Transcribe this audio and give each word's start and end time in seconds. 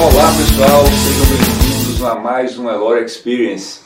Olá 0.00 0.32
pessoal, 0.34 0.86
sejam 0.86 1.26
bem-vindos 1.26 2.02
a 2.02 2.14
mais 2.14 2.58
um 2.58 2.70
Elore 2.70 3.04
Experience. 3.04 3.82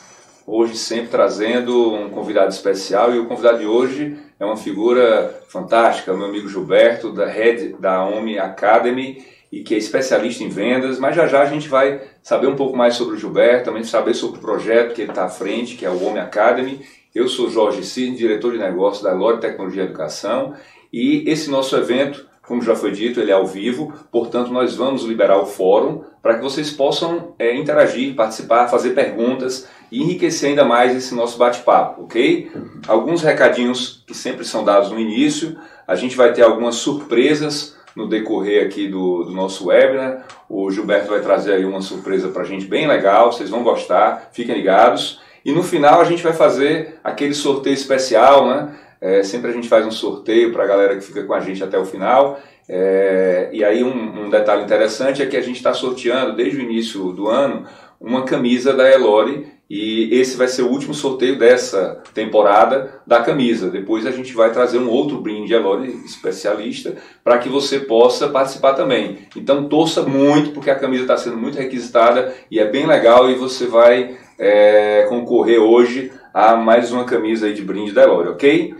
Hoje 0.47 0.77
sempre 0.77 1.09
trazendo 1.09 1.93
um 1.93 2.09
convidado 2.09 2.53
especial 2.53 3.13
e 3.13 3.19
o 3.19 3.25
convidado 3.25 3.59
de 3.59 3.65
hoje 3.65 4.17
é 4.39 4.45
uma 4.45 4.55
figura 4.55 5.43
fantástica, 5.49 6.13
meu 6.13 6.27
amigo 6.27 6.47
Gilberto, 6.47 7.11
da 7.11 7.25
Head 7.25 7.75
da 7.81 8.05
OMI 8.05 8.39
Academy 8.39 9.25
e 9.51 9.61
que 9.61 9.75
é 9.75 9.77
especialista 9.77 10.41
em 10.41 10.47
vendas, 10.47 10.99
mas 10.99 11.17
já 11.17 11.27
já 11.27 11.41
a 11.41 11.47
gente 11.47 11.67
vai 11.67 12.01
saber 12.23 12.47
um 12.47 12.55
pouco 12.55 12.77
mais 12.77 12.95
sobre 12.95 13.17
o 13.17 13.19
Gilberto, 13.19 13.65
também 13.65 13.83
saber 13.83 14.13
sobre 14.13 14.37
o 14.37 14.41
projeto 14.41 14.93
que 14.93 15.01
ele 15.01 15.11
está 15.11 15.25
à 15.25 15.29
frente, 15.29 15.75
que 15.75 15.85
é 15.85 15.89
o 15.89 16.01
OMI 16.01 16.19
Academy. 16.19 16.79
Eu 17.13 17.27
sou 17.27 17.49
Jorge 17.49 17.83
Cid, 17.83 18.15
diretor 18.15 18.53
de 18.53 18.57
negócios 18.57 19.03
da 19.03 19.11
Lore 19.11 19.41
Tecnologia 19.41 19.83
e 19.83 19.85
Educação 19.85 20.53
e 20.93 21.29
esse 21.29 21.49
nosso 21.49 21.75
evento 21.75 22.25
como 22.47 22.61
já 22.61 22.75
foi 22.75 22.91
dito, 22.91 23.19
ele 23.19 23.31
é 23.31 23.33
ao 23.33 23.45
vivo, 23.45 23.93
portanto, 24.11 24.51
nós 24.51 24.75
vamos 24.75 25.03
liberar 25.03 25.37
o 25.37 25.45
fórum 25.45 26.03
para 26.21 26.35
que 26.35 26.43
vocês 26.43 26.71
possam 26.71 27.33
é, 27.37 27.55
interagir, 27.55 28.15
participar, 28.15 28.67
fazer 28.67 28.91
perguntas 28.91 29.67
e 29.91 30.01
enriquecer 30.01 30.49
ainda 30.49 30.63
mais 30.65 30.95
esse 30.95 31.13
nosso 31.13 31.37
bate-papo, 31.37 32.03
ok? 32.03 32.51
Alguns 32.87 33.21
recadinhos 33.21 34.03
que 34.07 34.13
sempre 34.13 34.43
são 34.43 34.63
dados 34.63 34.91
no 34.91 34.99
início, 34.99 35.57
a 35.87 35.95
gente 35.95 36.15
vai 36.15 36.33
ter 36.33 36.41
algumas 36.41 36.75
surpresas 36.75 37.75
no 37.95 38.09
decorrer 38.09 38.65
aqui 38.65 38.87
do, 38.87 39.23
do 39.23 39.31
nosso 39.31 39.67
webinar. 39.67 40.25
O 40.49 40.69
Gilberto 40.69 41.09
vai 41.09 41.21
trazer 41.21 41.53
aí 41.53 41.65
uma 41.65 41.81
surpresa 41.81 42.27
para 42.27 42.41
a 42.41 42.45
gente 42.45 42.65
bem 42.65 42.87
legal, 42.87 43.31
vocês 43.31 43.49
vão 43.49 43.63
gostar, 43.63 44.29
fiquem 44.33 44.55
ligados. 44.55 45.21
E 45.45 45.51
no 45.51 45.63
final 45.63 46.01
a 46.01 46.03
gente 46.03 46.23
vai 46.23 46.33
fazer 46.33 46.99
aquele 47.03 47.33
sorteio 47.33 47.73
especial, 47.73 48.47
né? 48.47 48.75
É, 48.99 49.23
sempre 49.23 49.51
a 49.51 49.53
gente 49.53 49.67
faz 49.67 49.85
um 49.85 49.91
sorteio 49.91 50.51
para 50.51 50.63
a 50.63 50.67
galera 50.67 50.95
que 50.95 51.03
fica 51.03 51.23
com 51.23 51.33
a 51.33 51.39
gente 51.39 51.63
até 51.63 51.77
o 51.77 51.85
final. 51.85 52.39
É, 52.67 53.49
e 53.51 53.63
aí 53.63 53.83
um, 53.83 54.25
um, 54.25 54.29
detalhe 54.29 54.63
interessante 54.63 55.21
é 55.21 55.25
que 55.25 55.37
a 55.37 55.41
gente 55.41 55.57
está 55.57 55.73
sorteando 55.73 56.35
desde 56.35 56.57
o 56.57 56.61
início 56.61 57.11
do 57.11 57.27
ano 57.27 57.65
uma 58.01 58.23
camisa 58.23 58.73
da 58.73 58.89
Elore 58.91 59.53
e 59.69 60.09
esse 60.11 60.37
vai 60.37 60.47
ser 60.47 60.61
o 60.61 60.69
último 60.69 60.93
sorteio 60.93 61.39
dessa 61.39 62.01
temporada 62.13 63.01
da 63.05 63.21
camisa. 63.21 63.69
Depois 63.69 64.05
a 64.05 64.11
gente 64.11 64.33
vai 64.33 64.51
trazer 64.51 64.77
um 64.77 64.89
outro 64.89 65.19
brinde 65.21 65.53
Elore 65.53 65.87
especialista 66.05 66.95
para 67.23 67.39
que 67.39 67.49
você 67.49 67.79
possa 67.79 68.29
participar 68.29 68.73
também. 68.73 69.19
Então 69.35 69.67
torça 69.67 70.03
muito 70.03 70.51
porque 70.51 70.69
a 70.69 70.75
camisa 70.75 71.03
está 71.03 71.17
sendo 71.17 71.37
muito 71.37 71.57
requisitada 71.57 72.33
e 72.49 72.59
é 72.59 72.65
bem 72.65 72.85
legal 72.85 73.29
e 73.29 73.35
você 73.35 73.65
vai 73.65 74.17
é, 74.37 75.05
concorrer 75.09 75.59
hoje 75.59 76.11
a 76.33 76.55
mais 76.55 76.91
uma 76.91 77.05
camisa 77.05 77.51
de 77.51 77.61
brinde 77.61 77.91
da 77.91 78.03
Elore, 78.03 78.29
ok? 78.29 78.75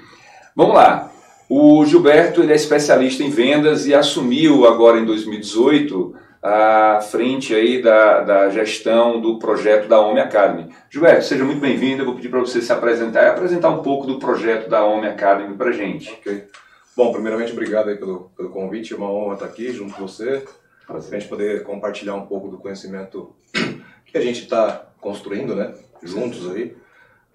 Vamos 0.56 0.76
lá. 0.76 1.12
O 1.50 1.86
Gilberto 1.86 2.42
ele 2.42 2.54
é 2.54 2.56
especialista 2.56 3.22
em 3.22 3.30
vendas 3.30 3.86
e 3.86 3.94
assumiu 3.94 4.66
agora 4.66 4.98
em 4.98 5.04
2018 5.06 6.16
a 6.42 7.02
frente 7.02 7.54
aí 7.54 7.82
da, 7.82 8.22
da 8.22 8.50
gestão 8.50 9.20
do 9.20 9.38
projeto 9.38 9.90
da 9.90 10.00
Home 10.00 10.22
Academy. 10.22 10.74
Gilberto, 10.90 11.26
seja 11.26 11.44
muito 11.44 11.60
bem-vindo. 11.60 12.02
Eu 12.04 12.06
vou 12.06 12.16
pedir 12.16 12.30
para 12.30 12.40
você 12.40 12.62
se 12.62 12.72
apresentar 12.72 13.24
e 13.24 13.28
apresentar 13.28 13.70
um 13.70 13.84
pouco 13.84 14.08
do 14.08 14.18
projeto 14.18 14.70
da 14.70 14.82
Home 14.86 15.06
Academy 15.08 15.58
para 15.58 15.74
gente. 15.74 16.10
Ok. 16.14 16.46
Bom, 16.96 17.12
primeiramente, 17.12 17.52
obrigado 17.52 17.90
aí 17.90 17.98
pelo, 17.98 18.32
pelo 18.38 18.50
convite. 18.50 18.94
É 18.94 18.96
uma 18.96 19.12
honra 19.12 19.34
estar 19.34 19.48
aqui 19.48 19.74
junto 19.74 19.94
com 19.94 20.08
você, 20.08 20.46
para 20.88 21.00
a 21.00 21.02
gente 21.02 21.28
poder 21.28 21.64
compartilhar 21.64 22.16
um 22.16 22.28
pouco 22.28 22.48
do 22.48 22.58
conhecimento 22.58 23.36
que 24.06 24.18
a 24.18 24.22
gente 24.22 24.44
está 24.44 24.88
construindo, 25.02 25.54
né? 25.54 25.74
Juntos 26.02 26.50
aí. 26.50 26.78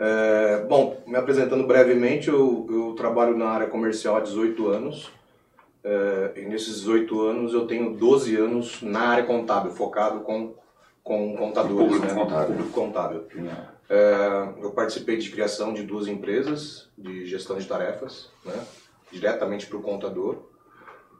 É, 0.03 0.65
bom, 0.67 1.03
me 1.07 1.15
apresentando 1.17 1.67
brevemente, 1.67 2.29
eu, 2.29 2.67
eu, 2.71 2.95
trabalho 2.95 3.37
na 3.37 3.51
área 3.51 3.67
comercial 3.67 4.17
há 4.17 4.21
18 4.21 4.67
anos. 4.69 5.13
É, 5.85 6.33
e 6.37 6.41
nesses 6.47 6.81
18 6.81 7.21
anos 7.21 7.53
eu 7.53 7.67
tenho 7.67 7.95
12 7.95 8.35
anos 8.37 8.81
na 8.81 9.01
área 9.01 9.25
contábil, 9.25 9.73
focado 9.73 10.21
com, 10.21 10.55
com 11.05 11.37
contadores. 11.37 11.93
Público 11.93 12.07
né? 12.07 12.15
contábil. 12.15 12.47
Público 12.47 12.73
contábil. 12.73 13.25
É, 13.91 14.49
eu 14.63 14.71
participei 14.71 15.19
de 15.19 15.31
criação 15.31 15.75
de 15.75 15.83
duas 15.83 16.09
empresas 16.09 16.89
de 16.97 17.27
gestão 17.27 17.59
de 17.59 17.67
tarefas, 17.67 18.31
né? 18.43 18.65
diretamente 19.13 19.67
para 19.67 19.77
o 19.77 19.83
contador. 19.83 20.37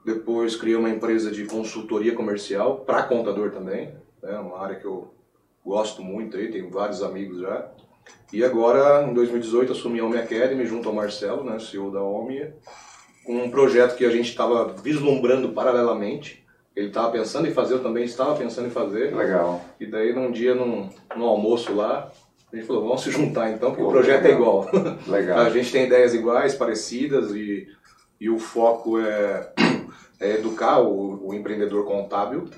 Depois 0.03 0.55
criei 0.55 0.75
uma 0.75 0.89
empresa 0.89 1.29
de 1.29 1.45
consultoria 1.45 2.15
comercial 2.15 2.79
para 2.79 3.03
contador 3.03 3.51
também, 3.51 3.93
né? 4.23 4.39
uma 4.39 4.59
área 4.59 4.77
que 4.77 4.85
eu 4.85 5.13
gosto 5.63 6.01
muito 6.01 6.35
aí, 6.35 6.49
tenho 6.49 6.71
vários 6.71 7.03
amigos 7.03 7.41
já. 7.41 7.69
E 8.33 8.43
agora, 8.43 9.03
em 9.03 9.13
2018, 9.13 9.73
assumi 9.73 9.99
a 9.99 10.05
OMI 10.05 10.17
Academy 10.17 10.65
junto 10.65 10.87
ao 10.87 10.95
Marcelo, 10.95 11.43
né, 11.43 11.59
CEO 11.59 11.91
da 11.91 12.01
OMI, 12.01 12.53
com 13.25 13.43
um 13.43 13.51
projeto 13.51 13.95
que 13.95 14.05
a 14.05 14.09
gente 14.09 14.29
estava 14.29 14.73
vislumbrando 14.81 15.49
paralelamente. 15.49 16.45
Ele 16.73 16.87
estava 16.87 17.11
pensando 17.11 17.47
em 17.47 17.53
fazer, 17.53 17.73
eu 17.73 17.83
também 17.83 18.05
estava 18.05 18.35
pensando 18.35 18.67
em 18.67 18.71
fazer. 18.71 19.13
Legal. 19.13 19.61
E 19.79 19.85
daí, 19.85 20.13
num 20.13 20.31
dia, 20.31 20.55
num, 20.55 20.89
num 21.15 21.25
almoço 21.25 21.73
lá, 21.73 22.09
a 22.51 22.55
gente 22.55 22.65
falou, 22.65 22.83
vamos 22.83 23.01
se 23.01 23.11
juntar 23.11 23.51
então, 23.51 23.71
porque 23.71 23.83
Pô, 23.83 23.89
o 23.89 23.91
projeto 23.91 24.23
legal. 24.23 24.31
é 24.31 24.77
igual. 24.77 24.97
Legal. 25.07 25.39
a 25.39 25.49
gente 25.49 25.71
tem 25.71 25.85
ideias 25.85 26.13
iguais, 26.13 26.55
parecidas, 26.55 27.31
e, 27.31 27.67
e 28.19 28.29
o 28.29 28.39
foco 28.39 28.97
é, 28.99 29.53
é 30.19 30.31
educar 30.35 30.79
o, 30.81 31.27
o 31.27 31.33
empreendedor 31.33 31.85
contábil, 31.85 32.49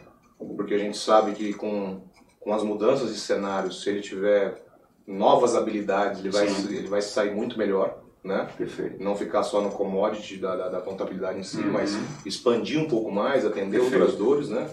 porque 0.55 0.75
a 0.75 0.79
gente 0.79 0.97
sabe 0.97 1.33
que 1.33 1.53
com, 1.53 2.01
com 2.39 2.53
as 2.53 2.63
mudanças 2.63 3.11
de 3.13 3.19
cenários, 3.19 3.81
se 3.81 3.89
ele 3.89 4.01
tiver 4.01 4.63
novas 5.07 5.55
habilidades, 5.55 6.19
ele 6.19 6.29
vai, 6.29 6.47
ele 6.47 6.87
vai 6.87 7.01
sair 7.01 7.33
muito 7.33 7.57
melhor. 7.57 8.01
Né? 8.23 8.47
Perfeito. 8.57 9.03
Não 9.03 9.17
ficar 9.17 9.43
só 9.43 9.59
no 9.59 9.69
commodity 9.69 10.37
da, 10.37 10.55
da, 10.55 10.69
da 10.69 10.81
contabilidade 10.81 11.39
em 11.39 11.43
si, 11.43 11.57
uhum. 11.57 11.73
mas 11.73 11.97
expandir 12.25 12.79
um 12.79 12.87
pouco 12.87 13.11
mais, 13.11 13.45
atender 13.45 13.81
Perfeito. 13.81 14.01
outras 14.01 14.17
dores, 14.17 14.47
né? 14.47 14.69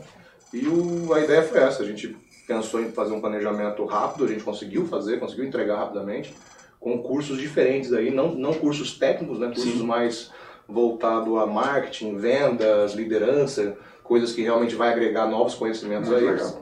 E 0.52 0.68
o, 0.68 1.12
a 1.12 1.20
ideia 1.20 1.42
foi 1.42 1.60
essa, 1.60 1.82
a 1.82 1.86
gente 1.86 2.16
pensou 2.46 2.80
em 2.80 2.92
fazer 2.92 3.12
um 3.12 3.20
planejamento 3.20 3.84
rápido, 3.86 4.24
a 4.24 4.28
gente 4.28 4.44
conseguiu 4.44 4.86
fazer, 4.86 5.18
conseguiu 5.18 5.44
entregar 5.44 5.78
rapidamente, 5.78 6.32
com 6.78 6.98
cursos 7.02 7.38
diferentes 7.38 7.92
aí, 7.92 8.10
não, 8.10 8.34
não 8.34 8.54
cursos 8.54 8.96
técnicos, 8.96 9.40
né? 9.40 9.48
Cursos 9.48 9.72
Sim. 9.72 9.82
mais 9.82 10.30
voltado 10.68 11.38
a 11.38 11.46
marketing, 11.46 12.16
vendas, 12.16 12.94
liderança, 12.94 13.76
coisas 14.02 14.32
que 14.32 14.42
realmente 14.42 14.74
vai 14.74 14.92
agregar 14.92 15.26
novos 15.26 15.54
conhecimentos 15.54 16.08
Muito 16.08 16.24
aí. 16.24 16.30
Legal. 16.30 16.59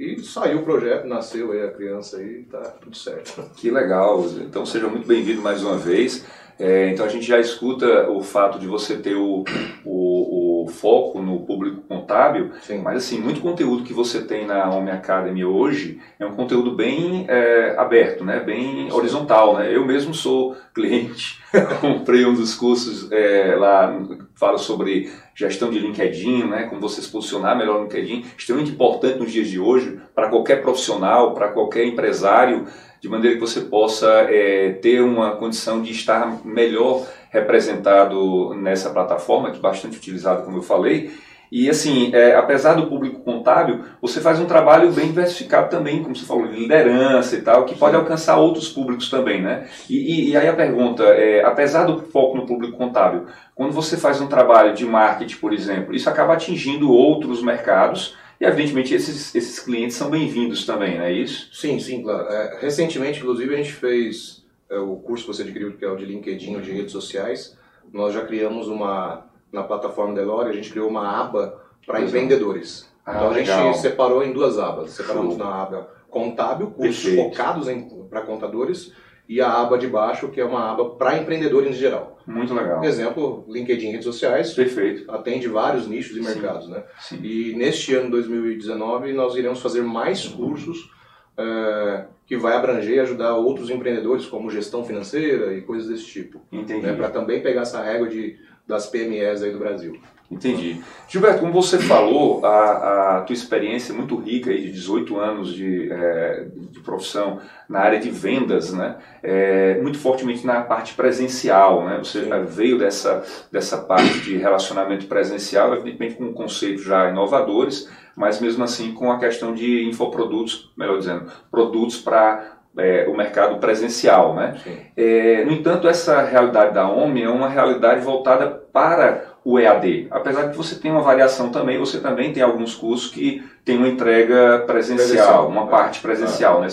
E 0.00 0.18
saiu 0.20 0.60
o 0.60 0.62
projeto, 0.62 1.06
nasceu 1.06 1.52
aí 1.52 1.62
a 1.62 1.68
criança 1.68 2.16
aí, 2.16 2.44
tá 2.44 2.58
tudo 2.80 2.96
certo. 2.96 3.44
Que 3.54 3.70
legal, 3.70 4.24
então 4.40 4.64
seja 4.64 4.88
muito 4.88 5.06
bem-vindo 5.06 5.42
mais 5.42 5.62
uma 5.62 5.76
vez. 5.76 6.24
É, 6.58 6.88
então 6.88 7.04
a 7.04 7.08
gente 7.08 7.26
já 7.26 7.38
escuta 7.38 8.08
o 8.10 8.22
fato 8.22 8.58
de 8.58 8.66
você 8.66 8.96
ter 8.96 9.14
o, 9.14 9.44
o, 9.84 10.64
o 10.64 10.68
foco 10.68 11.20
no 11.20 11.40
público 11.40 11.82
contábil, 11.82 12.50
Sim. 12.62 12.78
mas 12.78 13.04
assim, 13.04 13.20
muito 13.20 13.42
conteúdo 13.42 13.84
que 13.84 13.92
você 13.92 14.22
tem 14.22 14.46
na 14.46 14.70
Home 14.70 14.90
Academy 14.90 15.44
hoje 15.44 16.00
é 16.18 16.24
um 16.24 16.34
conteúdo 16.34 16.74
bem 16.74 17.26
é, 17.28 17.74
aberto, 17.76 18.24
né? 18.24 18.40
bem 18.40 18.90
horizontal. 18.90 19.58
Né? 19.58 19.74
Eu 19.74 19.84
mesmo 19.84 20.14
sou 20.14 20.56
cliente, 20.74 21.42
comprei 21.80 22.24
um 22.24 22.32
dos 22.32 22.54
cursos 22.54 23.12
é, 23.12 23.54
lá, 23.54 23.98
fala 24.34 24.56
sobre 24.56 25.10
gestão 25.40 25.70
de 25.70 25.78
LinkedIn, 25.78 26.44
né? 26.44 26.64
como 26.64 26.80
você 26.80 27.00
se 27.00 27.08
posicionar 27.08 27.56
melhor 27.56 27.76
no 27.76 27.84
LinkedIn, 27.84 28.26
extremamente 28.36 28.72
importante 28.72 29.18
nos 29.18 29.32
dias 29.32 29.48
de 29.48 29.58
hoje, 29.58 29.98
para 30.14 30.28
qualquer 30.28 30.60
profissional, 30.60 31.32
para 31.32 31.48
qualquer 31.48 31.86
empresário, 31.86 32.66
de 33.00 33.08
maneira 33.08 33.36
que 33.36 33.40
você 33.40 33.62
possa 33.62 34.06
é, 34.28 34.72
ter 34.82 35.00
uma 35.00 35.36
condição 35.36 35.80
de 35.80 35.90
estar 35.92 36.44
melhor 36.44 37.06
representado 37.30 38.52
nessa 38.54 38.90
plataforma, 38.90 39.50
que 39.50 39.56
é 39.56 39.60
bastante 39.60 39.96
utilizado, 39.96 40.44
como 40.44 40.58
eu 40.58 40.62
falei. 40.62 41.10
E 41.50 41.68
assim, 41.68 42.14
é, 42.14 42.36
apesar 42.36 42.74
do 42.74 42.86
público 42.86 43.20
contábil, 43.20 43.84
você 44.00 44.20
faz 44.20 44.38
um 44.38 44.46
trabalho 44.46 44.92
bem 44.92 45.08
diversificado 45.08 45.68
também, 45.68 46.02
como 46.02 46.14
você 46.14 46.24
falou, 46.24 46.46
de 46.46 46.56
liderança 46.56 47.36
e 47.36 47.42
tal, 47.42 47.64
que 47.64 47.74
pode 47.74 47.96
alcançar 47.96 48.36
outros 48.36 48.68
públicos 48.68 49.10
também, 49.10 49.42
né? 49.42 49.68
E, 49.88 49.96
e, 49.96 50.30
e 50.30 50.36
aí 50.36 50.46
a 50.46 50.54
pergunta, 50.54 51.02
é, 51.02 51.44
apesar 51.44 51.84
do 51.84 52.02
foco 52.02 52.36
no 52.36 52.46
público 52.46 52.76
contábil, 52.76 53.26
quando 53.54 53.72
você 53.72 53.96
faz 53.96 54.20
um 54.20 54.28
trabalho 54.28 54.74
de 54.74 54.84
marketing, 54.84 55.36
por 55.38 55.52
exemplo, 55.52 55.94
isso 55.94 56.08
acaba 56.08 56.34
atingindo 56.34 56.92
outros 56.92 57.42
mercados, 57.42 58.16
e, 58.40 58.44
evidentemente, 58.44 58.94
esses, 58.94 59.34
esses 59.34 59.58
clientes 59.58 59.96
são 59.96 60.08
bem-vindos 60.08 60.64
também, 60.64 60.96
não 60.96 61.04
é 61.04 61.12
isso? 61.12 61.50
Sim, 61.52 61.78
sim, 61.78 62.02
claro. 62.02 62.26
É, 62.28 62.58
recentemente, 62.60 63.18
inclusive, 63.18 63.52
a 63.52 63.58
gente 63.58 63.72
fez 63.72 64.42
é, 64.70 64.78
o 64.78 64.96
curso 64.96 65.26
que 65.26 65.34
você 65.34 65.42
adquiriu, 65.42 65.76
que 65.76 65.84
é 65.84 65.90
o 65.90 65.96
de 65.96 66.06
LinkedIn, 66.06 66.54
ou 66.54 66.62
de 66.62 66.70
redes 66.70 66.92
sociais. 66.92 67.58
Nós 67.92 68.14
já 68.14 68.24
criamos 68.24 68.66
uma, 68.66 69.26
na 69.52 69.62
plataforma 69.62 70.14
Delore, 70.14 70.50
a 70.50 70.52
gente 70.52 70.70
criou 70.70 70.88
uma 70.88 71.20
aba 71.20 71.60
para 71.86 72.00
empreendedores. 72.00 72.90
Ah, 73.04 73.16
então, 73.16 73.30
a 73.30 73.34
gente 73.34 73.78
separou 73.78 74.22
em 74.22 74.32
duas 74.32 74.58
abas. 74.58 74.92
Separamos 74.92 75.36
Show. 75.36 75.44
na 75.44 75.62
aba 75.62 75.90
contábil, 76.08 76.68
cursos 76.68 77.04
Perfeito. 77.04 77.30
focados 77.30 77.68
para 78.08 78.22
contadores, 78.22 78.92
e 79.28 79.40
a 79.40 79.60
aba 79.60 79.78
de 79.78 79.86
baixo, 79.86 80.28
que 80.28 80.40
é 80.40 80.44
uma 80.44 80.72
aba 80.72 80.90
para 80.90 81.16
empreendedores 81.16 81.70
em 81.70 81.72
geral. 81.72 82.18
Muito 82.26 82.52
legal. 82.52 82.82
Exemplo, 82.82 83.44
LinkedIn 83.48 83.92
redes 83.92 84.04
sociais. 84.04 84.52
Perfeito. 84.52 85.08
Atende 85.10 85.46
vários 85.46 85.86
nichos 85.86 86.16
e 86.16 86.20
mercados, 86.20 86.66
Sim. 86.66 86.72
né? 86.72 86.82
Sim. 86.98 87.20
E 87.22 87.54
neste 87.54 87.94
ano 87.94 88.10
2019 88.10 89.12
nós 89.12 89.36
iremos 89.36 89.62
fazer 89.62 89.82
mais 89.82 90.26
cursos 90.26 90.90
é, 91.38 92.04
que 92.26 92.36
vai 92.36 92.56
abranger 92.56 92.96
e 92.96 93.00
ajudar 93.00 93.36
outros 93.36 93.70
empreendedores, 93.70 94.26
como 94.26 94.50
gestão 94.50 94.84
financeira 94.84 95.54
e 95.54 95.62
coisas 95.62 95.88
desse 95.88 96.06
tipo. 96.06 96.40
Entendi. 96.50 96.86
Né? 96.86 96.92
Para 96.92 97.08
também 97.08 97.40
pegar 97.40 97.62
essa 97.62 97.80
régua 97.82 98.08
de, 98.08 98.36
das 98.70 98.86
PMEs 98.86 99.42
aí 99.42 99.52
do 99.52 99.58
Brasil. 99.58 100.00
Entendi. 100.30 100.80
Gilberto, 101.08 101.40
como 101.40 101.52
você 101.52 101.76
falou, 101.76 102.46
a, 102.46 103.18
a 103.18 103.20
tua 103.22 103.34
experiência 103.34 103.92
é 103.92 103.96
muito 103.96 104.14
rica 104.14 104.50
aí 104.50 104.62
de 104.62 104.70
18 104.70 105.18
anos 105.18 105.52
de, 105.52 105.90
é, 105.90 106.46
de 106.70 106.78
profissão 106.80 107.40
na 107.68 107.80
área 107.80 107.98
de 107.98 108.10
vendas, 108.10 108.72
né? 108.72 108.96
É, 109.24 109.80
muito 109.82 109.98
fortemente 109.98 110.46
na 110.46 110.60
parte 110.60 110.94
presencial, 110.94 111.84
né? 111.84 111.98
Você 111.98 112.22
Sim. 112.22 112.30
veio 112.46 112.78
dessa, 112.78 113.24
dessa 113.50 113.78
parte 113.78 114.20
de 114.20 114.36
relacionamento 114.36 115.06
presencial, 115.06 115.74
evidentemente 115.74 116.14
com 116.14 116.32
conceitos 116.32 116.84
já 116.84 117.10
inovadores, 117.10 117.90
mas 118.14 118.40
mesmo 118.40 118.62
assim 118.62 118.92
com 118.92 119.10
a 119.10 119.18
questão 119.18 119.52
de 119.52 119.84
infoprodutos, 119.88 120.70
melhor 120.76 120.98
dizendo, 120.98 121.28
produtos 121.50 121.98
para 121.98 122.59
é, 122.76 123.06
o 123.08 123.16
mercado 123.16 123.58
presencial. 123.58 124.34
Né? 124.34 124.56
É, 124.96 125.44
no 125.44 125.52
entanto, 125.52 125.88
essa 125.88 126.22
realidade 126.22 126.74
da 126.74 126.88
OMI 126.88 127.24
é 127.24 127.28
uma 127.28 127.48
realidade 127.48 128.00
voltada 128.00 128.48
para 128.48 129.30
o 129.44 129.58
EAD. 129.58 130.08
Apesar 130.10 130.44
de 130.44 130.50
que 130.50 130.56
você 130.56 130.74
tem 130.76 130.90
uma 130.90 131.02
variação 131.02 131.50
também, 131.50 131.78
você 131.78 132.00
também 132.00 132.32
tem 132.32 132.42
alguns 132.42 132.74
cursos 132.74 133.10
que 133.10 133.42
tem 133.64 133.76
uma 133.76 133.88
entrega 133.88 134.64
presencial, 134.66 135.08
presencial 135.08 135.48
uma 135.48 135.64
é. 135.64 135.66
parte 135.66 136.00
presencial. 136.00 136.64
É. 136.64 136.66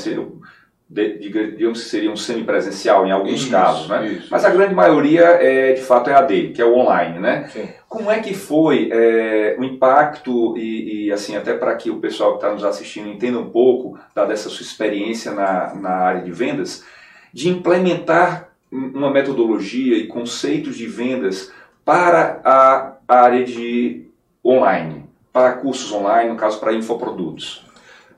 Né? 0.89 1.09
digamos 1.19 1.83
que 1.83 1.89
seria 1.89 2.09
um 2.09 2.15
semipresencial 2.15 3.05
em 3.05 3.11
alguns 3.11 3.41
isso, 3.41 3.51
casos, 3.51 3.89
né? 3.89 4.07
Isso, 4.07 4.27
Mas 4.31 4.45
a 4.45 4.49
grande 4.49 4.73
maioria 4.73 5.23
é 5.23 5.73
de 5.73 5.81
fato 5.81 6.09
EAD, 6.09 6.53
que 6.53 6.61
é 6.61 6.65
o 6.65 6.77
online, 6.77 7.19
né? 7.19 7.49
Sim. 7.49 7.67
Como 7.89 8.09
é 8.09 8.19
que 8.19 8.33
foi 8.33 8.89
é, 8.91 9.57
o 9.59 9.65
impacto 9.65 10.57
e, 10.57 11.07
e 11.07 11.11
assim 11.11 11.35
até 11.35 11.53
para 11.53 11.75
que 11.75 11.89
o 11.89 11.99
pessoal 11.99 12.31
que 12.31 12.37
está 12.37 12.53
nos 12.53 12.63
assistindo 12.63 13.09
entenda 13.09 13.37
um 13.37 13.49
pouco 13.49 13.99
dada 14.15 14.31
essa 14.31 14.49
sua 14.49 14.63
experiência 14.63 15.31
na, 15.33 15.75
na 15.75 15.89
área 15.89 16.21
de 16.21 16.31
vendas, 16.31 16.85
de 17.33 17.49
implementar 17.49 18.49
uma 18.71 19.11
metodologia 19.11 19.97
e 19.97 20.07
conceitos 20.07 20.77
de 20.77 20.87
vendas 20.87 21.51
para 21.83 22.41
a 22.43 22.97
área 23.07 23.43
de 23.43 24.05
online, 24.43 25.05
para 25.33 25.53
cursos 25.53 25.91
online, 25.91 26.29
no 26.29 26.35
caso 26.37 26.59
para 26.59 26.73
infoprodutos. 26.73 27.66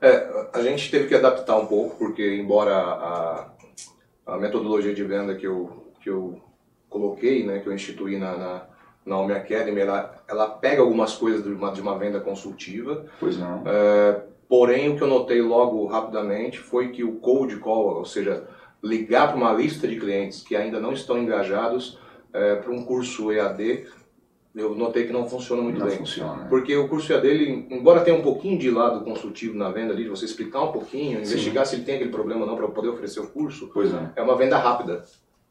É, 0.00 0.46
a 0.52 0.62
gente 0.62 0.90
teve 0.90 1.08
que 1.08 1.14
adaptar 1.14 1.56
um 1.56 1.66
pouco, 1.66 1.96
porque 1.96 2.36
embora 2.36 2.74
a, 2.74 3.50
a 4.26 4.36
metodologia 4.38 4.94
de 4.94 5.04
venda 5.04 5.34
que 5.34 5.46
eu, 5.46 5.92
que 6.00 6.08
eu 6.08 6.40
coloquei, 6.88 7.44
né, 7.44 7.58
que 7.58 7.66
eu 7.66 7.74
instituí 7.74 8.18
na, 8.18 8.36
na, 8.36 8.62
na 9.04 9.18
Home 9.18 9.32
Academy, 9.32 9.80
ela, 9.80 10.22
ela 10.26 10.48
pega 10.48 10.80
algumas 10.80 11.14
coisas 11.14 11.42
de 11.42 11.50
uma, 11.50 11.70
de 11.70 11.80
uma 11.80 11.98
venda 11.98 12.18
consultiva. 12.20 13.04
Pois 13.18 13.36
não. 13.36 13.62
É, 13.66 14.22
porém, 14.48 14.88
o 14.88 14.96
que 14.96 15.02
eu 15.02 15.08
notei 15.08 15.42
logo 15.42 15.86
rapidamente 15.86 16.58
foi 16.58 16.88
que 16.88 17.04
o 17.04 17.16
cold 17.16 17.56
call, 17.56 17.98
ou 17.98 18.04
seja, 18.04 18.44
ligar 18.82 19.28
para 19.28 19.36
uma 19.36 19.52
lista 19.52 19.86
de 19.86 20.00
clientes 20.00 20.42
que 20.42 20.56
ainda 20.56 20.80
não 20.80 20.92
estão 20.92 21.18
engajados 21.18 21.98
é, 22.32 22.56
para 22.56 22.72
um 22.72 22.82
curso 22.84 23.30
EAD, 23.30 23.86
eu 24.54 24.74
notei 24.74 25.06
que 25.06 25.12
não 25.12 25.28
funciona 25.28 25.62
muito 25.62 25.78
não 25.78 25.86
bem. 25.86 25.96
Funciona. 25.96 26.46
Porque 26.46 26.76
o 26.76 26.88
curso 26.88 27.16
dele, 27.20 27.66
embora 27.70 28.00
tenha 28.00 28.16
um 28.16 28.22
pouquinho 28.22 28.58
de 28.58 28.70
lado 28.70 29.04
consultivo 29.04 29.56
na 29.56 29.70
venda 29.70 29.92
ali, 29.92 30.04
de 30.04 30.08
você 30.08 30.24
explicar 30.24 30.62
um 30.62 30.72
pouquinho, 30.72 31.24
Sim. 31.24 31.32
investigar 31.32 31.64
se 31.66 31.76
ele 31.76 31.84
tem 31.84 31.96
aquele 31.96 32.10
problema 32.10 32.42
ou 32.42 32.46
não 32.46 32.56
para 32.56 32.68
poder 32.68 32.88
oferecer 32.88 33.20
o 33.20 33.28
curso, 33.28 33.70
pois 33.72 33.92
é. 33.92 34.10
é 34.16 34.22
uma 34.22 34.36
venda 34.36 34.58
rápida. 34.58 35.04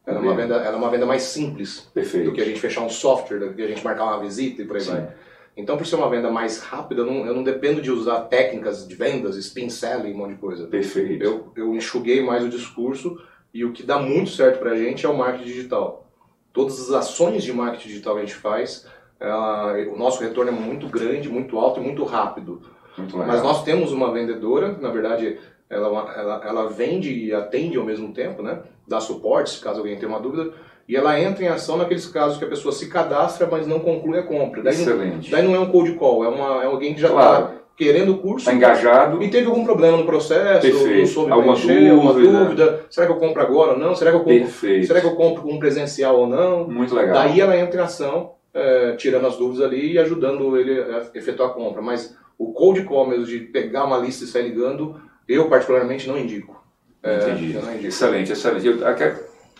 Ela 0.06 0.18
é, 0.18 0.22
uma 0.22 0.36
venda, 0.36 0.56
ela 0.56 0.76
é 0.76 0.78
uma 0.78 0.90
venda 0.90 1.06
mais 1.06 1.22
simples 1.24 1.88
Perfeito. 1.94 2.26
do 2.26 2.34
que 2.34 2.42
a 2.42 2.46
gente 2.46 2.60
fechar 2.60 2.82
um 2.82 2.90
software, 2.90 3.40
do 3.40 3.54
que 3.54 3.62
a 3.62 3.68
gente 3.68 3.84
marcar 3.84 4.06
uma 4.06 4.20
visita 4.20 4.62
e 4.62 4.66
por 4.66 4.76
aí 4.76 4.82
Sim. 4.82 4.92
vai. 4.92 5.14
Então, 5.56 5.78
por 5.78 5.86
ser 5.86 5.98
uma 5.98 6.10
venda 6.10 6.32
mais 6.32 6.60
rápida, 6.60 7.02
eu 7.02 7.06
não, 7.06 7.26
eu 7.26 7.34
não 7.34 7.44
dependo 7.44 7.82
de 7.82 7.92
usar 7.92 8.22
técnicas 8.22 8.88
de 8.88 8.96
vendas, 8.96 9.36
spin 9.36 9.70
selling, 9.70 10.14
um 10.14 10.18
monte 10.18 10.32
de 10.32 10.38
coisa. 10.38 10.68
Perfeito. 10.68 11.24
Eu, 11.24 11.52
eu 11.56 11.76
enxuguei 11.76 12.24
mais 12.24 12.44
o 12.44 12.50
discurso 12.50 13.22
e 13.54 13.66
o 13.66 13.74
que 13.74 13.84
dá 13.84 14.00
muito 14.00 14.30
certo 14.30 14.60
para 14.60 14.72
a 14.72 14.78
gente 14.78 15.06
é 15.06 15.10
o 15.10 15.18
marketing 15.18 15.46
digital. 15.46 16.09
Todas 16.52 16.80
as 16.80 16.92
ações 16.92 17.44
de 17.44 17.54
marketing 17.54 17.88
digital 17.88 18.16
que 18.16 18.22
a 18.22 18.26
gente 18.26 18.36
faz, 18.36 18.88
ela, 19.20 19.74
o 19.94 19.98
nosso 19.98 20.22
retorno 20.22 20.52
é 20.52 20.54
muito 20.54 20.88
grande, 20.88 21.30
muito 21.30 21.58
alto 21.60 21.80
e 21.80 21.84
muito 21.84 22.04
rápido. 22.04 22.62
Muito 22.98 23.18
Mas 23.18 23.44
nós 23.44 23.64
temos 23.64 23.92
uma 23.92 24.12
vendedora, 24.12 24.78
na 24.80 24.90
verdade, 24.90 25.40
ela, 25.70 25.88
ela, 26.16 26.42
ela 26.44 26.70
vende 26.70 27.14
e 27.14 27.34
atende 27.34 27.78
ao 27.78 27.86
mesmo 27.86 28.14
tempo, 28.14 28.42
né? 28.42 28.62
dá 28.90 29.00
suporte, 29.00 29.60
caso 29.62 29.80
alguém 29.80 29.98
tenha 29.98 30.10
uma 30.10 30.20
dúvida, 30.20 30.52
e 30.88 30.96
ela 30.96 31.20
entra 31.20 31.44
em 31.44 31.48
ação 31.48 31.78
naqueles 31.78 32.08
casos 32.08 32.40
que 32.40 32.44
a 32.44 32.50
pessoa 32.50 32.74
se 32.74 32.90
cadastra, 32.90 33.48
mas 33.50 33.68
não 33.68 33.80
conclui 33.80 34.18
a 34.18 34.24
compra. 34.24 34.64
Daí 34.64 34.74
Excelente. 34.74 35.30
Não, 35.30 35.38
daí 35.38 35.48
não 35.48 35.56
é 35.56 35.60
um 35.60 35.72
cold 35.72 35.94
call, 35.94 36.26
é, 36.26 36.28
uma, 36.28 36.64
é 36.64 36.66
alguém 36.66 36.96
que 36.96 37.02
já 37.02 37.10
está 37.10 37.20
claro. 37.20 37.59
Querendo 37.80 38.12
o 38.12 38.18
curso. 38.18 38.40
Está 38.40 38.54
engajado. 38.54 39.24
E 39.24 39.30
teve 39.30 39.48
algum 39.48 39.64
problema 39.64 39.96
no 39.96 40.06
processo, 40.06 40.68
Perfeito. 40.68 41.00
não 41.00 41.06
soube 41.06 41.32
alguma 41.32 41.54
mexer, 41.54 41.68
dúvida. 41.68 41.92
alguma 41.92 42.14
dúvida. 42.14 42.86
Será 42.90 43.08
que 43.08 43.14
eu 43.14 43.16
compro 43.16 43.42
agora 43.42 43.72
ou 43.72 43.80
não? 43.80 43.96
Será 43.96 44.12
que 44.12 44.18
eu 44.18 44.20
compro, 44.20 44.40
Perfeito. 44.42 44.88
será 44.88 45.00
que 45.00 45.08
eu 45.08 45.16
compro 45.16 45.42
com 45.44 45.54
um 45.54 45.60
presencial 45.60 46.20
ou 46.20 46.28
não? 46.28 46.68
Muito 46.68 46.94
legal. 46.94 47.14
Daí 47.16 47.40
ela 47.40 47.58
entra 47.58 47.80
em 47.80 47.84
ação 47.84 48.34
é, 48.54 48.98
tirando 48.98 49.28
as 49.28 49.38
dúvidas 49.38 49.66
ali 49.66 49.94
e 49.94 49.98
ajudando 49.98 50.58
ele 50.58 50.78
a 50.78 51.06
efetuar 51.16 51.52
a 51.52 51.54
compra. 51.54 51.82
Mas 51.82 52.18
o 52.38 52.52
cold 52.52 52.84
commerce 52.84 53.26
de 53.26 53.40
pegar 53.40 53.86
uma 53.86 53.98
lista 53.98 54.26
e 54.26 54.28
sair 54.28 54.50
ligando, 54.50 55.00
eu 55.26 55.48
particularmente 55.48 56.06
não 56.06 56.18
indico. 56.18 56.62
É, 57.02 57.16
Entendi. 57.16 57.54
Não 57.54 57.72
indico. 57.72 57.88
Excelente, 57.88 58.34
excelente. 58.34 58.68
Eu 58.68 58.78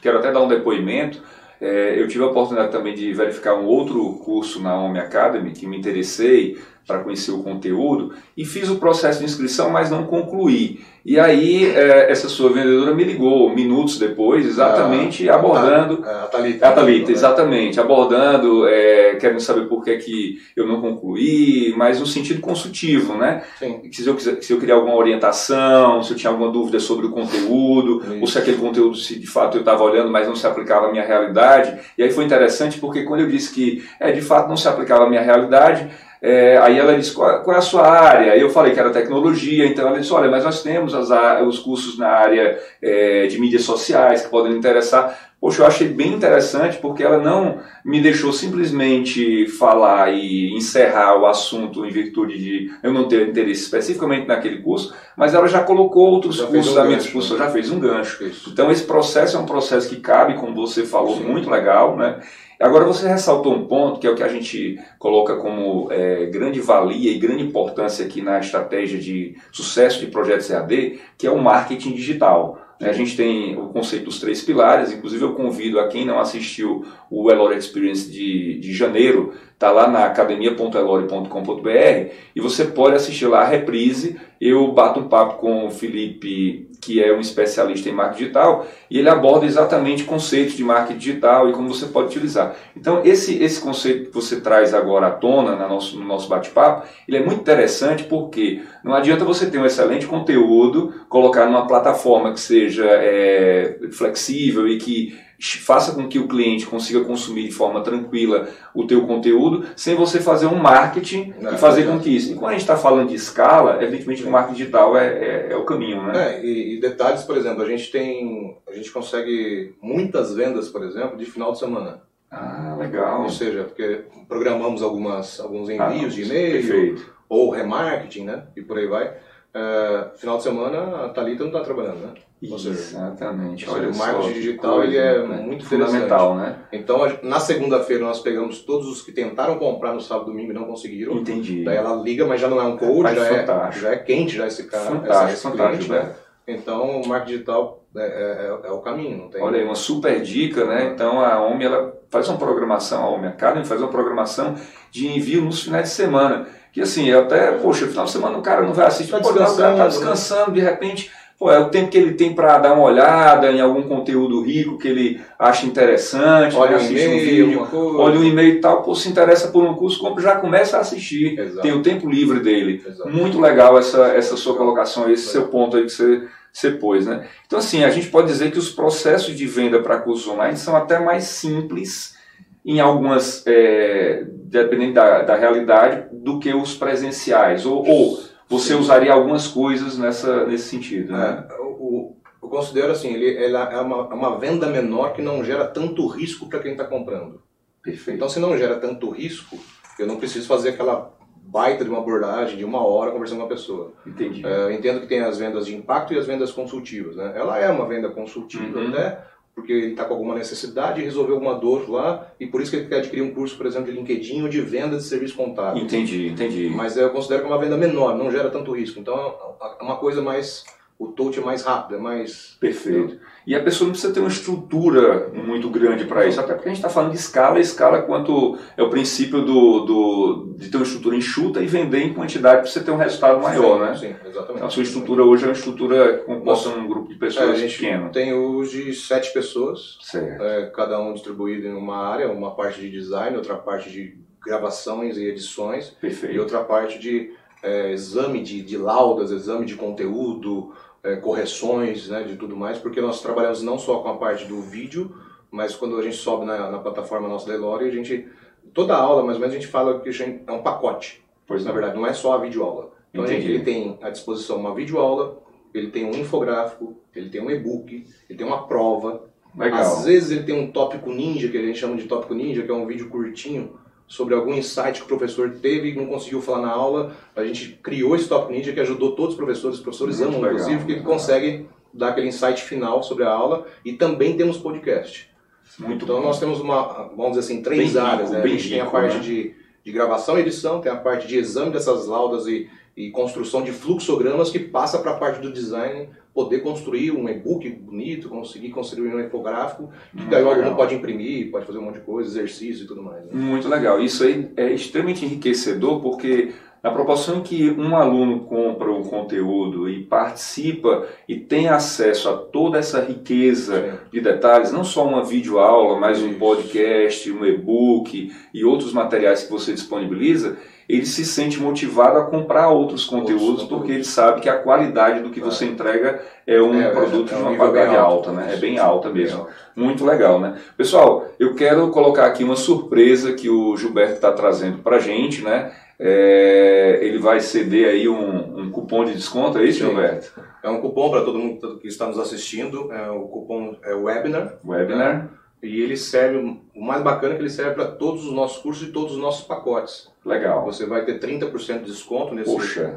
quero 0.02 0.18
até 0.20 0.30
dar 0.30 0.42
um 0.42 0.48
depoimento. 0.50 1.24
É, 1.62 2.02
eu 2.02 2.08
tive 2.10 2.24
a 2.26 2.28
oportunidade 2.28 2.70
também 2.70 2.94
de 2.94 3.14
verificar 3.14 3.56
um 3.56 3.66
outro 3.66 4.14
curso 4.26 4.62
na 4.62 4.78
Home 4.78 5.00
Academy 5.00 5.52
que 5.52 5.66
me 5.66 5.78
interessei 5.78 6.58
para 6.90 7.04
conhecer 7.04 7.32
o 7.32 7.44
conteúdo 7.44 8.14
e 8.36 8.44
fiz 8.44 8.68
o 8.68 8.78
processo 8.78 9.20
de 9.20 9.26
inscrição, 9.26 9.70
mas 9.70 9.92
não 9.92 10.08
concluí. 10.08 10.80
E 11.06 11.20
aí 11.20 11.66
é, 11.66 12.12
essa 12.12 12.28
sua 12.28 12.50
vendedora 12.50 12.94
me 12.94 13.04
ligou 13.04 13.54
minutos 13.54 13.98
depois, 13.98 14.46
exatamente 14.46 15.30
ah, 15.30 15.36
abordando 15.36 16.04
a, 16.04 16.24
a 16.24 16.28
Thalita, 16.28 16.68
a 16.68 16.72
Thalita 16.72 17.08
né? 17.08 17.14
exatamente, 17.14 17.80
abordando, 17.80 18.68
é, 18.68 19.16
querendo 19.16 19.40
saber 19.40 19.68
por 19.68 19.84
que, 19.84 19.98
que 19.98 20.42
eu 20.56 20.68
não 20.68 20.82
concluí, 20.82 21.74
mas 21.78 22.00
no 22.00 22.06
sentido 22.06 22.42
consultivo, 22.42 23.16
né? 23.16 23.44
Sim. 23.58 23.82
Se 23.92 24.06
eu, 24.06 24.20
se 24.20 24.52
eu 24.52 24.60
queria 24.60 24.76
alguma 24.76 24.96
orientação, 24.96 26.04
se 26.04 26.12
eu 26.12 26.18
tinha 26.18 26.32
alguma 26.32 26.52
dúvida 26.52 26.80
sobre 26.80 27.06
o 27.06 27.12
conteúdo, 27.12 28.04
Isso. 28.04 28.22
ou 28.22 28.28
se 28.28 28.38
aquele 28.38 28.58
conteúdo 28.58 28.98
se 28.98 29.18
de 29.18 29.28
fato 29.28 29.58
eu 29.58 29.62
estava 29.62 29.84
olhando, 29.84 30.12
mas 30.12 30.28
não 30.28 30.36
se 30.36 30.46
aplicava 30.46 30.88
à 30.88 30.92
minha 30.92 31.06
realidade. 31.06 31.80
E 31.98 32.04
aí 32.04 32.12
foi 32.12 32.26
interessante 32.26 32.78
porque 32.78 33.04
quando 33.04 33.22
eu 33.22 33.28
disse 33.28 33.54
que 33.54 33.84
é, 34.00 34.12
de 34.12 34.22
fato 34.22 34.50
não 34.50 34.58
se 34.58 34.68
aplicava 34.68 35.06
à 35.06 35.10
minha 35.10 35.22
realidade, 35.22 35.90
é, 36.22 36.58
aí 36.58 36.78
ela 36.78 36.98
disse, 36.98 37.14
qual, 37.14 37.44
qual, 37.44 37.56
é 37.56 37.60
a 37.60 37.62
sua 37.62 37.88
área? 37.88 38.36
Eu 38.36 38.50
falei 38.50 38.74
que 38.74 38.80
era 38.80 38.90
tecnologia, 38.90 39.66
então 39.66 39.88
ela 39.88 40.00
disse, 40.00 40.12
olha, 40.12 40.30
mas 40.30 40.44
nós 40.44 40.62
temos 40.62 40.94
as, 40.94 41.10
os 41.48 41.60
cursos 41.60 41.98
na 41.98 42.10
área 42.10 42.60
é, 42.82 43.28
de 43.28 43.40
mídias 43.40 43.64
sociais 43.64 44.24
que 44.24 44.30
podem 44.30 44.54
interessar. 44.54 45.30
Poxa, 45.40 45.62
eu 45.62 45.66
achei 45.66 45.88
bem 45.88 46.14
interessante 46.14 46.78
porque 46.80 47.02
ela 47.02 47.18
não 47.18 47.60
me 47.86 48.02
deixou 48.02 48.34
simplesmente 48.34 49.48
falar 49.48 50.14
e 50.14 50.54
encerrar 50.54 51.18
o 51.18 51.26
assunto 51.26 51.86
em 51.86 51.90
virtude 51.90 52.38
de 52.38 52.72
eu 52.84 52.92
não 52.92 53.08
ter 53.08 53.30
interesse 53.30 53.64
especificamente 53.64 54.28
naquele 54.28 54.62
curso, 54.62 54.94
mas 55.16 55.34
ela 55.34 55.48
já 55.48 55.64
colocou 55.64 56.10
outros 56.10 56.36
já 56.36 56.46
cursos 56.46 56.76
um 56.76 56.82
à 56.82 56.84
minha 56.84 56.98
disposição, 56.98 57.38
né? 57.38 57.46
já 57.46 57.52
fez 57.52 57.72
um 57.72 57.80
gancho. 57.80 58.22
Isso. 58.22 58.50
Então 58.50 58.70
esse 58.70 58.84
processo 58.84 59.38
é 59.38 59.40
um 59.40 59.46
processo 59.46 59.88
que 59.88 60.02
cabe, 60.02 60.34
como 60.34 60.54
você 60.54 60.84
falou, 60.86 61.16
Sim. 61.16 61.24
muito 61.24 61.50
legal, 61.50 61.96
né? 61.96 62.20
Agora 62.60 62.84
você 62.84 63.08
ressaltou 63.08 63.56
um 63.56 63.66
ponto 63.66 64.02
que 64.02 64.08
é 64.08 64.10
o 64.10 64.16
que 64.16 64.24
a 64.24 64.28
gente 64.28 64.78
coloca 64.98 65.38
como 65.38 65.90
é, 65.92 66.26
grande 66.26 66.60
valia 66.60 67.10
e 67.10 67.18
grande 67.18 67.42
importância 67.42 68.06
aqui 68.06 68.22
na 68.22 68.40
estratégia 68.40 69.00
de 69.00 69.38
sucesso 69.50 70.02
de 70.02 70.08
projetos 70.08 70.50
EAD, 70.50 71.00
que 71.18 71.26
é 71.26 71.32
o 71.32 71.42
marketing 71.42 71.94
digital. 71.94 72.60
A 72.82 72.92
gente 72.92 73.16
tem 73.16 73.58
o 73.58 73.70
conceito 73.70 74.06
dos 74.06 74.20
três 74.20 74.42
pilares, 74.42 74.92
inclusive 74.92 75.24
eu 75.24 75.36
convido 75.36 75.80
a 75.80 75.88
quem 75.88 76.06
não 76.06 76.20
assistiu 76.20 76.86
o 77.10 77.32
Elore 77.32 77.58
Experience 77.58 78.10
de, 78.10 78.58
de 78.60 78.74
janeiro, 78.74 79.34
está 79.60 79.72
lá 79.72 79.90
na 79.90 80.06
academia.elore.com.br 80.06 82.12
e 82.34 82.40
você 82.40 82.64
pode 82.64 82.96
assistir 82.96 83.28
lá 83.28 83.42
a 83.42 83.46
reprise. 83.46 84.18
Eu 84.40 84.72
bato 84.72 85.02
um 85.02 85.10
papo 85.10 85.38
com 85.38 85.68
o 85.68 85.70
Felipe, 85.70 86.70
que 86.80 87.04
é 87.04 87.14
um 87.14 87.20
especialista 87.20 87.90
em 87.90 87.92
marketing 87.92 88.20
digital, 88.20 88.66
e 88.90 88.98
ele 88.98 89.10
aborda 89.10 89.46
exatamente 89.46 90.06
conceitos 90.06 90.56
de 90.56 90.64
marketing 90.64 90.98
digital 90.98 91.50
e 91.50 91.52
como 91.52 91.68
você 91.68 91.88
pode 91.88 92.08
utilizar. 92.08 92.56
Então, 92.74 93.02
esse, 93.04 93.44
esse 93.44 93.60
conceito 93.60 94.06
que 94.06 94.16
você 94.16 94.40
traz 94.40 94.74
agora 94.74 95.08
à 95.08 95.12
tona 95.12 95.58
no 95.58 95.68
nosso, 95.68 96.00
no 96.00 96.06
nosso 96.06 96.30
bate-papo, 96.30 96.88
ele 97.06 97.18
é 97.18 97.22
muito 97.22 97.42
interessante 97.42 98.06
porque 98.06 98.62
não 98.82 98.94
adianta 98.94 99.26
você 99.26 99.48
ter 99.48 99.58
um 99.58 99.66
excelente 99.66 100.08
conteúdo, 100.08 100.94
colocar 101.10 101.46
numa 101.46 101.68
plataforma 101.68 102.32
que 102.32 102.40
seja 102.40 102.86
é, 102.86 103.78
flexível 103.92 104.70
e 104.70 104.78
que 104.78 105.20
faça 105.40 105.94
com 105.94 106.08
que 106.08 106.20
o 106.20 106.28
cliente 106.28 106.66
consiga 106.66 107.04
consumir 107.04 107.46
de 107.46 107.52
forma 107.52 107.82
tranquila 107.82 108.50
o 108.74 108.86
teu 108.86 109.08
conteúdo, 109.08 109.66
sem 109.76 109.96
você 109.96 110.20
fazer 110.20 110.48
um 110.48 110.58
marketing 110.58 111.34
Não, 111.40 111.54
e 111.54 111.58
fazer 111.58 111.88
com 111.88 112.00
que 112.00 112.16
isso. 112.16 112.34
E 112.34 112.36
quando 112.36 112.50
a 112.50 112.52
gente 112.54 112.62
está 112.62 112.76
falando 112.76 113.10
de 113.10 113.16
escala, 113.16 113.82
evidentemente 113.82 114.24
o 114.24 114.30
marketing 114.30 114.58
digital 114.58 114.98
é, 114.98 115.08
é, 115.08 115.48
é, 115.52 115.56
o 115.56 115.64
caminho, 115.64 116.04
né? 116.04 116.36
É, 116.36 116.46
e, 116.46 116.76
e, 116.76 116.80
detalhes, 116.82 117.24
por 117.24 117.38
exemplo, 117.38 117.64
a 117.64 117.68
gente 117.68 117.90
tem, 117.90 118.58
a 118.68 118.74
gente 118.74 118.92
consegue 118.92 119.76
muitas 119.82 120.36
vendas, 120.36 120.68
por 120.68 120.84
exemplo, 120.84 121.18
de 121.18 121.26
final 121.26 121.54
de 121.54 121.60
semana. 121.60 122.02
Ah, 122.30 122.76
legal. 122.78 123.24
Ou 123.24 123.30
seja, 123.30 123.64
porque 123.64 124.04
programamos 124.28 124.84
algumas, 124.84 125.40
alguns 125.40 125.70
envios 125.70 126.14
ah, 126.14 126.16
de 126.16 126.24
e-mail, 126.24 127.02
ou 127.28 127.50
remarketing, 127.50 128.26
né? 128.26 128.44
E 128.56 128.62
por 128.62 128.78
aí 128.78 128.88
vai. 128.88 129.14
É, 129.54 130.10
final 130.16 130.38
de 130.38 130.44
semana 130.44 131.06
a 131.06 131.10
Thalita 131.10 131.44
não 131.44 131.52
está 131.52 131.62
trabalhando, 131.62 132.00
né? 132.00 132.14
Exatamente. 132.42 133.70
Olha 133.70 133.90
o 133.90 133.98
marketing 133.98 134.34
digital 134.34 134.76
coisa, 134.76 134.88
ele 134.88 134.98
é 134.98 135.28
né? 135.28 135.42
muito 135.42 135.66
fundamental, 135.66 136.36
né? 136.36 136.56
Então, 136.72 137.00
na 137.24 137.40
segunda-feira 137.40 138.04
nós 138.04 138.22
pegamos 138.22 138.60
todos 138.60 138.88
os 138.88 139.02
que 139.02 139.12
tentaram 139.12 139.58
comprar 139.58 139.94
no 139.94 140.00
sábado 140.00 140.30
e 140.30 140.32
domingo 140.32 140.52
e 140.52 140.54
não 140.54 140.66
conseguiram. 140.66 141.14
Entendi. 141.14 141.64
Daí 141.64 141.78
ela 141.78 142.02
liga, 142.02 142.26
mas 142.26 142.40
já 142.40 142.48
não 142.48 142.62
é 142.62 142.64
um 142.64 142.78
cold, 142.78 143.14
já 143.14 143.28
é, 143.28 143.72
já 143.74 143.90
é 143.92 143.98
quente 143.98 144.38
já 144.38 144.48
esse 144.48 144.68
cara, 144.68 144.86
fantástico, 144.86 145.34
esse 145.34 145.44
fantástico, 145.44 145.86
cliente, 145.86 146.08
né? 146.08 146.16
Então, 146.48 147.02
o 147.02 147.08
marketing 147.08 147.32
digital 147.32 147.84
é, 147.96 148.02
é, 148.02 148.68
é, 148.68 148.72
o 148.72 148.80
caminho. 148.80 149.18
Não 149.18 149.30
tem... 149.30 149.42
Olha 149.42 149.60
aí, 149.60 149.66
uma 149.66 149.76
super 149.76 150.22
dica, 150.22 150.66
né? 150.66 150.92
Então, 150.94 151.20
a 151.20 151.46
OMI 151.46 151.66
ela 151.66 151.94
faz 152.10 152.30
uma 152.30 152.38
programação, 152.38 153.04
a 153.04 153.10
OMI 153.10 153.28
Academy 153.28 153.66
faz 153.66 153.82
uma 153.82 153.90
programação 153.90 154.56
de 154.92 155.08
envio 155.08 155.44
nos 155.44 155.64
finais 155.64 155.90
de 155.90 155.96
semana. 155.96 156.48
Que 156.72 156.82
assim, 156.82 157.12
até, 157.12 157.52
poxa, 157.54 157.88
final 157.88 158.06
de 158.06 158.12
semana 158.12 158.38
o 158.38 158.42
cara 158.42 158.62
não 158.62 158.74
vai 158.74 158.88
assistir, 158.88 159.12
tá 159.12 159.20
pô, 159.20 159.32
não, 159.32 159.54
o 159.54 159.58
cara 159.58 159.76
tá 159.76 159.88
descansando, 159.88 160.52
de 160.52 160.62
repente 160.62 161.12
Pô, 161.40 161.50
é 161.50 161.58
o 161.58 161.70
tempo 161.70 161.90
que 161.90 161.98
ele 161.98 162.16
tem 162.16 162.36
para 162.36 162.58
dar 162.58 162.74
uma 162.74 162.84
olhada 162.84 163.50
em 163.50 163.62
algum 163.62 163.84
conteúdo 163.84 164.42
rico 164.42 164.78
que 164.78 164.90
ele 164.90 165.22
acha 165.40 165.66
interessante, 165.66 166.54
olha 166.54 166.78
né? 166.78 166.84
um 166.84 166.92
e-mail, 166.92 167.62
um 167.62 167.98
olha 167.98 168.20
um 168.20 168.24
e-mail 168.26 168.56
e 168.56 168.60
tal, 168.60 168.84
pô, 168.84 168.94
se 168.94 169.08
interessa 169.08 169.48
por 169.48 169.64
um 169.64 169.74
curso, 169.74 170.00
compra, 170.00 170.22
já 170.22 170.36
começa 170.36 170.76
a 170.76 170.82
assistir, 170.82 171.40
Exato. 171.40 171.62
tem 171.62 171.72
o 171.72 171.82
tempo 171.82 172.10
livre 172.10 172.42
dele. 172.42 172.84
Exato. 172.86 173.10
Muito 173.10 173.40
legal 173.40 173.80
essa, 173.80 174.08
essa 174.08 174.36
sua 174.36 174.58
colocação, 174.58 175.10
esse 175.10 175.28
seu 175.28 175.48
ponto 175.48 175.78
aí 175.78 175.86
que 175.86 175.92
você, 175.92 176.28
você 176.52 176.72
pôs, 176.72 177.06
né? 177.06 177.26
Então 177.48 177.60
assim, 177.60 177.86
a 177.86 177.90
gente 177.90 178.08
pode 178.08 178.28
dizer 178.28 178.52
que 178.52 178.60
os 178.60 178.70
processos 178.70 179.34
de 179.34 179.46
venda 179.46 179.82
para 179.82 179.98
cursos 179.98 180.28
online 180.28 180.58
são 180.58 180.76
até 180.76 181.00
mais 181.00 181.24
simples 181.24 182.19
em 182.66 182.80
algumas, 182.80 183.46
é, 183.48 184.26
dependendo 184.28 184.94
da, 184.94 185.22
da 185.24 185.36
realidade, 185.36 186.08
do 186.12 186.40
que 186.40 186.54
os 186.54 186.76
presenciais, 186.76 187.66
ou, 187.66 187.88
ou 187.88 188.24
você 188.48 188.74
usaria 188.74 189.14
algumas 189.14 189.48
coisas 189.48 189.98
nessa, 189.98 190.46
nesse 190.46 190.70
sentido. 190.70 191.14
Né? 191.14 191.46
É, 191.50 191.62
o, 191.62 192.16
eu 192.42 192.50
considero 192.50 192.92
assim, 192.92 193.14
ele, 193.14 193.38
ela 193.38 193.72
é 193.72 193.80
uma, 193.80 194.10
é 194.12 194.14
uma 194.14 194.38
venda 194.38 194.68
menor 194.68 195.14
que 195.14 195.22
não 195.22 195.44
gera 195.44 195.66
tanto 195.66 196.08
risco 196.08 196.48
para 196.50 196.60
quem 196.60 196.72
está 196.72 196.84
comprando. 196.84 197.42
Perfeito. 197.82 198.18
Então, 198.18 198.30
se 198.30 198.40
não 198.40 198.58
gera 198.58 198.76
tanto 198.76 199.10
risco, 199.10 199.58
eu 199.98 200.08
não 200.08 200.18
preciso 200.18 200.48
fazer 200.48 200.70
aquela 200.70 201.14
baita 201.50 201.84
de 201.84 201.90
uma 201.90 202.00
abordagem 202.00 202.58
de 202.58 202.66
uma 202.66 202.86
hora 202.86 203.12
conversando 203.12 203.40
com 203.40 203.46
a 203.46 203.50
pessoa. 203.50 203.94
Entendi. 204.06 204.46
É, 204.46 204.74
entendo 204.74 205.02
que 205.02 205.08
tem 205.08 205.22
as 205.22 205.38
vendas 205.38 205.66
de 205.66 205.76
impacto 205.76 206.14
e 206.14 206.18
as 206.18 206.28
vendas 206.28 206.52
consultivas. 206.52 207.16
Né? 207.16 207.34
Ela 207.36 207.58
é 207.58 207.70
uma 207.70 207.88
venda 207.88 208.10
consultiva, 208.10 208.80
uhum. 208.80 208.90
até 208.90 209.24
porque 209.60 209.74
ele 209.74 209.92
está 209.92 210.06
com 210.06 210.14
alguma 210.14 210.36
necessidade, 210.36 211.02
resolver 211.02 211.34
alguma 211.34 211.56
dor 211.56 211.90
lá, 211.90 212.32
e 212.40 212.48
por 212.48 212.62
isso 212.62 212.72
que 212.72 212.78
ele 212.78 212.88
quer 212.88 213.00
adquirir 213.00 213.22
um 213.22 213.34
curso, 213.34 213.58
por 213.58 213.66
exemplo, 213.66 213.92
de 213.92 213.98
LinkedIn 213.98 214.42
ou 214.42 214.50
de 214.50 214.62
venda 214.62 214.98
de 214.98 215.04
serviço 215.04 215.36
contábil. 215.36 215.84
Entendi, 215.84 216.28
entendi. 216.28 216.70
Mas 216.70 216.98
eu 216.98 217.10
considero 217.10 217.42
que 217.42 217.48
é 217.48 217.52
uma 217.52 217.62
venda 217.62 217.78
menor, 217.78 218.18
não 218.18 218.32
gera 218.32 218.50
tanto 218.50 218.72
risco. 218.72 219.00
Então 219.00 219.16
é 219.16 219.84
uma 219.84 219.98
coisa 219.98 220.22
mais 220.22 220.64
o 221.00 221.08
touch 221.08 221.40
é 221.40 221.42
mais 221.42 221.64
rápido, 221.64 221.96
é 221.96 221.98
mais. 221.98 222.58
Perfeito. 222.60 223.18
E 223.48 223.56
a 223.56 223.64
pessoa 223.64 223.86
não 223.86 223.94
precisa 223.94 224.14
ter 224.14 224.20
uma 224.20 224.28
estrutura 224.28 225.32
muito 225.34 225.70
grande 225.70 226.04
para 226.04 226.28
isso, 226.28 226.42
até 226.42 226.54
porque 226.54 226.68
a 226.68 226.72
gente 226.72 226.80
está 226.80 226.90
falando 226.90 227.14
de 227.14 227.18
escala, 227.18 227.58
e 227.58 227.62
escala 227.62 228.02
quanto 228.02 228.60
é 228.76 228.84
o 228.84 228.90
princípio 228.90 229.42
do, 229.42 229.80
do, 229.86 230.54
de 230.58 230.70
ter 230.70 230.76
uma 230.76 230.86
estrutura 230.86 231.16
enxuta 231.16 231.62
e 231.62 231.68
vender 231.68 232.02
em 232.04 232.14
quantidade 232.14 232.64
para 232.64 232.70
você 232.70 232.84
ter 232.84 232.92
um 232.92 232.98
resultado 232.98 233.42
maior, 233.42 233.96
sim, 233.96 234.10
né? 234.10 234.14
Sim, 234.14 234.28
exatamente. 234.28 234.56
Então 234.58 234.68
a 234.68 234.70
sua 234.70 234.84
estrutura 234.84 235.24
hoje 235.24 235.46
é 235.46 235.48
uma 235.48 235.54
estrutura 235.54 236.18
composta 236.18 236.70
num 236.70 236.86
grupo 236.86 237.08
de 237.08 237.16
pessoas 237.16 237.50
é, 237.50 237.52
a 237.54 237.56
gente 237.56 237.80
pequeno. 237.80 238.12
Tem 238.12 238.34
hoje 238.34 238.94
sete 238.94 239.32
pessoas, 239.32 239.98
é, 240.14 240.70
cada 240.76 241.00
um 241.00 241.14
distribuído 241.14 241.66
em 241.66 241.74
uma 241.74 241.96
área, 241.96 242.30
uma 242.30 242.54
parte 242.54 242.82
de 242.82 242.92
design, 242.92 243.38
outra 243.38 243.56
parte 243.56 243.90
de 243.90 244.18
gravações 244.46 245.16
e 245.18 245.24
edições, 245.24 245.92
Perfeito. 245.92 246.36
e 246.36 246.40
outra 246.40 246.62
parte 246.62 247.00
de 247.00 247.32
é, 247.64 247.92
exame 247.92 248.42
de, 248.42 248.62
de 248.62 248.78
laudas, 248.78 249.32
exame 249.32 249.66
de 249.66 249.76
conteúdo, 249.76 250.74
é, 251.04 251.16
correções, 251.16 252.10
né, 252.10 252.24
de 252.24 252.36
tudo 252.36 252.56
mais, 252.56 252.78
porque 252.78 253.02
nós 253.02 253.22
trabalhamos 253.22 253.62
não 253.62 253.78
só 253.78 254.00
com 254.00 254.10
a 254.10 254.18
parte 254.18 254.46
do 254.46 254.62
vídeo, 254.62 255.16
mas 255.52 255.76
quando 255.76 255.98
a 255.98 256.02
gente 256.02 256.18
sobe 256.18 256.46
na, 256.46 256.70
na 256.70 256.80
plataforma 256.80 257.28
nossa 257.28 257.48
da 257.48 257.54
Elore, 257.54 257.86
a 257.86 257.92
gente 257.92 258.28
toda 258.74 258.96
a 258.96 259.00
aula, 259.00 259.24
mais 259.24 259.36
ou 259.36 259.42
menos, 259.42 259.56
a 259.56 259.60
gente 259.60 259.70
fala 259.70 260.00
que 260.00 260.10
é 260.46 260.52
um 260.52 260.62
pacote. 260.62 261.24
Pois 261.48 261.66
na 261.66 261.72
verdade, 261.72 261.96
não 261.96 262.06
é 262.06 262.14
só 262.14 262.34
a 262.34 262.38
videoaula. 262.38 262.92
Então 263.12 263.26
Entendi. 263.26 263.38
a 263.38 263.42
gente 263.42 263.52
ele 263.56 263.64
tem 263.64 263.98
à 264.02 264.10
disposição 264.10 264.58
uma 264.58 264.76
videoaula, 264.76 265.42
ele 265.74 265.88
tem 265.88 266.06
um 266.06 266.12
infográfico, 266.12 266.96
ele 267.16 267.30
tem 267.30 267.42
um 267.42 267.50
e-book, 267.50 268.06
ele 268.30 268.38
tem 268.38 268.46
uma 268.46 268.68
prova. 268.68 269.24
Legal. 269.58 269.80
Às 269.80 270.06
vezes 270.06 270.30
ele 270.30 270.44
tem 270.44 270.56
um 270.56 270.72
tópico 270.72 271.12
ninja, 271.12 271.48
que 271.50 271.58
a 271.58 271.62
gente 271.62 271.80
chama 271.80 271.96
de 271.96 272.04
tópico 272.04 272.36
ninja, 272.36 272.62
que 272.62 272.70
é 272.70 272.74
um 272.74 272.86
vídeo 272.86 273.10
curtinho, 273.10 273.80
sobre 274.10 274.34
algum 274.34 274.56
insight 274.56 274.94
que 274.94 275.04
o 275.04 275.08
professor 275.08 275.52
teve 275.62 275.92
e 275.92 275.96
não 275.96 276.08
conseguiu 276.08 276.42
falar 276.42 276.64
na 276.64 276.72
aula. 276.72 277.16
A 277.36 277.46
gente 277.46 277.80
criou 277.82 278.16
esse 278.16 278.28
Top 278.28 278.52
Ninja 278.52 278.74
que 278.74 278.80
ajudou 278.80 279.16
todos 279.16 279.34
os 279.34 279.38
professores, 279.38 279.78
os 279.78 279.84
professores 279.84 280.20
Muito 280.20 280.30
amam, 280.30 280.42
legal, 280.42 280.68
inclusive, 280.68 280.96
que 280.96 281.02
consegue 281.02 281.68
dar 281.94 282.10
aquele 282.10 282.28
insight 282.28 282.64
final 282.64 283.04
sobre 283.04 283.24
a 283.24 283.30
aula. 283.30 283.68
E 283.86 283.94
também 283.94 284.36
temos 284.36 284.58
podcast. 284.58 285.30
Muito 285.78 286.06
então 286.06 286.18
bom. 286.18 286.24
nós 286.24 286.40
temos 286.40 286.60
uma, 286.60 287.10
vamos 287.16 287.38
dizer 287.38 287.42
assim, 287.42 287.62
três 287.62 287.94
bem 287.94 288.02
áreas. 288.02 288.32
Rico, 288.32 288.34
né? 288.34 288.44
A 288.44 288.48
gente 288.48 288.64
rico, 288.64 288.70
tem 288.70 288.82
a 288.82 288.86
parte 288.88 289.18
né? 289.18 289.22
de, 289.22 289.56
de 289.84 289.92
gravação 289.92 290.38
e 290.40 290.42
edição, 290.42 290.82
tem 290.82 290.92
a 290.92 290.96
parte 290.96 291.28
de 291.28 291.38
exame 291.38 291.72
dessas 291.72 292.08
laudas 292.08 292.48
e, 292.48 292.68
e 292.98 293.12
construção 293.12 293.62
de 293.62 293.72
fluxogramas 293.72 294.50
que 294.50 294.58
passa 294.58 294.98
para 294.98 295.12
a 295.12 295.18
parte 295.18 295.40
do 295.40 295.54
design 295.54 296.10
poder 296.34 296.60
construir 296.60 297.12
um 297.12 297.28
e-book 297.28 297.70
bonito, 297.70 298.30
conseguir 298.30 298.70
construir 298.70 299.14
um 299.14 299.20
infográfico, 299.20 299.90
que 300.16 300.26
daí 300.26 300.44
o 300.44 300.50
aluno 300.50 300.76
pode 300.76 300.96
imprimir, 300.96 301.52
pode 301.52 301.66
fazer 301.66 301.80
um 301.80 301.84
monte 301.84 301.96
de 301.96 302.06
coisa, 302.06 302.30
exercício 302.30 302.84
e 302.84 302.88
tudo 302.88 303.02
mais. 303.02 303.26
Né? 303.26 303.32
Muito 303.34 303.68
legal. 303.68 304.00
Isso 304.00 304.24
aí 304.24 304.50
é 304.56 304.72
extremamente 304.72 305.26
enriquecedor 305.26 306.02
porque 306.02 306.54
na 306.82 306.92
proporção 306.92 307.42
que 307.42 307.70
um 307.72 307.96
aluno 307.96 308.42
compra 308.42 308.90
o 308.90 309.04
conteúdo 309.04 309.90
e 309.90 310.04
participa 310.04 311.08
e 311.28 311.36
tem 311.36 311.68
acesso 311.68 312.30
a 312.30 312.38
toda 312.38 312.78
essa 312.78 313.02
riqueza 313.02 314.00
de 314.12 314.22
detalhes, 314.22 314.72
não 314.72 314.84
só 314.84 315.06
uma 315.06 315.24
videoaula, 315.24 316.00
mas 316.00 316.22
um 316.22 316.36
podcast, 316.36 317.30
um 317.32 317.46
e-book 317.46 318.34
e 318.54 318.64
outros 318.64 318.94
materiais 318.94 319.44
que 319.44 319.52
você 319.52 319.74
disponibiliza, 319.74 320.58
ele 320.90 321.06
se 321.06 321.24
sente 321.24 321.62
motivado 321.62 322.18
a 322.18 322.26
comprar 322.26 322.70
outros 322.70 323.06
conteúdos, 323.06 323.64
porque 323.66 323.92
ele 323.92 324.04
sabe 324.04 324.42
que 324.42 324.50
a 324.50 324.58
qualidade 324.58 325.22
do 325.22 325.30
que 325.30 325.40
é. 325.40 325.44
você 325.44 325.66
entrega 325.66 326.20
é 326.48 326.60
um 326.60 326.82
é, 326.82 326.90
produto 326.90 327.32
é, 327.32 327.38
de 327.38 327.44
uma 327.44 327.56
qualidade 327.56 327.96
alta, 327.96 328.32
né? 328.32 328.56
É 328.56 328.58
bem 328.58 328.80
alta 328.80 329.08
mesmo. 329.10 329.46
Muito 329.76 330.04
legal, 330.04 330.40
né? 330.40 330.58
Pessoal, 330.76 331.28
eu 331.38 331.54
quero 331.54 331.92
colocar 331.92 332.26
aqui 332.26 332.44
uma 332.44 332.56
surpresa 332.56 333.34
que 333.34 333.48
o 333.48 333.78
Gilberto 333.78 334.16
está 334.16 334.32
trazendo 334.32 334.80
para 334.80 334.96
a 334.96 335.00
gente, 335.00 335.44
né? 335.44 335.72
É, 336.00 336.98
ele 337.04 337.20
vai 337.20 337.40
ceder 337.40 337.90
aí 337.90 338.10
um, 338.10 338.62
um, 338.62 338.72
cupom 338.72 339.06
de 339.06 339.14
desconto, 339.14 339.60
é 339.60 339.66
isso, 339.66 339.80
Sim. 339.80 339.90
Gilberto? 339.90 340.42
É 340.64 340.70
um 340.70 340.82
cupom 340.82 341.12
para 341.12 341.22
todo 341.22 341.38
mundo 341.38 341.78
que 341.78 341.88
está 341.88 342.08
nos 342.08 342.18
assistindo. 342.18 342.92
É, 342.92 343.12
o 343.12 343.28
cupom 343.28 343.76
é 343.84 343.94
Webinar. 343.94 344.56
Webinar. 344.66 345.14
Né? 345.14 345.30
E 345.62 345.82
ele 345.82 345.98
serve, 345.98 346.58
o 346.74 346.82
mais 346.82 347.04
bacana 347.04 347.34
é 347.34 347.38
que 347.38 347.42
ele 347.42 347.50
serve 347.50 347.76
para 347.76 347.92
todos 347.92 348.26
os 348.26 348.32
nossos 348.34 348.62
cursos 348.62 348.88
e 348.88 348.92
todos 348.92 349.14
os 349.14 349.20
nossos 349.20 349.46
pacotes. 349.46 350.10
Legal. 350.24 350.64
Você 350.64 350.86
vai 350.86 351.04
ter 351.04 351.20
30% 351.20 351.80
de 351.80 351.92
desconto 351.92 352.34
nesse, 352.34 352.56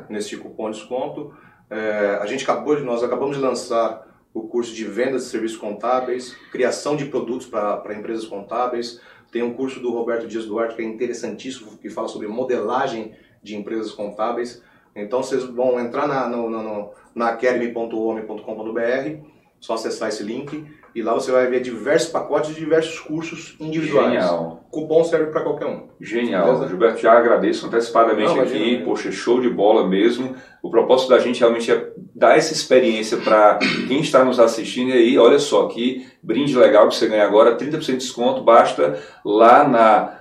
nesse 0.09 0.37
cupom 0.37 0.71
de 0.71 0.79
desconto. 0.79 1.35
É, 1.69 2.19
a 2.21 2.27
gente 2.27 2.45
acabou 2.45 2.77
de, 2.77 2.83
nós 2.83 3.03
acabamos 3.03 3.37
de 3.37 3.43
lançar 3.43 4.07
o 4.33 4.43
curso 4.43 4.73
de 4.75 4.85
vendas 4.85 5.25
de 5.25 5.29
serviços 5.31 5.57
contábeis, 5.57 6.35
criação 6.53 6.95
de 6.97 7.07
produtos 7.07 7.47
para 7.47 7.95
empresas 7.95 8.27
contábeis. 8.27 9.01
Tem 9.33 9.43
um 9.43 9.55
curso 9.55 9.81
do 9.81 9.91
Roberto 9.91 10.29
Dias 10.29 10.47
Duarte 10.47 10.77
que 10.77 10.83
é 10.83 10.85
interessantíssimo, 10.85 11.77
que 11.79 11.91
fala 11.91 12.07
sobre 12.07 12.29
modelagem 12.29 13.13
de 13.43 13.57
empresas 13.57 13.91
contábeis. 13.91 14.63
Então 14.95 15.23
vocês 15.23 15.43
vão 15.43 15.81
entrar 15.81 16.07
na, 16.07 16.29
no, 16.29 16.49
no, 16.49 16.91
na 17.15 17.31
academy.home.com.br, 17.31 19.27
só 19.59 19.75
acessar 19.75 20.11
esse 20.11 20.23
link 20.23 20.65
e 20.95 21.03
lá 21.03 21.15
você 21.15 21.33
vai 21.33 21.47
ver 21.47 21.61
diversos 21.61 22.11
pacotes 22.11 22.55
de 22.55 22.61
diversos 22.61 23.01
cursos 23.01 23.57
individuais. 23.59 24.13
Genial. 24.13 24.67
Cupom 24.71 25.05
serve 25.05 25.27
para 25.27 25.43
qualquer 25.43 25.67
um. 25.67 25.89
Genial. 26.01 26.47
Beleza? 26.47 26.69
Gilberto, 26.69 27.01
já 27.01 27.13
agradeço 27.13 27.67
antecipadamente 27.67 28.35
Não, 28.35 28.41
aqui. 28.41 28.57
Imagina. 28.57 28.85
Poxa, 28.85 29.13
show 29.13 29.41
de 29.41 29.49
bola 29.49 29.87
mesmo. 29.87 30.35
O 30.63 30.71
propósito 30.71 31.11
da 31.11 31.19
gente 31.19 31.41
realmente 31.41 31.71
é 31.71 31.91
dar 32.15 32.37
essa 32.37 32.53
experiência 32.53 33.19
para 33.19 33.59
quem 33.89 34.01
está 34.01 34.25
nos 34.25 34.39
assistindo. 34.39 34.91
E 34.91 34.93
aí, 34.93 35.19
olha 35.19 35.39
só, 35.39 35.67
que 35.67 36.07
brinde 36.23 36.57
legal 36.57 36.89
que 36.89 36.95
você 36.95 37.09
ganha 37.09 37.25
agora, 37.25 37.57
30% 37.57 37.81
de 37.81 37.97
desconto. 37.97 38.43
Basta 38.43 38.99
lá 39.25 39.67
na 39.67 40.19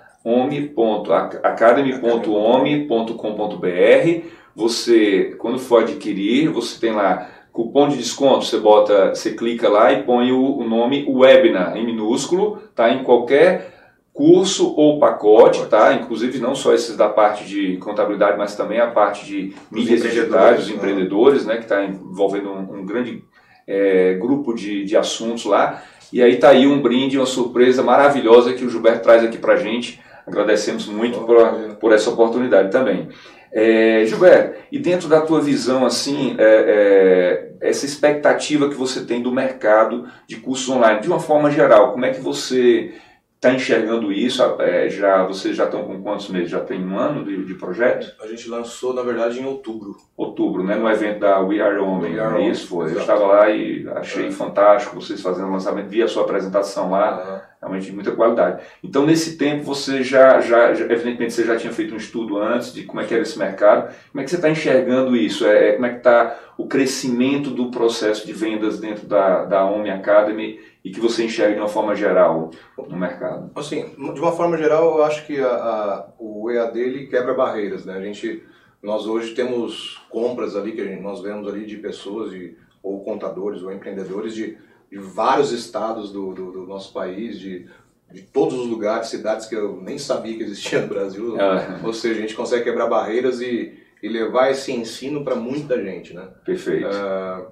academy.home.com.br. 1.43 4.25
Você, 4.53 5.35
quando 5.37 5.59
for 5.59 5.83
adquirir, 5.83 6.49
você 6.49 6.79
tem 6.79 6.91
lá 6.91 7.29
cupom 7.51 7.89
de 7.89 7.97
desconto, 7.97 8.45
você 8.45 8.57
bota, 8.57 9.09
você 9.09 9.31
clica 9.31 9.67
lá 9.69 9.91
e 9.91 10.03
põe 10.03 10.31
o, 10.31 10.57
o 10.57 10.67
nome 10.67 11.05
webinar 11.07 11.75
em 11.77 11.85
minúsculo, 11.85 12.61
tá? 12.75 12.89
Em 12.89 13.03
qualquer 13.03 13.71
curso 14.13 14.73
ou 14.75 14.99
pacote, 14.99 15.65
tá? 15.67 15.93
Inclusive 15.93 16.39
não 16.39 16.55
só 16.55 16.73
esses 16.73 16.95
da 16.95 17.09
parte 17.09 17.45
de 17.45 17.77
contabilidade, 17.77 18.37
mas 18.37 18.55
também 18.55 18.79
a 18.79 18.87
parte 18.87 19.25
de 19.25 19.53
mídias 19.71 20.01
digitais, 20.01 20.61
os 20.61 20.69
né? 20.69 20.75
empreendedores, 20.75 21.45
né? 21.45 21.57
Que 21.57 21.63
está 21.63 21.83
envolvendo 21.83 22.51
um, 22.51 22.79
um 22.79 22.85
grande 22.85 23.23
é, 23.67 24.13
grupo 24.15 24.53
de, 24.53 24.83
de 24.83 24.95
assuntos 24.97 25.45
lá. 25.45 25.83
E 26.11 26.21
aí 26.21 26.37
tá 26.37 26.49
aí 26.49 26.67
um 26.67 26.81
brinde, 26.81 27.17
uma 27.17 27.25
surpresa 27.25 27.81
maravilhosa 27.81 28.53
que 28.53 28.65
o 28.65 28.69
Gilberto 28.69 29.03
traz 29.03 29.23
aqui 29.23 29.37
pra 29.37 29.55
gente. 29.55 29.99
Agradecemos 30.27 30.87
muito 30.87 31.19
por, 31.21 31.75
por 31.79 31.93
essa 31.93 32.09
oportunidade 32.09 32.69
também. 32.69 33.07
É, 33.53 34.05
Gilberto, 34.05 34.59
e 34.71 34.79
dentro 34.79 35.09
da 35.09 35.21
tua 35.21 35.41
visão, 35.41 35.85
assim, 35.85 36.35
é, 36.37 37.51
é, 37.59 37.69
essa 37.69 37.85
expectativa 37.85 38.69
que 38.69 38.75
você 38.75 39.05
tem 39.05 39.21
do 39.21 39.31
mercado 39.31 40.07
de 40.25 40.37
cursos 40.37 40.69
online, 40.69 41.01
de 41.01 41.07
uma 41.07 41.19
forma 41.19 41.51
geral, 41.51 41.91
como 41.91 42.05
é 42.05 42.11
que 42.11 42.21
você 42.21 42.93
está 43.41 43.51
enxergando 43.51 44.13
isso? 44.13 44.43
É, 44.59 44.87
já, 44.87 45.25
vocês 45.25 45.57
já 45.57 45.65
estão 45.65 45.83
com 45.83 45.99
quantos 45.99 46.29
meses? 46.29 46.51
Já 46.51 46.59
tem 46.59 46.85
um 46.85 46.97
ano 46.97 47.25
de, 47.25 47.43
de, 47.43 47.55
projeto? 47.55 48.15
A 48.21 48.27
gente 48.27 48.47
lançou, 48.47 48.93
na 48.93 49.01
verdade, 49.01 49.39
em 49.39 49.45
outubro. 49.45 49.97
Outubro, 50.15 50.63
né? 50.63 50.75
No 50.75 50.87
evento 50.87 51.19
da 51.21 51.39
We 51.39 51.59
Are 51.59 51.79
Homem. 51.79 52.19
É 52.19 52.47
isso 52.47 52.67
foi. 52.67 52.85
Exato. 52.85 52.99
Eu 52.99 53.01
estava 53.01 53.25
lá 53.25 53.49
e 53.49 53.89
achei 53.95 54.27
é. 54.27 54.31
fantástico 54.31 55.01
vocês 55.01 55.19
fazendo 55.19 55.47
o 55.47 55.51
lançamento, 55.51 55.89
vi 55.89 56.03
a 56.03 56.07
sua 56.07 56.21
apresentação 56.21 56.91
lá. 56.91 57.43
Uhum 57.45 57.51
realmente 57.61 57.85
de 57.85 57.91
muita 57.91 58.11
qualidade. 58.11 58.63
Então, 58.83 59.05
nesse 59.05 59.37
tempo, 59.37 59.63
você 59.63 60.03
já, 60.03 60.41
já, 60.41 60.73
já, 60.73 60.85
evidentemente, 60.85 61.33
você 61.33 61.45
já 61.45 61.55
tinha 61.55 61.71
feito 61.71 61.93
um 61.93 61.97
estudo 61.97 62.39
antes 62.39 62.73
de 62.73 62.83
como 62.83 62.99
é 62.99 63.05
que 63.05 63.13
era 63.13 63.21
esse 63.21 63.37
mercado. 63.37 63.93
Como 64.11 64.19
é 64.19 64.23
que 64.23 64.31
você 64.31 64.37
está 64.37 64.49
enxergando 64.49 65.15
isso? 65.15 65.45
É, 65.45 65.69
é 65.69 65.71
como 65.73 65.85
é 65.85 65.89
que 65.91 65.97
está 65.97 66.39
o 66.57 66.67
crescimento 66.67 67.51
do 67.51 67.69
processo 67.69 68.25
de 68.25 68.33
vendas 68.33 68.79
dentro 68.79 69.05
da, 69.05 69.45
da 69.45 69.63
Home 69.63 69.91
Academy 69.91 70.59
e 70.83 70.91
que 70.91 70.99
você 70.99 71.25
enxerga 71.25 71.55
de 71.55 71.61
uma 71.61 71.67
forma 71.67 71.95
geral 71.95 72.51
no 72.77 72.97
mercado? 72.97 73.51
Assim, 73.55 73.89
de 73.89 74.19
uma 74.19 74.31
forma 74.31 74.57
geral, 74.57 74.97
eu 74.97 75.03
acho 75.03 75.25
que 75.25 75.39
a, 75.39 75.47
a, 75.47 76.07
o 76.17 76.49
EAD 76.49 76.79
ele 76.79 77.07
quebra 77.07 77.33
barreiras, 77.33 77.85
né? 77.85 77.95
A 77.97 78.01
gente, 78.01 78.43
nós 78.81 79.05
hoje 79.05 79.33
temos 79.35 80.01
compras 80.09 80.55
ali 80.55 80.71
que 80.71 80.83
gente, 80.83 81.01
nós 81.01 81.21
vemos 81.21 81.47
ali 81.47 81.65
de 81.65 81.77
pessoas 81.77 82.31
de, 82.31 82.55
ou 82.81 83.03
contadores 83.03 83.61
ou 83.61 83.71
empreendedores 83.71 84.33
de 84.33 84.57
de 84.91 84.97
vários 84.97 85.53
estados 85.53 86.11
do, 86.11 86.33
do, 86.33 86.51
do 86.51 86.67
nosso 86.67 86.91
país, 86.91 87.39
de, 87.39 87.65
de 88.11 88.21
todos 88.23 88.59
os 88.59 88.67
lugares, 88.67 89.07
cidades 89.07 89.47
que 89.47 89.55
eu 89.55 89.81
nem 89.81 89.97
sabia 89.97 90.35
que 90.35 90.43
existiam 90.43 90.81
no 90.81 90.89
Brasil. 90.89 91.39
É. 91.39 91.79
Ou 91.81 91.93
seja, 91.93 92.19
a 92.19 92.21
gente 92.21 92.35
consegue 92.35 92.65
quebrar 92.65 92.87
barreiras 92.87 93.39
e, 93.39 93.73
e 94.03 94.09
levar 94.09 94.51
esse 94.51 94.73
ensino 94.73 95.23
para 95.23 95.35
muita 95.35 95.81
gente, 95.81 96.13
né? 96.13 96.27
Perfeito. 96.43 96.87
Uh, 96.87 97.47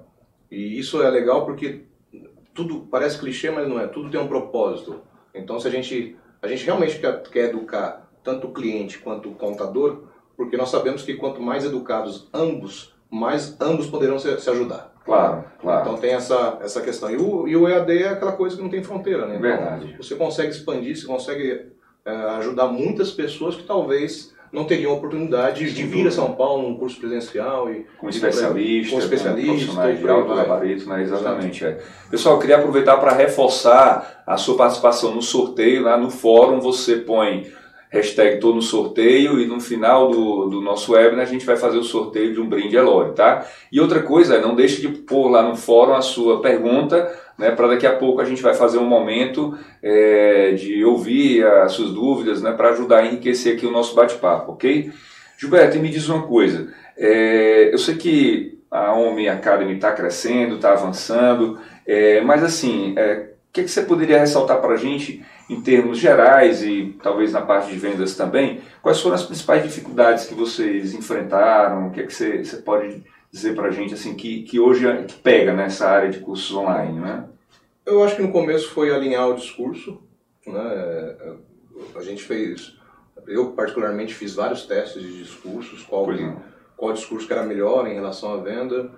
e 0.50 0.78
isso 0.78 1.02
é 1.02 1.08
legal 1.08 1.46
porque 1.46 1.84
tudo 2.54 2.86
parece 2.90 3.18
clichê, 3.18 3.50
mas 3.50 3.68
não 3.68 3.78
é. 3.78 3.86
Tudo 3.86 4.10
tem 4.10 4.20
um 4.20 4.28
propósito. 4.28 5.00
Então, 5.34 5.58
se 5.60 5.68
a 5.68 5.70
gente 5.70 6.16
a 6.42 6.48
gente 6.48 6.64
realmente 6.64 6.98
quer, 6.98 7.22
quer 7.22 7.50
educar 7.50 8.08
tanto 8.24 8.48
o 8.48 8.52
cliente 8.52 8.98
quanto 8.98 9.28
o 9.30 9.34
contador, 9.34 10.04
porque 10.36 10.56
nós 10.56 10.70
sabemos 10.70 11.02
que 11.02 11.14
quanto 11.14 11.40
mais 11.40 11.64
educados 11.64 12.28
ambos, 12.32 12.94
mais 13.10 13.56
ambos 13.60 13.86
poderão 13.86 14.18
se, 14.18 14.40
se 14.40 14.50
ajudar. 14.50 14.90
Claro, 15.04 15.44
claro. 15.60 15.82
Então 15.82 16.00
tem 16.00 16.12
essa, 16.12 16.58
essa 16.62 16.80
questão. 16.80 17.10
E 17.10 17.16
o, 17.16 17.48
e 17.48 17.56
o 17.56 17.68
EAD 17.68 18.02
é 18.02 18.08
aquela 18.08 18.32
coisa 18.32 18.56
que 18.56 18.62
não 18.62 18.70
tem 18.70 18.82
fronteira, 18.82 19.26
né? 19.26 19.36
Então, 19.36 19.42
Verdade. 19.42 19.96
Você 19.96 20.14
consegue 20.14 20.50
expandir, 20.50 20.96
você 20.96 21.06
consegue 21.06 21.66
é, 22.04 22.10
ajudar 22.10 22.68
muitas 22.68 23.10
pessoas 23.10 23.56
que 23.56 23.64
talvez 23.64 24.34
não 24.52 24.64
teriam 24.64 24.92
oportunidade 24.92 25.72
de 25.72 25.82
vir 25.84 26.06
a 26.08 26.10
São 26.10 26.32
Paulo 26.32 26.68
num 26.68 26.76
curso 26.76 26.98
presencial 26.98 27.70
e 27.70 27.86
com 27.98 28.08
especialista, 28.08 28.92
com 28.92 28.98
especialista, 28.98 29.92
de 29.92 30.08
alto 30.08 30.34
gabarito, 30.34 30.88
né? 30.88 31.02
Exatamente. 31.02 31.64
É. 31.64 31.78
Pessoal, 32.10 32.34
eu 32.34 32.40
queria 32.40 32.56
aproveitar 32.56 32.96
para 32.96 33.12
reforçar 33.12 34.22
a 34.26 34.36
sua 34.36 34.56
participação 34.56 35.14
no 35.14 35.22
sorteio 35.22 35.82
lá 35.82 35.96
no 35.96 36.10
fórum. 36.10 36.60
Você 36.60 36.96
põe 36.96 37.52
hashtag 37.90 38.36
estou 38.36 38.54
no 38.54 38.62
sorteio 38.62 39.40
e 39.40 39.46
no 39.46 39.60
final 39.60 40.10
do, 40.10 40.46
do 40.46 40.60
nosso 40.60 40.92
webinar 40.92 41.24
a 41.24 41.28
gente 41.28 41.44
vai 41.44 41.56
fazer 41.56 41.76
o 41.76 41.84
sorteio 41.84 42.32
de 42.32 42.40
um 42.40 42.48
brinde 42.48 42.76
Elore, 42.76 43.14
tá? 43.14 43.44
E 43.70 43.80
outra 43.80 44.00
coisa, 44.00 44.40
não 44.40 44.54
deixe 44.54 44.80
de 44.80 44.88
pôr 44.88 45.28
lá 45.28 45.42
no 45.42 45.56
fórum 45.56 45.94
a 45.94 46.00
sua 46.00 46.40
pergunta, 46.40 47.12
né, 47.40 47.50
para 47.50 47.68
daqui 47.68 47.86
a 47.86 47.96
pouco 47.96 48.20
a 48.20 48.24
gente 48.24 48.42
vai 48.42 48.54
fazer 48.54 48.78
um 48.78 48.86
momento 48.86 49.58
é, 49.82 50.52
de 50.52 50.84
ouvir 50.84 51.44
as 51.44 51.72
suas 51.72 51.90
dúvidas, 51.90 52.42
né, 52.42 52.52
para 52.52 52.70
ajudar 52.70 52.98
a 52.98 53.06
enriquecer 53.06 53.56
aqui 53.56 53.66
o 53.66 53.72
nosso 53.72 53.94
bate-papo, 53.96 54.52
ok? 54.52 54.92
Gilberto, 55.38 55.78
me 55.78 55.88
diz 55.88 56.06
uma 56.08 56.22
coisa, 56.22 56.72
é, 56.98 57.72
eu 57.72 57.78
sei 57.78 57.96
que 57.96 58.58
a 58.70 58.92
Homem 58.92 59.28
Academy 59.28 59.74
está 59.74 59.90
crescendo, 59.90 60.56
está 60.56 60.72
avançando, 60.72 61.58
é, 61.86 62.20
mas 62.20 62.44
assim, 62.44 62.92
é, 62.96 63.30
o 63.48 63.52
que, 63.52 63.64
que 63.64 63.70
você 63.70 63.82
poderia 63.82 64.20
ressaltar 64.20 64.60
para 64.60 64.74
a 64.74 64.76
gente 64.76 65.24
em 65.48 65.60
termos 65.62 65.98
gerais 65.98 66.62
e 66.62 66.94
talvez 67.02 67.32
na 67.32 67.40
parte 67.40 67.72
de 67.72 67.78
vendas 67.78 68.14
também, 68.14 68.60
quais 68.82 69.00
foram 69.00 69.16
as 69.16 69.24
principais 69.24 69.64
dificuldades 69.64 70.26
que 70.26 70.34
vocês 70.34 70.94
enfrentaram? 70.94 71.88
O 71.88 71.90
que, 71.90 72.04
que 72.04 72.14
você, 72.14 72.44
você 72.44 72.58
pode 72.58 73.02
dizer 73.30 73.54
para 73.54 73.68
a 73.68 73.70
gente 73.70 73.94
assim 73.94 74.14
que, 74.14 74.42
que 74.42 74.58
hoje 74.58 74.86
é, 74.86 75.04
que 75.04 75.14
pega 75.14 75.52
nessa 75.52 75.88
área 75.88 76.10
de 76.10 76.18
cursos 76.18 76.54
online, 76.54 76.98
né? 76.98 77.28
Eu 77.86 78.02
acho 78.02 78.16
que 78.16 78.22
no 78.22 78.32
começo 78.32 78.70
foi 78.70 78.94
alinhar 78.94 79.28
o 79.28 79.34
discurso, 79.34 80.00
né? 80.46 81.16
A 81.94 82.02
gente 82.02 82.22
fez, 82.22 82.76
eu 83.26 83.52
particularmente 83.52 84.14
fiz 84.14 84.34
vários 84.34 84.66
testes 84.66 85.02
de 85.02 85.18
discursos, 85.18 85.82
qual 85.82 86.06
qual 86.76 86.92
discurso 86.92 87.26
que 87.26 87.32
era 87.32 87.42
melhor 87.42 87.86
em 87.86 87.94
relação 87.94 88.32
à 88.32 88.36
venda. 88.38 88.90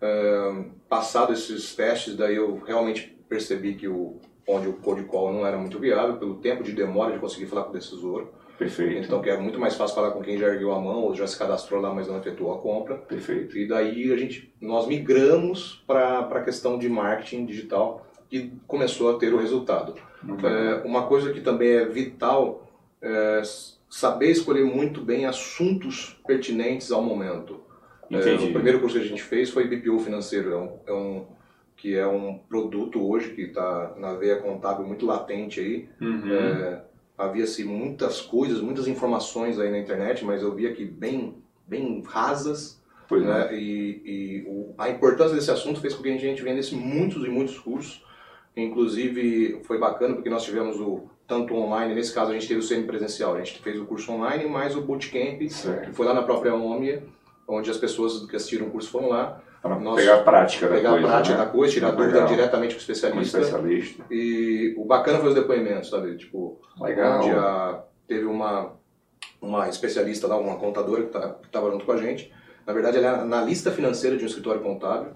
É, 0.00 0.64
passado 0.88 1.32
esses 1.32 1.74
testes, 1.74 2.16
daí 2.16 2.36
eu 2.36 2.60
realmente 2.66 3.16
percebi 3.28 3.74
que 3.74 3.88
o 3.88 4.20
onde 4.46 4.68
o 4.68 4.74
cold 4.74 5.04
call 5.04 5.32
não 5.32 5.46
era 5.46 5.56
muito 5.56 5.78
viável, 5.78 6.16
pelo 6.16 6.36
tempo 6.36 6.62
de 6.62 6.72
demora 6.72 7.12
de 7.12 7.18
conseguir 7.18 7.46
falar 7.46 7.64
com 7.64 7.70
o 7.70 7.74
decisor. 7.74 8.28
Perfeito. 8.62 9.06
Então, 9.06 9.20
que 9.20 9.30
é 9.30 9.36
muito 9.36 9.58
mais 9.58 9.74
fácil 9.74 9.94
falar 9.94 10.12
com 10.12 10.22
quem 10.22 10.38
já 10.38 10.46
ergueu 10.46 10.72
a 10.72 10.80
mão 10.80 11.02
ou 11.02 11.14
já 11.14 11.26
se 11.26 11.38
cadastrou 11.38 11.80
lá, 11.80 11.92
mas 11.92 12.08
não 12.08 12.18
efetuou 12.18 12.54
a 12.54 12.58
compra. 12.58 12.96
Perfeito. 12.96 13.58
E 13.58 13.66
daí 13.66 14.12
a 14.12 14.16
gente, 14.16 14.52
nós 14.60 14.86
migramos 14.86 15.82
para 15.86 16.20
a 16.20 16.42
questão 16.42 16.78
de 16.78 16.88
marketing 16.88 17.44
digital 17.44 18.06
e 18.30 18.52
começou 18.66 19.14
a 19.14 19.18
ter 19.18 19.34
o 19.34 19.38
resultado. 19.38 19.94
É, 20.44 20.86
uma 20.86 21.06
coisa 21.06 21.32
que 21.32 21.40
também 21.40 21.70
é 21.70 21.84
vital 21.84 22.68
é 23.00 23.42
saber 23.90 24.30
escolher 24.30 24.64
muito 24.64 25.00
bem 25.00 25.26
assuntos 25.26 26.18
pertinentes 26.26 26.90
ao 26.90 27.02
momento. 27.02 27.60
É, 28.10 28.34
o 28.34 28.52
primeiro 28.52 28.80
curso 28.80 28.98
que 28.98 29.04
a 29.04 29.08
gente 29.08 29.22
fez 29.22 29.50
foi 29.50 29.66
BPO 29.66 29.98
financeiro. 29.98 30.52
É 30.52 30.56
um, 30.56 30.78
é 30.86 30.92
um 30.92 31.26
que 31.76 31.96
é 31.96 32.06
um 32.06 32.38
produto 32.38 33.04
hoje 33.04 33.30
que 33.30 33.42
está 33.42 33.94
na 33.98 34.14
veia 34.14 34.36
contábil 34.36 34.86
muito 34.86 35.04
latente 35.04 35.58
aí. 35.58 35.88
Uhum. 36.00 36.32
É, 36.32 36.84
Havia-se 37.16 37.64
muitas 37.64 38.20
coisas, 38.20 38.60
muitas 38.60 38.88
informações 38.88 39.58
aí 39.58 39.70
na 39.70 39.78
internet, 39.78 40.24
mas 40.24 40.42
eu 40.42 40.54
via 40.54 40.72
que 40.72 40.84
bem, 40.84 41.34
bem 41.66 42.02
rasas. 42.06 42.80
Pois 43.08 43.22
né? 43.24 43.54
E, 43.54 44.02
e 44.04 44.44
o, 44.46 44.74
a 44.78 44.88
importância 44.88 45.34
desse 45.34 45.50
assunto 45.50 45.80
fez 45.80 45.94
com 45.94 46.02
que 46.02 46.10
a 46.10 46.16
gente 46.16 46.42
vendesse 46.42 46.74
muitos 46.74 47.24
e 47.24 47.28
muitos 47.28 47.58
cursos. 47.58 48.02
Inclusive, 48.56 49.60
foi 49.64 49.78
bacana 49.78 50.14
porque 50.14 50.30
nós 50.30 50.44
tivemos 50.44 50.78
o 50.78 51.08
tanto 51.26 51.54
online, 51.54 51.94
nesse 51.94 52.12
caso 52.12 52.30
a 52.30 52.34
gente 52.34 52.46
teve 52.46 52.60
o 52.60 52.62
semipresencial, 52.62 53.34
a 53.34 53.38
gente 53.38 53.62
fez 53.62 53.80
o 53.80 53.86
curso 53.86 54.12
online, 54.12 54.44
mais 54.46 54.76
o 54.76 54.82
bootcamp, 54.82 55.40
certo. 55.48 55.86
que 55.86 55.96
foi 55.96 56.04
lá 56.04 56.12
na 56.12 56.22
própria 56.22 56.54
OMIA, 56.54 57.02
onde 57.48 57.70
as 57.70 57.78
pessoas 57.78 58.26
que 58.26 58.36
assistiram 58.36 58.66
o 58.66 58.70
curso 58.70 58.90
foram 58.90 59.08
lá. 59.08 59.40
Para 59.62 59.76
pegar 59.76 60.14
a 60.16 60.22
prática 60.22 60.68
da 60.68 60.74
pegar 60.74 60.90
coisa. 60.90 61.06
Pegar 61.06 61.08
a 61.08 61.20
prática 61.20 61.38
né? 61.38 61.44
da 61.44 61.50
coisa, 61.50 61.72
tirar 61.72 61.90
Legal. 61.90 62.04
dúvida 62.04 62.26
diretamente 62.26 62.74
com 62.74 62.78
o 62.78 62.80
especialista. 62.80 63.38
Especialista. 63.38 64.04
E 64.10 64.74
o 64.76 64.84
bacana 64.84 65.20
foi 65.20 65.28
os 65.28 65.34
depoimentos, 65.36 65.88
sabe? 65.88 66.16
Tipo, 66.16 66.60
Legal. 66.80 67.20
onde 67.20 67.30
a, 67.30 67.84
teve 68.08 68.24
uma, 68.24 68.72
uma 69.40 69.68
especialista 69.68 70.26
lá, 70.26 70.36
uma 70.36 70.56
contadora 70.56 71.04
que 71.04 71.10
tá, 71.10 71.36
estava 71.44 71.70
junto 71.70 71.84
com 71.84 71.92
a 71.92 71.96
gente. 71.96 72.32
Na 72.66 72.72
verdade, 72.72 72.98
ela 72.98 73.06
é 73.06 73.20
analista 73.20 73.70
financeira 73.70 74.16
de 74.16 74.24
um 74.24 74.26
escritório 74.26 74.60
contábil. 74.60 75.12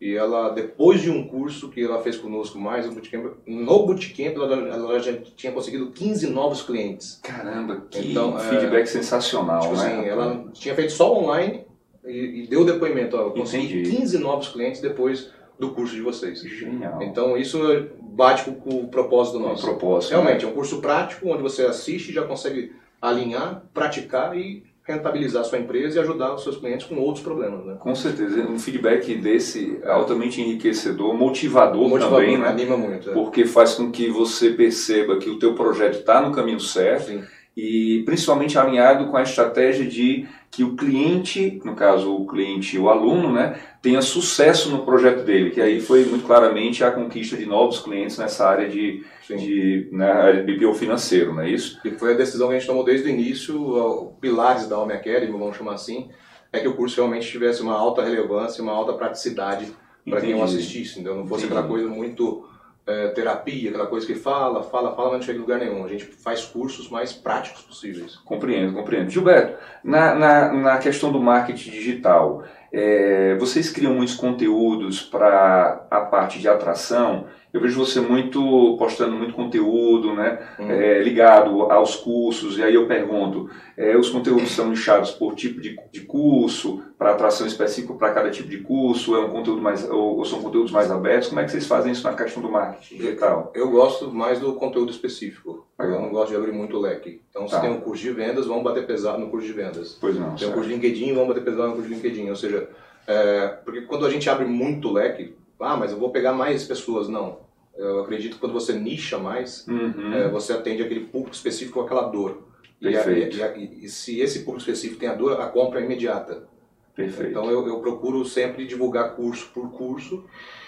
E 0.00 0.14
ela, 0.14 0.50
depois 0.50 1.00
de 1.00 1.08
um 1.08 1.26
curso 1.28 1.70
que 1.70 1.82
ela 1.82 2.02
fez 2.02 2.16
conosco 2.18 2.58
mais, 2.58 2.86
no 2.86 2.92
bootcamp, 2.92 3.36
no 3.46 3.86
bootcamp 3.86 4.34
ela, 4.34 4.68
ela 4.68 5.00
já 5.00 5.12
tinha 5.36 5.52
conseguido 5.52 5.92
15 5.92 6.26
novos 6.30 6.62
clientes. 6.62 7.20
Caramba, 7.22 7.86
que 7.88 8.10
então, 8.10 8.36
feedback 8.38 8.82
é, 8.82 8.86
sensacional, 8.86 9.60
tipo 9.60 9.76
né? 9.76 9.86
Assim, 9.86 10.08
ela 10.08 10.44
tinha 10.52 10.74
feito 10.74 10.92
só 10.92 11.16
online 11.16 11.63
e, 12.06 12.44
e 12.44 12.46
deu 12.46 12.64
depoimento, 12.64 13.16
ó, 13.16 13.22
eu 13.22 13.30
consegui 13.30 13.80
Entendi. 13.80 13.96
15 13.96 14.18
novos 14.18 14.48
clientes 14.48 14.80
depois 14.80 15.30
do 15.58 15.70
curso 15.70 15.94
de 15.94 16.00
vocês. 16.00 16.40
Genial. 16.42 17.02
Então 17.02 17.36
isso 17.36 17.58
bate 18.00 18.44
com 18.50 18.70
o 18.70 18.88
propósito 18.88 19.38
nosso. 19.38 19.64
O 19.64 19.70
propósito. 19.70 20.10
Realmente, 20.10 20.44
né? 20.44 20.50
é 20.50 20.52
um 20.52 20.54
curso 20.54 20.80
prático 20.80 21.28
onde 21.28 21.42
você 21.42 21.62
assiste 21.62 22.10
e 22.10 22.14
já 22.14 22.22
consegue 22.22 22.72
alinhar, 23.00 23.62
praticar 23.72 24.36
e 24.36 24.64
rentabilizar 24.86 25.40
a 25.40 25.44
sua 25.44 25.58
empresa 25.58 25.98
e 25.98 26.02
ajudar 26.02 26.34
os 26.34 26.42
seus 26.42 26.58
clientes 26.58 26.86
com 26.86 26.96
outros 26.96 27.24
problemas. 27.24 27.64
Né? 27.64 27.76
Com 27.80 27.94
certeza. 27.94 28.42
Um 28.42 28.58
feedback 28.58 29.14
desse 29.14 29.80
é 29.82 29.90
altamente 29.90 30.42
enriquecedor, 30.42 31.14
motivador, 31.14 31.88
motivador 31.88 32.20
também, 32.20 32.36
né? 32.36 32.48
Anima 32.48 32.76
muito. 32.76 33.10
É. 33.10 33.12
Porque 33.14 33.46
faz 33.46 33.74
com 33.74 33.90
que 33.90 34.10
você 34.10 34.50
perceba 34.50 35.16
que 35.18 35.30
o 35.30 35.38
teu 35.38 35.54
projeto 35.54 36.00
está 36.00 36.20
no 36.20 36.34
caminho 36.34 36.60
certo. 36.60 37.06
Sim 37.06 37.22
e 37.56 38.02
principalmente 38.04 38.58
alinhado 38.58 39.06
com 39.06 39.16
a 39.16 39.22
estratégia 39.22 39.86
de 39.86 40.26
que 40.54 40.62
o 40.62 40.76
cliente, 40.76 41.60
no 41.64 41.74
caso 41.74 42.14
o 42.14 42.26
cliente 42.26 42.76
e 42.76 42.78
o 42.78 42.88
aluno, 42.88 43.32
né, 43.32 43.58
tenha 43.82 44.00
sucesso 44.00 44.70
no 44.70 44.84
projeto 44.84 45.24
dele, 45.24 45.50
que 45.50 45.60
aí 45.60 45.80
foi 45.80 46.04
muito 46.04 46.24
claramente 46.24 46.84
a 46.84 46.92
conquista 46.92 47.36
de 47.36 47.44
novos 47.44 47.80
clientes 47.80 48.16
nessa 48.18 48.48
área 48.48 48.68
de, 48.68 49.04
de 49.28 49.88
né, 49.90 50.44
BPO 50.44 50.72
financeiro, 50.74 51.34
não 51.34 51.42
é 51.42 51.50
isso? 51.50 51.80
E 51.84 51.90
foi 51.90 52.14
a 52.14 52.16
decisão 52.16 52.48
que 52.48 52.54
a 52.54 52.58
gente 52.58 52.68
tomou 52.68 52.84
desde 52.84 53.08
o 53.08 53.10
início, 53.10 54.12
pilares 54.20 54.68
da 54.68 54.78
Home 54.78 54.92
Academy, 54.92 55.32
vamos 55.32 55.56
chamar 55.56 55.74
assim, 55.74 56.08
é 56.52 56.60
que 56.60 56.68
o 56.68 56.74
curso 56.74 56.96
realmente 56.96 57.28
tivesse 57.28 57.60
uma 57.60 57.74
alta 57.74 58.04
relevância, 58.04 58.62
uma 58.62 58.72
alta 58.72 58.92
praticidade 58.92 59.66
para 60.08 60.20
quem 60.20 60.34
o 60.34 60.42
assistisse, 60.42 60.94
entendeu? 60.94 61.16
não 61.16 61.26
fosse 61.26 61.46
Entendi. 61.46 61.58
aquela 61.58 61.68
coisa 61.68 61.88
muito 61.88 62.46
é, 62.86 63.08
terapia, 63.08 63.70
aquela 63.70 63.86
coisa 63.86 64.06
que 64.06 64.14
fala, 64.14 64.62
fala, 64.62 64.94
fala, 64.94 65.10
mas 65.10 65.18
não 65.18 65.22
chega 65.22 65.38
em 65.38 65.40
lugar 65.40 65.58
nenhum. 65.58 65.84
A 65.84 65.88
gente 65.88 66.04
faz 66.04 66.44
cursos 66.44 66.88
mais 66.90 67.12
práticos 67.12 67.62
possíveis. 67.62 68.16
Compreendo, 68.16 68.74
compreendo. 68.74 69.10
Gilberto, 69.10 69.58
na, 69.82 70.14
na, 70.14 70.52
na 70.52 70.78
questão 70.78 71.10
do 71.10 71.20
marketing 71.20 71.70
digital, 71.70 72.44
é, 72.72 73.36
vocês 73.36 73.70
criam 73.70 73.94
muitos 73.94 74.14
conteúdos 74.14 75.00
para 75.00 75.86
a 75.90 76.00
parte 76.00 76.38
de 76.38 76.48
atração 76.48 77.26
eu 77.54 77.60
vejo 77.60 77.78
você 77.78 78.00
muito 78.00 78.76
postando 78.76 79.16
muito 79.16 79.32
conteúdo, 79.32 80.12
né, 80.12 80.40
uhum. 80.58 80.68
é, 80.68 81.00
ligado 81.00 81.62
aos 81.70 81.94
cursos. 81.94 82.58
E 82.58 82.64
aí 82.64 82.74
eu 82.74 82.88
pergunto, 82.88 83.48
é, 83.76 83.96
os 83.96 84.10
conteúdos 84.10 84.50
são 84.50 84.70
nichados 84.70 85.12
por 85.12 85.36
tipo 85.36 85.60
de, 85.60 85.78
de 85.92 86.00
curso, 86.00 86.82
para 86.98 87.12
atração 87.12 87.46
específica 87.46 87.94
para 87.94 88.12
cada 88.12 88.28
tipo 88.28 88.48
de 88.48 88.58
curso, 88.58 89.14
é 89.14 89.20
um 89.20 89.30
conteúdo 89.30 89.62
mais 89.62 89.88
ou, 89.88 90.16
ou, 90.18 90.24
são 90.24 90.42
conteúdos 90.42 90.72
mais 90.72 90.90
abertos? 90.90 91.28
Como 91.28 91.40
é 91.40 91.44
que 91.44 91.52
vocês 91.52 91.64
fazem 91.64 91.92
isso 91.92 92.02
na 92.02 92.14
questão 92.14 92.42
do 92.42 92.50
marketing 92.50 92.96
digital? 92.96 93.52
Eu 93.54 93.70
gosto 93.70 94.12
mais 94.12 94.40
do 94.40 94.54
conteúdo 94.54 94.90
específico. 94.90 95.64
Eu 95.78 96.00
não 96.00 96.10
gosto 96.10 96.30
de 96.30 96.36
abrir 96.36 96.52
muito 96.52 96.76
leque. 96.76 97.20
Então, 97.30 97.46
se 97.46 97.54
tá. 97.54 97.60
tem 97.60 97.70
um 97.70 97.80
curso 97.80 98.02
de 98.02 98.10
vendas, 98.10 98.46
vamos 98.46 98.64
bater 98.64 98.84
pesado 98.84 99.18
no 99.18 99.30
curso 99.30 99.46
de 99.46 99.52
vendas. 99.52 99.96
Pois 100.00 100.18
não. 100.18 100.36
Se 100.36 100.44
tem 100.44 100.48
um 100.48 100.54
curso 100.54 100.68
de 100.68 100.74
LinkedIn, 100.74 101.12
vamos 101.12 101.28
bater 101.28 101.44
pesado 101.44 101.68
no 101.68 101.74
curso 101.74 101.88
de 101.88 101.94
LinkedIn. 101.94 102.30
Ou 102.30 102.36
seja, 102.36 102.68
é, 103.06 103.46
porque 103.64 103.82
quando 103.82 104.06
a 104.06 104.10
gente 104.10 104.28
abre 104.28 104.44
muito 104.44 104.92
leque, 104.92 105.36
ah, 105.60 105.76
mas 105.76 105.92
eu 105.92 105.98
vou 105.98 106.10
pegar 106.10 106.32
mais 106.32 106.64
pessoas. 106.64 107.08
Não. 107.08 107.44
Eu 107.76 108.00
acredito 108.00 108.34
que 108.34 108.40
quando 108.40 108.52
você 108.52 108.72
nicha 108.72 109.18
mais, 109.18 109.66
uhum. 109.66 110.14
é, 110.14 110.28
você 110.28 110.52
atende 110.52 110.82
aquele 110.82 111.00
público 111.00 111.34
específico 111.34 111.80
com 111.80 111.84
aquela 111.84 112.02
dor. 112.02 112.42
E, 112.80 112.88
a, 112.88 113.06
e, 113.10 113.42
a, 113.42 113.56
e, 113.56 113.88
se 113.88 114.20
esse 114.20 114.40
público 114.40 114.58
específico 114.58 115.00
tem 115.00 115.08
a 115.08 115.14
dor, 115.14 115.40
a 115.40 115.46
compra 115.46 115.80
é 115.80 115.84
imediata. 115.84 116.46
Perfeito. 116.94 117.30
Então 117.30 117.50
eu, 117.50 117.66
eu 117.66 117.78
procuro 117.80 118.24
sempre 118.24 118.66
divulgar 118.66 119.16
curso 119.16 119.50
por 119.52 119.72
curso. 119.72 120.24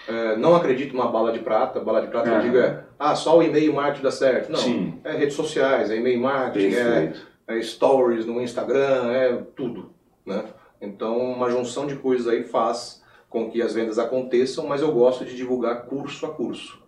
É, 0.07 0.35
não 0.35 0.55
acredito 0.55 0.93
numa 0.95 1.09
bala 1.09 1.31
de 1.31 1.39
prata. 1.39 1.79
Bala 1.79 2.01
de 2.01 2.07
prata 2.07 2.29
eu 2.29 2.41
digo 2.41 2.57
é, 2.57 2.83
ah, 2.99 3.15
só 3.15 3.37
o 3.37 3.43
e-mail 3.43 3.73
marketing 3.73 4.03
dá 4.03 4.11
certo. 4.11 4.51
Não, 4.51 4.59
Sim. 4.59 4.99
é 5.03 5.13
redes 5.13 5.35
sociais, 5.35 5.89
é 5.89 5.95
e-mail 5.95 6.19
marketing, 6.19 6.75
é, 6.75 7.13
é, 7.47 7.61
stories 7.61 8.25
no 8.25 8.41
Instagram, 8.41 9.11
é 9.11 9.33
tudo. 9.55 9.91
Né? 10.25 10.43
Então 10.81 11.17
uma 11.17 11.49
junção 11.49 11.87
de 11.87 11.95
coisas 11.95 12.27
aí 12.27 12.43
faz 12.43 13.01
com 13.29 13.49
que 13.49 13.61
as 13.61 13.73
vendas 13.73 13.99
aconteçam, 13.99 14.65
mas 14.65 14.81
eu 14.81 14.91
gosto 14.91 15.25
de 15.25 15.35
divulgar 15.35 15.85
curso 15.85 16.25
a 16.25 16.29
curso. 16.29 16.79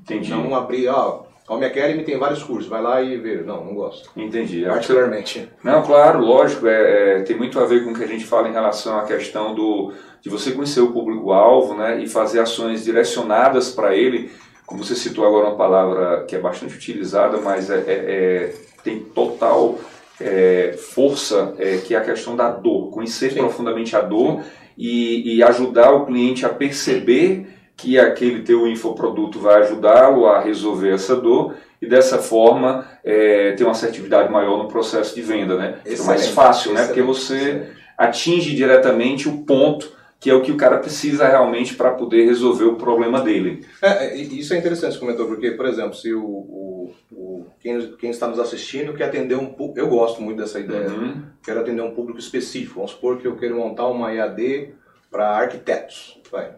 Entendi. 0.00 0.30
Não 0.30 0.54
abrir, 0.54 0.88
ó, 0.88 1.24
a 1.48 1.54
Home 1.54 1.64
Academy 1.64 2.02
tem 2.02 2.18
vários 2.18 2.42
cursos, 2.42 2.68
vai 2.68 2.82
lá 2.82 3.00
e 3.00 3.16
vê. 3.16 3.36
Não, 3.36 3.64
não 3.64 3.74
gosto. 3.74 4.10
Entendi. 4.16 4.64
Particularmente. 4.64 5.48
Não, 5.62 5.82
claro, 5.82 6.20
lógico, 6.20 6.66
é, 6.66 7.20
é, 7.20 7.22
tem 7.22 7.36
muito 7.36 7.58
a 7.60 7.64
ver 7.64 7.84
com 7.84 7.90
o 7.90 7.94
que 7.94 8.02
a 8.02 8.08
gente 8.08 8.24
fala 8.24 8.48
em 8.48 8.52
relação 8.52 8.98
à 8.98 9.04
questão 9.04 9.54
do, 9.54 9.92
de 10.20 10.28
você 10.28 10.50
conhecer 10.50 10.80
o 10.80 10.92
público-alvo 10.92 11.74
né, 11.74 12.00
e 12.00 12.08
fazer 12.08 12.40
ações 12.40 12.84
direcionadas 12.84 13.70
para 13.70 13.94
ele. 13.94 14.30
Como 14.66 14.82
você 14.82 14.96
citou 14.96 15.24
agora 15.24 15.46
uma 15.46 15.56
palavra 15.56 16.24
que 16.24 16.34
é 16.34 16.40
bastante 16.40 16.74
utilizada, 16.74 17.38
mas 17.38 17.70
é, 17.70 17.78
é, 17.78 17.84
é 17.86 18.54
tem 18.82 18.98
total 19.00 19.78
é, 20.20 20.74
força, 20.76 21.54
que 21.86 21.94
é 21.94 21.98
a 21.98 22.04
questão 22.04 22.34
da 22.34 22.50
dor. 22.50 22.90
Conhecer 22.90 23.30
Sim. 23.30 23.38
profundamente 23.38 23.94
a 23.94 24.00
dor 24.00 24.42
e, 24.76 25.36
e 25.36 25.42
ajudar 25.42 25.92
o 25.92 26.06
cliente 26.06 26.44
a 26.44 26.48
perceber 26.48 27.48
que 27.76 27.98
aquele 27.98 28.42
teu 28.42 28.66
infoproduto 28.66 29.38
vai 29.38 29.62
ajudá-lo 29.62 30.26
a 30.26 30.40
resolver 30.40 30.94
essa 30.94 31.14
dor 31.14 31.54
e 31.80 31.86
dessa 31.86 32.18
forma 32.18 32.86
é, 33.04 33.52
ter 33.52 33.64
uma 33.64 33.72
assertividade 33.72 34.32
maior 34.32 34.56
no 34.56 34.68
processo 34.68 35.14
de 35.14 35.20
venda, 35.20 35.56
né? 35.56 35.78
Fica 35.84 36.04
mais 36.04 36.28
fácil, 36.28 36.72
né? 36.72 36.86
Porque 36.86 37.02
você 37.02 37.34
excelente. 37.34 37.70
atinge 37.98 38.54
diretamente 38.54 39.28
o 39.28 39.38
ponto 39.44 39.94
que 40.18 40.30
é 40.30 40.34
o 40.34 40.42
que 40.42 40.50
o 40.50 40.56
cara 40.56 40.78
precisa 40.78 41.28
realmente 41.28 41.74
para 41.74 41.90
poder 41.90 42.24
resolver 42.24 42.64
o 42.64 42.76
problema 42.76 43.20
dele. 43.20 43.64
É, 43.82 44.06
é 44.06 44.16
isso 44.16 44.54
é 44.54 44.58
interessante 44.58 44.94
você 44.94 45.00
comentou, 45.00 45.26
porque, 45.26 45.50
por 45.52 45.66
exemplo, 45.66 45.94
se 45.94 46.12
o, 46.14 46.24
o, 46.24 46.75
o 47.12 47.46
quem, 47.60 47.96
quem, 47.96 48.10
está 48.10 48.26
nos 48.26 48.38
assistindo 48.38 48.94
quer 48.94 49.04
atender 49.04 49.36
um 49.36 49.46
público, 49.46 49.78
eu 49.78 49.88
gosto 49.88 50.20
muito 50.22 50.38
dessa 50.38 50.60
ideia, 50.60 50.88
uhum. 50.88 51.22
quero 51.42 51.60
atender 51.60 51.82
um 51.82 51.94
público 51.94 52.18
específico, 52.18 52.76
vamos 52.76 52.92
supor 52.92 53.18
que 53.18 53.26
eu 53.26 53.36
quero 53.36 53.56
montar 53.56 53.86
uma 53.88 54.12
EAD 54.12 54.74
para 55.10 55.36
arquitetos, 55.36 56.20
vai. 56.30 56.54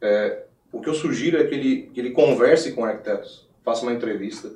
É, 0.00 0.44
o 0.72 0.80
que 0.80 0.88
eu 0.88 0.94
sugiro 0.94 1.38
é 1.38 1.44
que 1.44 1.54
ele, 1.54 1.90
que 1.92 2.00
ele 2.00 2.10
converse 2.10 2.72
com 2.72 2.84
arquitetos, 2.84 3.48
faça 3.64 3.82
uma 3.82 3.92
entrevista, 3.92 4.52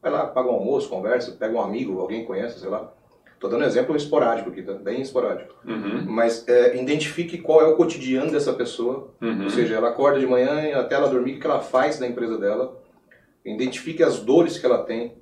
vai 0.00 0.12
lá, 0.12 0.26
paga 0.26 0.48
um 0.48 0.54
almoço, 0.54 0.88
conversa, 0.88 1.32
pega 1.32 1.54
um 1.54 1.60
amigo, 1.60 1.98
alguém 1.98 2.20
que 2.20 2.26
conhece, 2.26 2.60
sei 2.60 2.68
lá. 2.68 2.92
Estou 3.44 3.50
dando 3.50 3.64
exemplo 3.64 3.94
esporádico 3.94 4.48
aqui, 4.48 4.62
tá? 4.62 4.72
bem 4.72 5.02
esporádico. 5.02 5.54
Uhum. 5.66 6.04
Mas 6.06 6.48
é, 6.48 6.80
identifique 6.80 7.36
qual 7.38 7.60
é 7.60 7.66
o 7.66 7.76
cotidiano 7.76 8.30
dessa 8.30 8.54
pessoa, 8.54 9.10
uhum. 9.20 9.44
ou 9.44 9.50
seja, 9.50 9.74
ela 9.74 9.90
acorda 9.90 10.18
de 10.18 10.26
manhã 10.26 10.62
e 10.62 10.72
até 10.72 10.94
ela 10.94 11.08
dormir, 11.08 11.34
o 11.34 11.40
que 11.40 11.46
ela 11.46 11.60
faz 11.60 12.00
na 12.00 12.06
empresa 12.06 12.38
dela, 12.38 12.80
identifique 13.44 14.02
as 14.02 14.20
dores 14.20 14.58
que 14.58 14.66
ela 14.66 14.82
tem. 14.82 15.12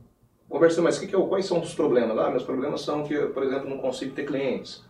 Conversa, 0.48 0.82
mas 0.82 0.98
que 0.98 1.06
que 1.06 1.16
é, 1.16 1.18
quais 1.20 1.46
são 1.46 1.60
os 1.60 1.74
problemas? 1.74 2.18
Ah, 2.18 2.30
meus 2.30 2.42
problemas 2.42 2.82
são 2.82 3.02
que, 3.02 3.16
por 3.16 3.42
exemplo, 3.42 3.68
não 3.68 3.78
consigo 3.78 4.14
ter 4.14 4.26
clientes, 4.26 4.84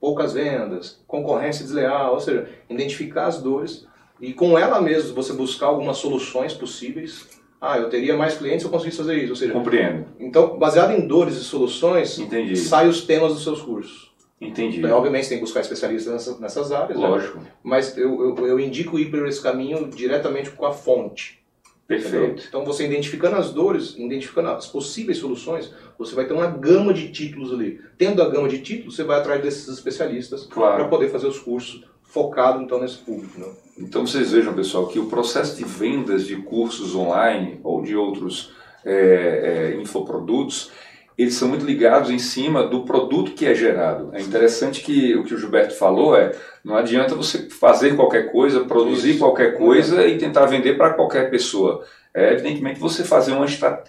poucas 0.00 0.32
vendas, 0.32 1.02
concorrência 1.06 1.64
desleal, 1.64 2.14
ou 2.14 2.20
seja, 2.20 2.48
identificar 2.68 3.26
as 3.26 3.40
dores 3.40 3.86
e 4.20 4.32
com 4.32 4.58
ela 4.58 4.80
mesmo 4.80 5.14
você 5.14 5.32
buscar 5.32 5.66
algumas 5.66 5.98
soluções 5.98 6.52
possíveis. 6.52 7.28
Ah, 7.60 7.78
eu 7.78 7.88
teria 7.88 8.16
mais 8.16 8.36
clientes 8.36 8.60
se 8.60 8.66
eu 8.66 8.70
conseguisse 8.70 8.98
fazer 8.98 9.16
isso. 9.16 9.30
Ou 9.30 9.36
seja, 9.36 9.52
Compreendo. 9.52 10.06
Então, 10.20 10.58
baseado 10.58 10.92
em 10.92 11.06
dores 11.06 11.36
e 11.36 11.44
soluções, 11.44 12.18
Entendi. 12.18 12.56
sai 12.56 12.88
os 12.88 13.02
temas 13.06 13.32
dos 13.32 13.42
seus 13.42 13.62
cursos. 13.62 14.12
Entendi. 14.40 14.78
Então, 14.78 14.96
obviamente, 14.96 15.24
você 15.24 15.30
tem 15.30 15.38
que 15.38 15.44
buscar 15.44 15.60
especialistas 15.60 16.12
nessas, 16.12 16.40
nessas 16.40 16.72
áreas. 16.72 16.98
Né? 16.98 17.06
Lógico. 17.06 17.38
Né? 17.38 17.46
Mas 17.62 17.96
eu, 17.96 18.36
eu, 18.36 18.46
eu, 18.46 18.60
indico 18.60 18.98
ir 18.98 19.10
por 19.10 19.26
esse 19.26 19.42
caminho 19.42 19.88
diretamente 19.88 20.50
com 20.50 20.66
a 20.66 20.72
fonte. 20.72 21.42
Perfeito. 21.86 22.16
Entendeu? 22.16 22.44
Então, 22.48 22.64
você 22.64 22.86
identificando 22.86 23.36
as 23.36 23.50
dores, 23.50 23.94
identificando 23.96 24.50
as 24.50 24.66
possíveis 24.66 25.18
soluções, 25.18 25.72
você 25.98 26.14
vai 26.14 26.26
ter 26.26 26.32
uma 26.32 26.46
gama 26.46 26.94
de 26.94 27.10
títulos 27.10 27.52
ali. 27.52 27.80
Tendo 27.98 28.22
a 28.22 28.28
gama 28.28 28.48
de 28.48 28.60
títulos, 28.60 28.96
você 28.96 29.04
vai 29.04 29.18
atrás 29.18 29.42
desses 29.42 29.68
especialistas 29.68 30.46
claro. 30.46 30.76
para 30.76 30.88
poder 30.88 31.10
fazer 31.10 31.26
os 31.26 31.38
cursos 31.38 31.84
focado 32.14 32.62
então 32.62 32.80
nesse 32.80 32.98
público. 32.98 33.38
Né? 33.40 33.48
Então 33.78 34.06
vocês 34.06 34.30
vejam, 34.30 34.54
pessoal, 34.54 34.86
que 34.86 35.00
o 35.00 35.06
processo 35.06 35.56
de 35.56 35.64
vendas 35.64 36.26
de 36.26 36.36
cursos 36.36 36.94
online 36.94 37.58
ou 37.64 37.82
de 37.82 37.96
outros 37.96 38.52
é, 38.84 39.72
é, 39.74 39.80
infoprodutos, 39.80 40.70
eles 41.16 41.34
são 41.34 41.48
muito 41.48 41.64
ligados 41.64 42.10
em 42.10 42.18
cima 42.18 42.66
do 42.66 42.84
produto 42.84 43.32
que 43.32 43.46
é 43.46 43.54
gerado. 43.54 44.10
É 44.12 44.20
interessante 44.20 44.82
que 44.82 45.14
o 45.14 45.24
que 45.24 45.34
o 45.34 45.38
Gilberto 45.38 45.74
falou 45.74 46.16
é, 46.16 46.32
não 46.64 46.76
adianta 46.76 47.14
você 47.14 47.48
fazer 47.48 47.94
qualquer 47.94 48.32
coisa, 48.32 48.64
produzir 48.64 49.10
Isso. 49.10 49.18
qualquer 49.20 49.56
coisa 49.56 50.06
e 50.06 50.18
tentar 50.18 50.46
vender 50.46 50.76
para 50.76 50.94
qualquer 50.94 51.30
pessoa 51.30 51.84
é 52.16 52.32
evidentemente 52.32 52.78
você 52.78 53.02
fazer 53.02 53.32
uma 53.32 53.44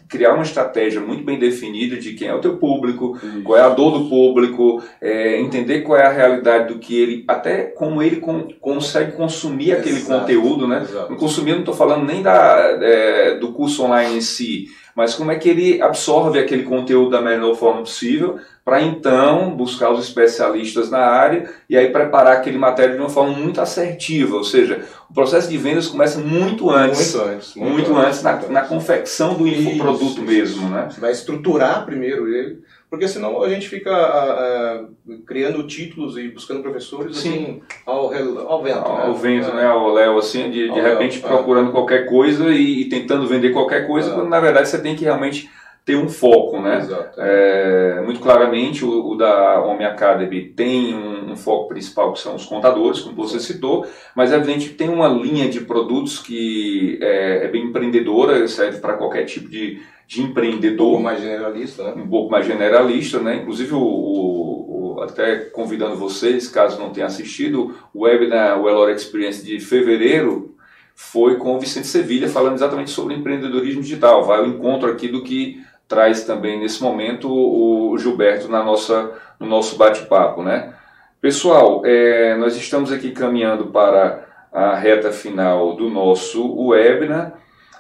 criar 0.10 0.34
uma 0.34 0.42
estratégia 0.42 1.00
muito 1.00 1.24
bem 1.24 1.38
definida 1.38 1.96
de 1.96 2.14
quem 2.14 2.28
é 2.28 2.34
o 2.34 2.42
teu 2.42 2.58
público, 2.58 3.16
Isso. 3.22 3.44
qual 3.44 3.56
é 3.56 3.62
a 3.62 3.70
dor 3.70 4.00
do 4.00 4.10
público, 4.10 4.84
é, 5.00 5.40
entender 5.40 5.82
qual 5.82 6.00
é 6.00 6.08
a 6.08 6.12
realidade 6.12 6.74
do 6.74 6.80
que 6.80 7.00
ele, 7.00 7.24
até 7.28 7.66
como 7.66 8.02
ele 8.02 8.16
com, 8.16 8.48
consegue 8.60 9.12
consumir 9.12 9.70
Exato. 9.70 9.82
aquele 9.82 10.02
conteúdo, 10.02 10.68
né? 10.68 10.82
Exato. 10.82 11.16
Consumir 11.18 11.52
não 11.52 11.60
estou 11.60 11.76
falando 11.76 12.04
nem 12.04 12.24
da, 12.24 12.80
é, 12.82 13.36
do 13.38 13.54
curso 13.54 13.84
online 13.84 14.18
em 14.18 14.22
si, 14.22 14.70
mas 14.96 15.14
como 15.14 15.32
é 15.32 15.36
que 15.36 15.50
ele 15.50 15.82
absorve 15.82 16.40
aquele 16.40 16.64
conteúdo 16.64 17.12
da 17.12 17.22
melhor 17.22 17.56
forma 17.56 17.82
possível 17.82 18.40
para 18.64 18.82
então 18.82 19.52
buscar 19.56 19.92
os 19.92 20.04
especialistas 20.04 20.90
na 20.90 21.00
área 21.00 21.52
e 21.70 21.78
aí 21.78 21.92
preparar 21.92 22.38
aquele 22.38 22.58
material 22.58 22.96
de 22.96 23.02
uma 23.04 23.10
forma 23.10 23.32
muito 23.38 23.62
assertiva, 23.62 24.36
ou 24.36 24.44
seja, 24.44 24.84
o 25.08 25.14
processo 25.14 25.48
de 25.48 25.58
vendas 25.58 25.86
começa 25.86 26.18
muito 26.18 26.72
antes, 26.72 27.14
muito 27.14 27.30
antes, 27.30 27.56
muito, 27.56 27.74
muito 27.74 27.96
antes, 27.96 28.08
antes, 28.08 28.24
na, 28.24 28.32
muito 28.34 28.52
na 28.52 28.60
antes. 28.62 28.70
confecção 28.70 29.36
do 29.36 29.48
infoproduto 29.48 30.06
isso, 30.06 30.22
mesmo, 30.22 30.64
isso. 30.64 30.74
né? 30.74 30.88
Você 30.90 31.00
vai 31.00 31.12
estruturar 31.12 31.86
primeiro 31.86 32.28
ele, 32.28 32.64
porque 32.90 33.08
senão 33.08 33.42
a 33.42 33.50
gente 33.50 33.68
fica 33.68 33.92
uh, 33.92 35.18
criando 35.26 35.66
títulos 35.66 36.18
e 36.18 36.30
buscando 36.30 36.62
professores 36.62 37.18
Sim. 37.18 37.30
assim 37.30 37.62
ao, 37.86 38.14
ao 38.48 38.64
vento, 38.64 38.80
ao, 38.80 38.98
né? 38.98 39.04
Ao 39.06 39.16
vento, 39.16 39.54
né? 39.54 39.66
Ao 39.66 39.94
Léo, 39.94 40.18
assim, 40.18 40.50
de, 40.50 40.72
de 40.72 40.80
repente 40.80 41.20
Léo, 41.20 41.28
procurando 41.30 41.70
é. 41.70 41.72
qualquer 41.72 42.06
coisa 42.08 42.50
e, 42.52 42.82
e, 42.82 42.90
tentando 42.90 43.28
vender 43.28 43.52
qualquer 43.52 43.88
coisa, 43.88 44.12
é. 44.12 44.14
quando 44.14 44.30
na 44.30 44.40
verdade 44.40 44.70
você 44.70 44.82
tem 44.82 44.96
que 44.96 45.04
realmente 45.04 45.50
ter 45.86 45.96
um 45.96 46.10
foco, 46.10 46.60
né? 46.60 46.80
Exato. 46.80 47.22
É, 47.22 48.02
muito 48.04 48.20
claramente, 48.20 48.84
o, 48.84 49.12
o, 49.12 49.16
da 49.16 49.62
Home 49.62 49.86
Academy 49.86 50.46
tem 50.50 50.96
um, 50.96 51.32
um, 51.32 51.36
foco 51.36 51.68
principal 51.68 52.12
que 52.12 52.20
são 52.20 52.36
os 52.36 52.46
contadores, 52.46 53.02
como 53.02 53.16
você 53.16 53.40
citou, 53.40 53.86
mas 54.16 54.32
é 54.32 54.36
evidente 54.36 54.70
que 54.70 54.76
tem 54.76 54.90
uma 54.90 55.08
linha 55.08 55.48
de 55.48 55.62
produtos 55.62 56.18
que 56.18 56.98
é, 57.00 57.46
é 57.46 57.48
bem 57.50 57.66
empreendedora, 57.66 58.48
serve 58.48 58.80
para 58.80 58.94
qualquer 58.94 59.26
tipo 59.26 59.48
de, 59.48 59.80
de 60.08 60.22
empreendedor. 60.22 60.88
Um 60.88 60.92
pouco 60.92 61.04
mais 61.04 61.22
generalista, 61.22 61.84
né? 61.84 61.94
Um 61.96 62.08
pouco 62.08 62.32
mais 62.32 62.46
generalista, 62.46 63.20
né? 63.20 63.38
Inclusive, 63.38 63.74
o, 63.74 63.80
o, 63.80 65.02
até 65.02 65.38
convidando 65.38 65.96
vocês, 65.96 66.48
caso 66.48 66.80
não 66.80 66.92
tenham 66.92 67.08
assistido, 67.08 67.76
o 67.94 68.04
webinar 68.04 68.62
Wellor 68.62 68.90
Experience 68.90 69.44
de 69.44 69.60
fevereiro 69.60 70.56
foi 70.96 71.36
com 71.36 71.56
o 71.56 71.60
Vicente 71.60 71.88
Sevilha 71.88 72.30
falando 72.30 72.56
exatamente 72.56 72.90
sobre 72.90 73.16
empreendedorismo 73.16 73.82
digital. 73.82 74.24
Vai 74.24 74.40
ao 74.40 74.48
encontro 74.48 74.90
aqui 74.90 75.08
do 75.10 75.24
que 75.24 75.62
traz 75.88 76.24
também 76.24 76.60
nesse 76.60 76.82
momento 76.82 77.30
o 77.30 77.98
Gilberto 77.98 78.48
na 78.48 78.64
nossa, 78.64 79.12
no 79.40 79.46
nosso 79.46 79.76
bate-papo. 79.78 80.42
Né? 80.42 80.74
Pessoal, 81.20 81.82
é, 81.86 82.36
nós 82.36 82.56
estamos 82.56 82.92
aqui 82.92 83.12
caminhando 83.12 83.68
para 83.68 84.26
a 84.52 84.74
reta 84.76 85.12
final 85.12 85.76
do 85.76 85.90
nosso 85.90 86.56
webinar. 86.68 87.34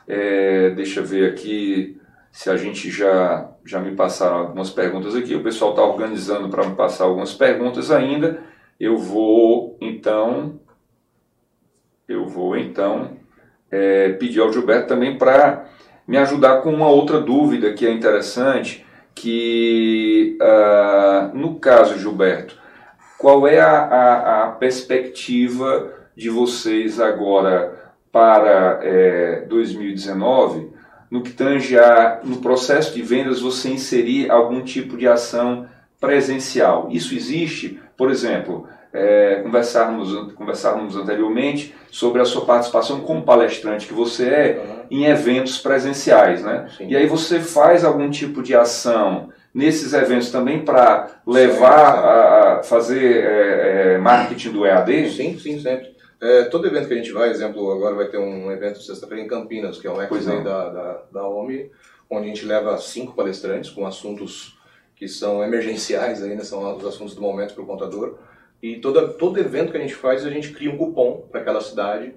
É, 0.07 0.71
deixa 0.71 0.99
eu 0.99 1.05
ver 1.05 1.31
aqui 1.31 1.97
se 2.35 2.49
a 2.49 2.57
gente 2.57 2.91
já, 2.91 3.49
já 3.63 3.79
me 3.79 3.95
passaram 3.95 4.39
algumas 4.39 4.69
perguntas 4.69 5.15
aqui. 5.15 5.33
O 5.33 5.41
pessoal 5.41 5.71
está 5.71 5.81
organizando 5.81 6.49
para 6.49 6.67
me 6.67 6.75
passar 6.75 7.05
algumas 7.05 7.33
perguntas 7.33 7.89
ainda. 7.89 8.41
Eu 8.77 8.97
vou 8.97 9.77
então, 9.79 10.59
eu 12.05 12.27
vou 12.27 12.57
então 12.57 13.11
é, 13.71 14.09
pedir 14.09 14.41
ao 14.41 14.51
Gilberto 14.51 14.89
também 14.89 15.17
para 15.17 15.69
me 16.05 16.17
ajudar 16.17 16.57
com 16.61 16.73
uma 16.73 16.89
outra 16.89 17.21
dúvida 17.21 17.71
que 17.71 17.87
é 17.87 17.89
interessante, 17.89 18.85
que 19.15 20.37
uh, 20.41 21.37
no 21.37 21.57
caso, 21.57 21.97
Gilberto, 21.97 22.59
qual 23.17 23.47
é 23.47 23.61
a, 23.61 23.77
a, 23.77 24.43
a 24.43 24.51
perspectiva 24.51 25.89
de 26.13 26.29
vocês 26.29 26.99
agora 26.99 27.93
para 28.11 28.81
é, 28.83 29.45
2019 29.47 30.74
no 31.15 31.21
que 31.21 31.31
tange 31.31 31.79
a, 31.79 32.19
no 32.25 32.37
processo 32.41 32.93
de 32.93 33.01
vendas 33.01 33.39
você 33.39 33.69
inserir 33.69 34.29
algum 34.29 34.61
tipo 34.61 34.97
de 34.97 35.07
ação 35.07 35.65
presencial. 35.97 36.89
Isso 36.91 37.15
existe, 37.15 37.79
por 37.95 38.11
exemplo, 38.11 38.67
é, 38.91 39.39
conversarmos, 39.41 40.33
conversarmos 40.33 40.97
anteriormente 40.97 41.73
sobre 41.89 42.21
a 42.21 42.25
sua 42.25 42.43
participação 42.43 42.99
como 42.99 43.21
palestrante 43.21 43.87
que 43.87 43.93
você 43.93 44.27
é 44.27 44.61
uhum. 44.61 44.83
em 44.91 45.05
eventos 45.05 45.57
presenciais, 45.57 46.43
né? 46.43 46.67
Sim. 46.77 46.87
E 46.89 46.97
aí 46.97 47.07
você 47.07 47.39
faz 47.39 47.85
algum 47.85 48.09
tipo 48.09 48.43
de 48.43 48.53
ação 48.53 49.29
nesses 49.53 49.93
eventos 49.93 50.29
também 50.31 50.65
para 50.65 51.07
levar 51.25 51.93
sim, 51.93 52.01
sim. 52.01 52.07
a 52.07 52.61
fazer 52.63 53.23
é, 53.23 53.93
é, 53.93 53.97
marketing 53.99 54.51
do 54.51 54.65
EAD? 54.65 55.11
Sim, 55.11 55.39
sim, 55.39 55.61
sempre. 55.61 55.94
É, 56.21 56.45
todo 56.45 56.67
evento 56.67 56.87
que 56.87 56.93
a 56.93 56.97
gente 56.97 57.11
vai, 57.11 57.29
exemplo, 57.29 57.71
agora 57.71 57.95
vai 57.95 58.07
ter 58.07 58.17
um 58.17 58.51
evento 58.51 58.81
sexta-feira 58.81 59.23
em 59.23 59.27
Campinas, 59.27 59.77
que 59.77 59.87
é 59.87 59.91
um 59.91 60.01
X-Day 60.01 60.43
da, 60.43 60.69
da, 60.69 61.03
da 61.11 61.27
OMI, 61.27 61.69
onde 62.09 62.25
a 62.25 62.27
gente 62.27 62.45
leva 62.45 62.77
cinco 62.77 63.13
palestrantes 63.13 63.69
com 63.69 63.85
assuntos 63.85 64.57
que 64.95 65.07
são 65.07 65.43
emergenciais, 65.43 66.23
ainda 66.23 66.43
são 66.43 66.77
os 66.77 66.85
assuntos 66.85 67.15
do 67.15 67.21
momento 67.21 67.53
para 67.53 67.63
o 67.63 67.67
contador. 67.67 68.17
E 68.61 68.77
todo, 68.77 69.13
todo 69.13 69.39
evento 69.39 69.71
que 69.71 69.77
a 69.77 69.81
gente 69.81 69.95
faz, 69.95 70.25
a 70.25 70.29
gente 70.29 70.51
cria 70.51 70.71
um 70.71 70.77
cupom 70.77 71.27
para 71.29 71.41
aquela 71.41 71.61
cidade 71.61 72.13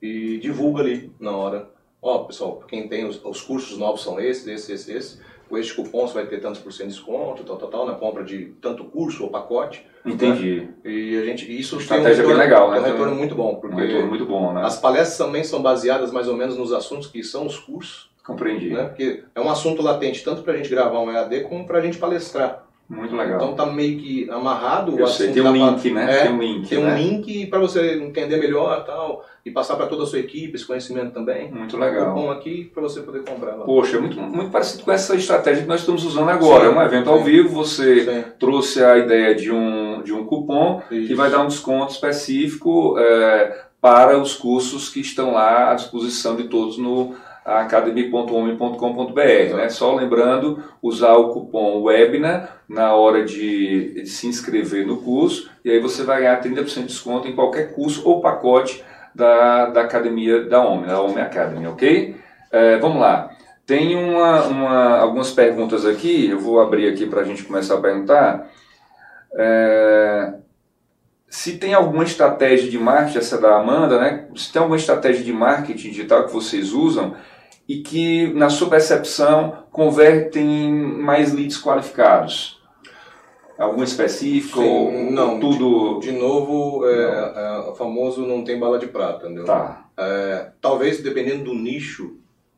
e 0.00 0.38
divulga 0.38 0.82
ali 0.82 1.12
na 1.18 1.32
hora. 1.32 1.68
Ó, 2.00 2.16
oh, 2.16 2.24
pessoal, 2.24 2.62
quem 2.66 2.88
tem 2.88 3.04
os, 3.04 3.22
os 3.24 3.42
cursos 3.42 3.76
novos 3.76 4.02
são 4.02 4.18
esses, 4.20 4.46
esses, 4.46 4.88
esses, 4.88 4.88
esses 4.88 5.20
com 5.50 5.58
este 5.58 5.74
cupom 5.74 6.06
você 6.06 6.14
vai 6.14 6.26
ter 6.26 6.40
tantos 6.40 6.60
por 6.60 6.72
cento 6.72 6.86
de 6.86 6.94
desconto, 6.94 7.42
tal, 7.42 7.56
tal, 7.56 7.68
tal, 7.68 7.86
na 7.86 7.94
compra 7.94 8.22
de 8.22 8.54
tanto 8.60 8.84
curso 8.84 9.24
ou 9.24 9.30
pacote. 9.30 9.84
Entendi. 10.06 10.60
Né? 10.60 10.92
E 10.92 11.18
a 11.18 11.24
gente, 11.24 11.44
isso 11.58 11.76
Estratégia 11.76 12.22
tem 12.22 12.32
um 12.32 12.38
retorno, 12.38 12.38
legal, 12.38 12.70
né? 12.70 12.78
um 12.78 12.82
retorno 12.84 13.14
muito 13.16 13.34
bom. 13.34 13.56
Porque 13.56 13.74
um 13.74 13.78
retorno 13.78 14.06
muito 14.06 14.24
bom, 14.24 14.52
né? 14.52 14.62
As 14.64 14.78
palestras 14.78 15.18
também 15.18 15.42
são 15.42 15.60
baseadas 15.60 16.12
mais 16.12 16.28
ou 16.28 16.36
menos 16.36 16.56
nos 16.56 16.72
assuntos 16.72 17.08
que 17.08 17.24
são 17.24 17.46
os 17.46 17.58
cursos. 17.58 18.08
Compreendi. 18.24 18.70
Né? 18.70 18.84
Porque 18.84 19.24
é 19.34 19.40
um 19.40 19.50
assunto 19.50 19.82
latente, 19.82 20.22
tanto 20.22 20.42
para 20.42 20.52
a 20.52 20.56
gente 20.56 20.70
gravar 20.70 21.00
um 21.00 21.10
EAD 21.10 21.40
como 21.40 21.66
para 21.66 21.78
a 21.78 21.82
gente 21.82 21.98
palestrar. 21.98 22.64
Muito 22.88 23.16
legal. 23.16 23.36
Então 23.36 23.54
tá 23.54 23.66
meio 23.66 23.98
que 23.98 24.30
amarrado 24.30 24.98
Eu 24.98 25.04
o 25.04 25.08
sei, 25.08 25.32
tem 25.32 25.42
um 25.42 25.52
link, 25.52 25.90
né? 25.90 26.12
É, 26.12 26.22
tem 26.22 26.32
um 26.32 26.38
link. 26.38 26.68
Tem 26.68 26.78
um 26.78 26.86
né? 26.86 26.96
link 26.96 27.46
para 27.46 27.58
você 27.58 27.94
entender 27.94 28.36
melhor 28.36 28.84
tal 28.84 29.24
e 29.44 29.50
passar 29.50 29.76
para 29.76 29.86
toda 29.86 30.02
a 30.02 30.06
sua 30.06 30.18
equipe 30.18 30.54
esse 30.54 30.66
conhecimento 30.66 31.12
também. 31.12 31.50
Muito 31.50 31.76
legal. 31.76 32.14
Bom 32.14 32.30
aqui 32.30 32.70
para 32.72 32.82
você 32.82 33.00
poder 33.00 33.24
comprar. 33.24 33.56
Lá. 33.56 33.64
Poxa, 33.64 33.96
é 33.96 34.00
muito, 34.00 34.20
muito 34.20 34.50
parecido 34.50 34.84
com 34.84 34.92
essa 34.92 35.14
estratégia 35.14 35.62
que 35.62 35.68
nós 35.68 35.80
estamos 35.80 36.04
usando 36.04 36.28
agora. 36.28 36.68
Sim, 36.68 36.74
é 36.74 36.78
um 36.78 36.82
evento 36.82 37.06
sim, 37.06 37.10
ao 37.10 37.24
vivo, 37.24 37.48
você 37.48 38.04
sim. 38.04 38.24
trouxe 38.38 38.84
a 38.84 38.98
ideia 38.98 39.34
de 39.34 39.50
um, 39.50 40.02
de 40.02 40.12
um 40.12 40.24
cupom 40.24 40.82
Isso. 40.90 41.08
que 41.08 41.14
vai 41.14 41.30
dar 41.30 41.42
um 41.42 41.48
desconto 41.48 41.92
específico 41.92 42.98
é, 42.98 43.64
para 43.80 44.18
os 44.18 44.34
cursos 44.34 44.90
que 44.90 45.00
estão 45.00 45.32
lá 45.32 45.70
à 45.70 45.74
disposição 45.74 46.36
de 46.36 46.44
todos 46.44 46.76
no 46.76 47.14
academy.homem.com.br. 47.44 49.56
Né? 49.56 49.68
Só 49.70 49.94
lembrando, 49.94 50.62
usar 50.82 51.14
o 51.14 51.30
cupom 51.30 51.82
WEBNA 51.82 52.48
na 52.68 52.94
hora 52.94 53.24
de, 53.24 53.94
de, 53.94 54.06
se 54.06 54.26
inscrever 54.26 54.86
no 54.86 54.98
curso, 54.98 55.50
e 55.64 55.70
aí 55.70 55.80
você 55.80 56.04
vai 56.04 56.20
ganhar 56.20 56.40
30% 56.40 56.74
de 56.74 56.82
desconto 56.84 57.26
em 57.26 57.34
qualquer 57.34 57.74
curso 57.74 58.06
ou 58.06 58.20
pacote 58.20 58.84
da, 59.14 59.66
da 59.66 59.82
academia 59.82 60.44
da 60.44 60.62
Homem, 60.62 60.86
da 60.86 61.00
Homem 61.00 61.22
Academy, 61.22 61.66
ok? 61.66 62.16
É, 62.50 62.78
vamos 62.78 63.00
lá. 63.00 63.30
Tem 63.66 63.94
uma, 63.96 64.42
uma, 64.44 64.96
algumas 64.98 65.30
perguntas 65.30 65.86
aqui, 65.86 66.28
eu 66.28 66.38
vou 66.38 66.60
abrir 66.60 66.88
aqui 66.88 67.06
para 67.06 67.20
a 67.20 67.24
gente 67.24 67.44
começar 67.44 67.74
a 67.74 67.80
perguntar. 67.80 68.50
É, 69.34 70.34
se 71.28 71.58
tem 71.58 71.72
alguma 71.72 72.02
estratégia 72.02 72.68
de 72.68 72.78
marketing, 72.78 73.18
essa 73.18 73.40
da 73.40 73.56
Amanda, 73.56 74.00
né? 74.00 74.26
Se 74.34 74.52
tem 74.52 74.60
alguma 74.60 74.76
estratégia 74.76 75.24
de 75.24 75.32
marketing 75.32 75.90
digital 75.90 76.26
que 76.26 76.32
vocês 76.32 76.72
usam 76.72 77.14
e 77.68 77.78
que, 77.78 78.32
na 78.34 78.50
sua 78.50 78.68
percepção, 78.68 79.64
convertem 79.70 80.72
mais 80.72 81.32
leads 81.32 81.62
qualificados? 81.62 82.59
Algum 83.60 83.82
específico? 83.82 84.58
Sim, 84.58 85.10
não, 85.10 85.38
tudo. 85.38 86.00
De, 86.00 86.10
de 86.10 86.18
novo, 86.18 86.86
é, 86.88 87.68
é, 87.68 87.74
famoso 87.74 88.26
não 88.26 88.42
tem 88.42 88.58
bala 88.58 88.78
de 88.78 88.86
prata, 88.86 89.26
entendeu? 89.26 89.44
Tá. 89.44 89.86
É, 89.98 90.50
talvez 90.62 91.02
dependendo 91.02 91.44
do 91.44 91.54
nicho, 91.54 92.16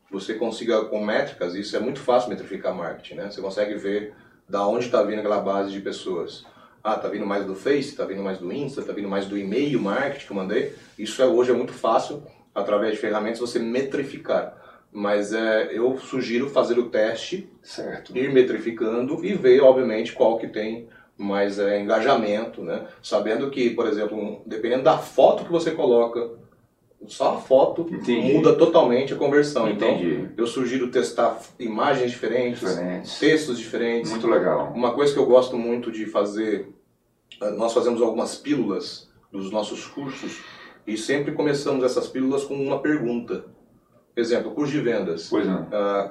você 0.09 0.35
consiga 0.35 0.85
com 0.85 1.03
métricas, 1.03 1.55
isso 1.55 1.75
é 1.75 1.79
muito 1.79 1.99
fácil 1.99 2.29
metrificar 2.29 2.73
marketing, 2.73 3.15
né? 3.15 3.29
Você 3.29 3.41
consegue 3.41 3.75
ver 3.75 4.13
da 4.47 4.65
onde 4.65 4.85
está 4.85 5.03
vindo 5.03 5.19
aquela 5.19 5.41
base 5.41 5.73
de 5.73 5.81
pessoas. 5.81 6.45
Ah, 6.81 6.95
tá 6.95 7.09
vindo 7.09 7.25
mais 7.25 7.45
do 7.45 7.53
Face, 7.53 7.95
tá 7.95 8.05
vindo 8.05 8.23
mais 8.23 8.37
do 8.37 8.51
Insta, 8.53 8.81
tá 8.81 8.93
vindo 8.93 9.09
mais 9.09 9.25
do 9.25 9.37
e-mail 9.37 9.81
marketing 9.81 10.25
que 10.25 10.31
eu 10.31 10.37
mandei. 10.37 10.73
Isso 10.97 11.21
é, 11.21 11.25
hoje 11.25 11.51
é 11.51 11.53
muito 11.53 11.73
fácil, 11.73 12.23
através 12.55 12.93
de 12.93 12.99
ferramentas, 12.99 13.39
você 13.39 13.59
metrificar. 13.59 14.62
Mas 14.93 15.33
é, 15.33 15.71
eu 15.73 15.97
sugiro 15.97 16.49
fazer 16.49 16.77
o 16.77 16.89
teste, 16.89 17.49
certo. 17.63 18.15
ir 18.15 18.31
metrificando 18.31 19.25
e 19.25 19.33
ver, 19.33 19.61
obviamente, 19.61 20.13
qual 20.13 20.37
que 20.37 20.47
tem 20.47 20.87
mais 21.17 21.57
é, 21.57 21.81
engajamento, 21.81 22.61
né? 22.61 22.85
Sabendo 23.01 23.49
que, 23.49 23.71
por 23.71 23.87
exemplo, 23.87 24.17
um, 24.17 24.41
dependendo 24.45 24.83
da 24.83 24.97
foto 24.97 25.45
que 25.45 25.51
você 25.51 25.71
coloca, 25.71 26.31
só 27.07 27.35
a 27.35 27.37
foto 27.37 27.87
Entendi. 27.91 28.33
muda 28.33 28.53
totalmente 28.55 29.13
a 29.13 29.17
conversão. 29.17 29.69
Então, 29.69 29.89
Entendi. 29.89 30.15
Então, 30.15 30.31
eu 30.37 30.47
sugiro 30.47 30.89
testar 30.89 31.39
imagens 31.59 32.11
diferentes, 32.11 32.61
diferentes, 32.61 33.19
textos 33.19 33.57
diferentes. 33.57 34.11
Muito 34.11 34.27
legal. 34.27 34.71
Uma 34.73 34.93
coisa 34.93 35.13
que 35.13 35.19
eu 35.19 35.25
gosto 35.25 35.57
muito 35.57 35.91
de 35.91 36.05
fazer, 36.05 36.69
eh, 37.41 37.51
nós 37.51 37.73
fazemos 37.73 38.01
algumas 38.01 38.35
pílulas 38.35 39.09
dos 39.31 39.51
nossos 39.51 39.85
cursos 39.85 40.41
e 40.85 40.97
sempre 40.97 41.33
começamos 41.33 41.83
essas 41.83 42.07
pílulas 42.07 42.43
com 42.43 42.55
uma 42.55 42.79
pergunta. 42.79 43.45
Exemplo, 44.15 44.51
curso 44.51 44.71
de 44.71 44.79
vendas. 44.79 45.27
Pois 45.29 45.45
não. 45.45 45.63
Uh, 45.63 46.09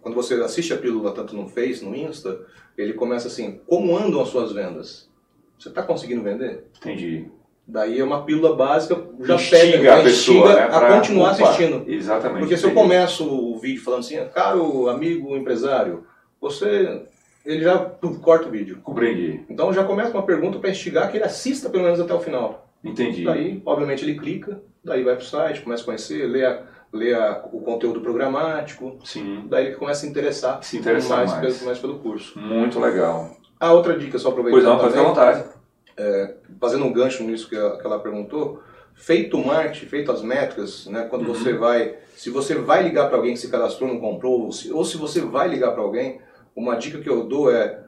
quando 0.00 0.14
você 0.14 0.34
assiste 0.34 0.72
a 0.72 0.78
pílula 0.78 1.12
tanto 1.12 1.36
no 1.36 1.48
Face, 1.48 1.84
no 1.84 1.94
Insta, 1.94 2.40
ele 2.76 2.94
começa 2.94 3.28
assim: 3.28 3.60
como 3.66 3.96
andam 3.96 4.22
as 4.22 4.28
suas 4.28 4.52
vendas? 4.52 5.10
Você 5.58 5.68
está 5.68 5.82
conseguindo 5.82 6.22
vender? 6.22 6.64
Entendi. 6.78 7.28
Daí 7.66 8.00
é 8.00 8.04
uma 8.04 8.24
pílula 8.24 8.56
básica, 8.56 9.00
já 9.20 9.36
instiga 9.36 9.78
pega, 9.78 10.00
a 10.00 10.02
pessoa 10.02 10.54
né, 10.54 10.62
a 10.62 10.96
continuar 10.96 11.30
assistindo. 11.30 11.84
Exatamente. 11.86 12.40
Porque 12.40 12.56
se 12.56 12.64
eu 12.64 12.74
começo 12.74 13.24
o 13.24 13.58
vídeo 13.58 13.82
falando 13.82 14.00
assim, 14.00 14.18
caro 14.34 14.88
amigo 14.88 15.36
empresário, 15.36 16.04
você. 16.40 17.02
Ele 17.44 17.62
já 17.62 17.78
corta 18.22 18.48
o 18.48 18.50
vídeo. 18.50 18.80
Compreendi. 18.82 19.44
Então 19.48 19.72
já 19.72 19.84
começa 19.84 20.12
uma 20.12 20.24
pergunta 20.24 20.58
para 20.58 20.70
instigar 20.70 21.10
que 21.10 21.16
ele 21.16 21.24
assista 21.24 21.68
pelo 21.68 21.84
menos 21.84 22.00
até 22.00 22.14
o 22.14 22.20
final. 22.20 22.68
Entendi. 22.84 23.24
Daí, 23.24 23.62
obviamente, 23.64 24.04
ele 24.04 24.18
clica, 24.18 24.60
daí 24.84 25.02
vai 25.04 25.14
para 25.14 25.22
o 25.22 25.26
site, 25.26 25.60
começa 25.60 25.82
a 25.82 25.86
conhecer, 25.86 26.26
lê, 26.28 26.44
a, 26.44 26.62
lê 26.92 27.14
a, 27.14 27.42
o 27.52 27.60
conteúdo 27.60 28.00
programático. 28.00 28.98
Sim. 29.04 29.46
Daí 29.48 29.68
ele 29.68 29.76
começa 29.76 30.04
a 30.04 30.08
interessar, 30.08 30.62
Se 30.62 30.76
interessar 30.76 31.18
mais, 31.18 31.30
mais. 31.32 31.54
Pelo, 31.54 31.66
mais 31.66 31.78
pelo 31.78 31.98
curso. 31.98 32.38
Muito 32.38 32.78
legal. 32.78 33.36
A 33.58 33.72
outra 33.72 33.98
dica, 33.98 34.18
só 34.18 34.28
aproveitando. 34.28 34.62
Pois 34.62 34.72
não, 34.72 34.78
pode 34.78 34.92
ficar 34.92 35.04
à 35.04 35.08
vontade 35.08 35.52
é, 35.96 36.34
fazendo 36.60 36.84
um 36.84 36.92
gancho 36.92 37.22
nisso 37.24 37.48
que, 37.48 37.56
que 37.56 37.86
ela 37.86 37.98
perguntou, 37.98 38.62
feito 38.94 39.36
o 39.36 39.46
marketing, 39.46 39.86
feito 39.86 40.12
as 40.12 40.22
métricas, 40.22 40.86
né, 40.86 41.04
quando 41.04 41.26
uhum. 41.26 41.34
você 41.34 41.52
vai, 41.52 41.96
se 42.16 42.30
você 42.30 42.54
vai 42.54 42.82
ligar 42.82 43.08
para 43.08 43.16
alguém 43.16 43.34
que 43.34 43.40
se 43.40 43.50
cadastrou 43.50 43.88
não 43.88 44.00
comprou, 44.00 44.42
ou 44.42 44.52
se, 44.52 44.72
ou 44.72 44.84
se 44.84 44.96
você 44.96 45.20
vai 45.20 45.48
ligar 45.48 45.72
para 45.72 45.82
alguém, 45.82 46.20
uma 46.54 46.76
dica 46.76 46.98
que 46.98 47.08
eu 47.08 47.24
dou 47.24 47.50
é, 47.50 47.82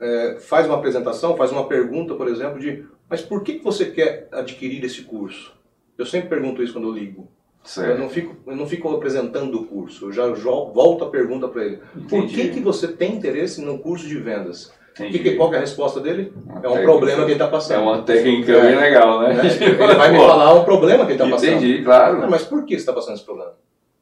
é, 0.00 0.36
faz 0.40 0.66
uma 0.66 0.76
apresentação, 0.76 1.36
faz 1.36 1.52
uma 1.52 1.66
pergunta, 1.66 2.14
por 2.14 2.28
exemplo, 2.28 2.58
de, 2.58 2.84
mas 3.08 3.22
por 3.22 3.42
que 3.42 3.58
você 3.58 3.86
quer 3.86 4.28
adquirir 4.32 4.84
esse 4.84 5.02
curso? 5.02 5.54
Eu 5.96 6.04
sempre 6.04 6.28
pergunto 6.28 6.62
isso 6.62 6.72
quando 6.72 6.88
eu 6.88 6.94
ligo. 6.94 7.28
Certo. 7.66 7.90
Eu 7.90 7.98
não 7.98 8.08
fico, 8.08 8.36
eu 8.46 8.56
não 8.56 8.66
fico 8.66 8.88
apresentando 8.94 9.60
o 9.60 9.66
curso, 9.66 10.06
eu 10.06 10.12
já 10.12 10.26
volto 10.28 11.04
a 11.04 11.10
pergunta 11.10 11.48
para 11.48 11.64
ele. 11.64 11.80
Entendi. 11.96 12.08
Por 12.08 12.26
que, 12.28 12.48
que 12.50 12.60
você 12.60 12.88
tem 12.88 13.16
interesse 13.16 13.60
no 13.60 13.78
curso 13.78 14.06
de 14.06 14.16
vendas? 14.18 14.72
Que, 14.94 15.18
que, 15.18 15.32
qual 15.32 15.50
que 15.50 15.56
é 15.56 15.58
a 15.58 15.60
resposta 15.60 16.00
dele? 16.00 16.32
Uma 16.46 16.54
é 16.54 16.58
um 16.58 16.62
técnica, 16.62 16.82
problema 16.84 17.18
que 17.18 17.24
ele 17.24 17.32
está 17.32 17.48
passando. 17.48 17.76
É 17.76 17.82
uma 17.82 18.02
técnica 18.02 18.52
é, 18.52 18.60
bem 18.62 18.76
legal, 18.76 19.20
né? 19.20 19.34
né? 19.34 19.42
Ele 19.44 19.74
vai 19.94 20.10
me 20.10 20.18
falar 20.18 20.54
um 20.54 20.64
problema 20.64 21.04
que 21.04 21.12
ele 21.12 21.22
está 21.22 21.28
passando. 21.28 21.50
Entendi, 21.50 21.82
claro. 21.82 22.20
Não, 22.20 22.30
mas 22.30 22.44
por 22.44 22.64
que 22.64 22.74
você 22.74 22.80
está 22.80 22.94
passando 22.94 23.16
esse 23.16 23.24
problema? 23.24 23.52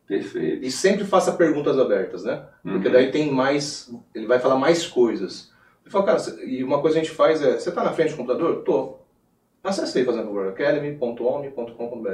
Perfeito. 0.07 0.65
E 0.65 0.71
sempre 0.71 1.05
faça 1.05 1.33
perguntas 1.33 1.79
abertas, 1.79 2.23
né? 2.23 2.45
Porque 2.63 2.87
uhum. 2.87 2.93
daí 2.93 3.11
tem 3.11 3.33
mais. 3.33 3.91
Ele 4.15 4.27
vai 4.27 4.39
falar 4.39 4.57
mais 4.57 4.87
coisas. 4.87 5.51
Ele 5.83 5.91
fala, 5.91 6.05
cara, 6.05 6.19
e 6.45 6.63
uma 6.63 6.81
coisa 6.81 6.95
que 6.95 7.01
a 7.01 7.05
gente 7.05 7.17
faz 7.17 7.43
é: 7.43 7.59
você 7.59 7.71
está 7.71 7.83
na 7.83 7.93
frente 7.93 8.11
do 8.11 8.19
computador? 8.19 8.63
Tô. 8.63 8.99
Acesse 9.65 9.99
aí, 9.99 10.05
fazendo 10.05 10.39
academy.home.com.br. 10.41 12.09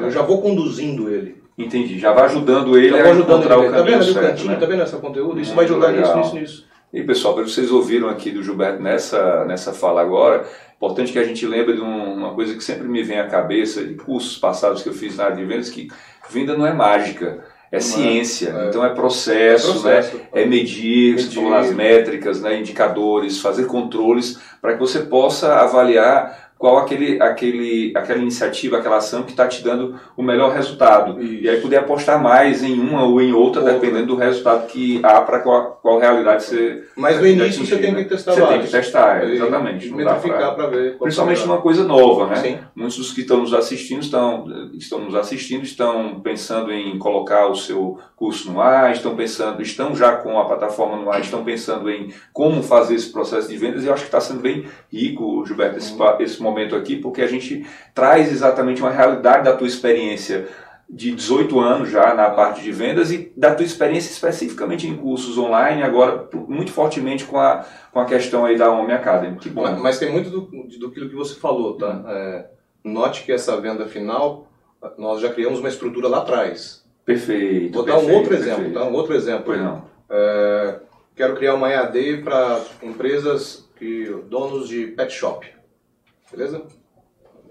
Eu 0.00 0.10
já 0.10 0.22
vou 0.22 0.42
conduzindo 0.42 1.08
ele. 1.10 1.42
Entendi, 1.56 1.98
já 1.98 2.12
vai 2.12 2.24
ajudando 2.24 2.76
ele 2.76 2.90
já 2.90 2.96
a 3.06 3.10
ajudando 3.10 3.38
encontrar 3.44 3.58
ele. 3.58 3.66
o 3.68 3.70
Tá 3.70 3.76
caminho 3.78 3.84
vendo 3.98 4.02
ali 4.02 4.10
o 4.10 4.14
certo, 4.14 4.26
cantinho? 4.28 4.50
né? 4.52 4.56
Tá 4.58 4.66
vendo 4.66 4.82
esse 4.82 4.96
conteúdo? 4.96 5.40
Isso 5.40 5.54
Muito 5.54 5.56
vai 5.56 5.64
ajudar 5.64 5.86
legal. 5.88 6.16
nisso, 6.18 6.34
nisso, 6.34 6.40
nisso. 6.40 6.66
E 6.92 7.02
pessoal, 7.02 7.34
pelo 7.34 7.46
que 7.46 7.52
vocês 7.52 7.70
ouviram 7.70 8.08
aqui 8.08 8.30
do 8.30 8.42
Gilberto 8.42 8.82
nessa, 8.82 9.44
nessa 9.44 9.72
fala 9.72 10.00
agora, 10.00 10.44
importante 10.76 11.12
que 11.12 11.18
a 11.18 11.24
gente 11.24 11.46
lembre 11.46 11.74
de 11.74 11.80
um- 11.80 12.14
uma 12.14 12.34
coisa 12.34 12.54
que 12.54 12.64
sempre 12.64 12.88
me 12.88 13.02
vem 13.02 13.18
à 13.20 13.26
cabeça, 13.28 13.84
de 13.84 13.94
cursos 13.94 14.36
passados 14.38 14.82
que 14.82 14.88
eu 14.88 14.92
fiz 14.94 15.16
na 15.16 15.24
área 15.24 15.36
de 15.36 15.44
vendas, 15.44 15.70
que 15.70 15.88
venda 16.30 16.56
não 16.56 16.66
é 16.66 16.72
mágica, 16.72 17.44
é 17.70 17.78
ciência, 17.78 18.48
é. 18.48 18.68
então 18.68 18.84
é 18.84 18.88
processo, 18.94 19.68
É 19.68 19.72
processo. 19.72 20.16
Né? 20.16 20.22
é 20.32 20.44
medir, 20.46 21.14
Medir. 21.16 21.42
nas 21.48 21.72
métricas, 21.72 22.40
né? 22.40 22.58
indicadores, 22.58 23.40
fazer 23.40 23.66
controles, 23.66 24.40
para 24.60 24.72
que 24.74 24.80
você 24.80 25.00
possa 25.00 25.54
avaliar 25.60 26.49
qual 26.60 26.76
aquele, 26.76 27.18
aquele, 27.22 27.90
aquela 27.96 28.18
iniciativa, 28.18 28.76
aquela 28.76 28.98
ação 28.98 29.22
que 29.22 29.30
está 29.30 29.48
te 29.48 29.64
dando 29.64 29.98
o 30.14 30.22
melhor 30.22 30.52
resultado. 30.52 31.18
Isso. 31.18 31.42
E 31.42 31.48
aí 31.48 31.58
poder 31.58 31.78
apostar 31.78 32.22
mais 32.22 32.62
em 32.62 32.78
uma 32.78 33.02
ou 33.02 33.18
em 33.18 33.32
outra, 33.32 33.62
Outra. 33.62 33.72
dependendo 33.78 34.08
do 34.08 34.16
resultado 34.16 34.66
que 34.66 35.00
há 35.02 35.22
para 35.22 35.38
qual, 35.40 35.78
qual 35.80 35.98
realidade 35.98 36.44
você 36.44 36.84
Mas 36.94 37.18
no 37.18 37.26
início 37.26 37.64
você 37.64 37.76
atingir, 37.76 37.80
tem 37.80 37.92
né? 37.94 38.02
que 38.02 38.10
testar 38.10 38.32
Você 38.32 38.46
tem 38.46 38.60
que 38.60 38.70
testar, 38.70 39.24
E 39.26 39.32
exatamente. 39.36 39.90
Metrificar 39.90 40.54
para 40.54 40.66
ver. 40.66 40.98
Principalmente 40.98 41.40
tá 41.40 41.46
numa 41.46 41.62
coisa 41.62 41.82
nova, 41.82 42.26
né? 42.26 42.36
Sim. 42.36 42.58
Muitos 42.76 42.98
dos 42.98 43.12
que 43.14 43.22
estão 43.22 43.38
nos 43.38 43.54
assistindo 43.54 44.02
estão, 44.02 44.44
estão 44.74 44.98
nos 44.98 45.14
assistindo 45.14 45.64
estão 45.64 46.20
pensando 46.20 46.70
em 46.70 46.98
colocar 46.98 47.46
o 47.46 47.54
seu 47.56 47.98
curso 48.14 48.52
no 48.52 48.60
ar, 48.60 48.92
estão 48.92 49.16
pensando, 49.16 49.62
estão 49.62 49.96
já 49.96 50.12
com 50.16 50.38
a 50.38 50.44
plataforma 50.44 50.98
no 50.98 51.10
ar, 51.10 51.22
estão 51.22 51.42
pensando 51.42 51.88
em 51.90 52.12
como 52.34 52.62
fazer 52.62 52.96
esse 52.96 53.10
processo 53.10 53.48
de 53.48 53.56
vendas. 53.56 53.82
E 53.82 53.86
eu 53.86 53.94
acho 53.94 54.02
que 54.02 54.08
está 54.08 54.20
sendo 54.20 54.40
bem 54.40 54.66
rico, 54.92 55.42
Gilberto, 55.46 55.78
esse, 55.78 55.96
pa- 55.96 56.18
esse 56.20 56.34
momento 56.42 56.49
aqui, 56.76 56.96
porque 56.96 57.22
a 57.22 57.26
gente 57.26 57.66
traz 57.94 58.30
exatamente 58.30 58.80
uma 58.80 58.90
realidade 58.90 59.44
da 59.44 59.56
tua 59.56 59.66
experiência 59.66 60.48
de 60.92 61.12
18 61.12 61.60
anos 61.60 61.88
já 61.88 62.14
na 62.14 62.30
parte 62.30 62.62
de 62.62 62.72
vendas 62.72 63.12
e 63.12 63.32
da 63.36 63.54
tua 63.54 63.64
experiência 63.64 64.10
especificamente 64.10 64.88
em 64.88 64.96
cursos 64.96 65.38
online, 65.38 65.84
agora 65.84 66.28
muito 66.48 66.72
fortemente 66.72 67.24
com 67.24 67.38
a, 67.38 67.64
com 67.92 68.00
a 68.00 68.04
questão 68.04 68.44
aí 68.44 68.58
da 68.58 68.70
Home 68.70 68.92
Academy. 68.92 69.38
Que 69.38 69.48
bom. 69.48 69.62
Mas, 69.62 69.78
mas 69.78 69.98
tem 69.98 70.10
muito 70.10 70.30
do, 70.30 70.40
do 70.40 70.90
que 70.90 71.14
você 71.14 71.38
falou, 71.38 71.76
tá? 71.76 72.02
É, 72.08 72.46
note 72.82 73.22
que 73.22 73.30
essa 73.30 73.60
venda 73.60 73.86
final, 73.86 74.48
nós 74.98 75.20
já 75.20 75.32
criamos 75.32 75.60
uma 75.60 75.68
estrutura 75.68 76.08
lá 76.08 76.18
atrás. 76.18 76.84
Perfeito. 77.04 77.72
Vou 77.72 77.84
dar 77.84 77.94
um 77.94 78.00
perfeito, 78.00 78.18
outro 78.18 78.34
exemplo, 78.34 78.56
perfeito. 78.56 78.78
tá? 78.78 78.84
Um 78.84 78.94
outro 78.94 79.14
exemplo. 79.14 79.42
Pois 79.46 79.60
não. 79.60 79.84
É, 80.10 80.80
quero 81.14 81.36
criar 81.36 81.54
uma 81.54 81.70
EAD 81.70 82.22
para 82.24 82.60
empresas 82.82 83.68
que 83.78 84.06
donos 84.28 84.68
de 84.68 84.88
pet 84.88 85.12
shop, 85.12 85.46
beleza? 86.30 86.62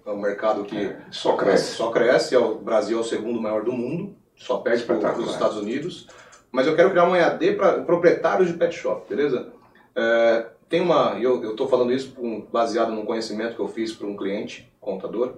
É 0.05 0.09
um 0.11 0.19
mercado 0.19 0.63
que 0.63 0.95
Só 1.11 1.35
cresce. 1.35 1.75
só 1.75 1.91
cresce, 1.91 2.33
é 2.33 2.39
o 2.39 2.55
Brasil 2.55 2.97
é 2.97 3.01
o 3.01 3.03
segundo 3.03 3.41
maior 3.41 3.63
do 3.63 3.71
mundo, 3.71 4.15
só 4.35 4.57
perde 4.57 4.83
para 4.83 5.19
os 5.19 5.31
Estados 5.31 5.57
Unidos. 5.57 6.07
Mas 6.51 6.65
eu 6.65 6.75
quero 6.75 6.89
criar 6.89 7.03
uma 7.03 7.17
EAD 7.17 7.53
para 7.53 7.83
proprietários 7.83 8.47
de 8.47 8.55
pet 8.55 8.75
shop, 8.75 9.07
beleza? 9.07 9.53
É, 9.95 10.47
tem 10.67 10.81
uma, 10.81 11.17
eu 11.19 11.51
estou 11.51 11.67
falando 11.67 11.91
isso 11.91 12.13
baseado 12.51 12.91
num 12.91 13.05
conhecimento 13.05 13.55
que 13.55 13.61
eu 13.61 13.67
fiz 13.67 13.93
para 13.93 14.07
um 14.07 14.15
cliente, 14.15 14.71
contador, 14.79 15.33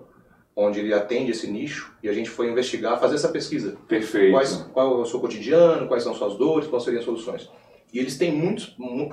onde 0.55 0.79
ele 0.79 0.93
atende 0.93 1.31
esse 1.31 1.49
nicho 1.49 1.93
e 2.03 2.09
a 2.09 2.13
gente 2.13 2.29
foi 2.29 2.49
investigar, 2.49 2.99
fazer 2.99 3.15
essa 3.15 3.29
pesquisa. 3.29 3.77
Perfeito. 3.87 4.33
Quais, 4.33 4.55
qual 4.73 4.99
é 4.99 5.01
o 5.01 5.05
seu 5.05 5.19
cotidiano, 5.19 5.87
quais 5.87 6.03
são 6.03 6.13
suas 6.13 6.35
dores, 6.35 6.67
quais 6.67 6.83
seriam 6.83 6.99
as 6.99 7.05
soluções. 7.05 7.49
E 7.93 7.99
eles 7.99 8.17
têm 8.17 8.31
muitos. 8.31 8.73
mu- 8.77 9.09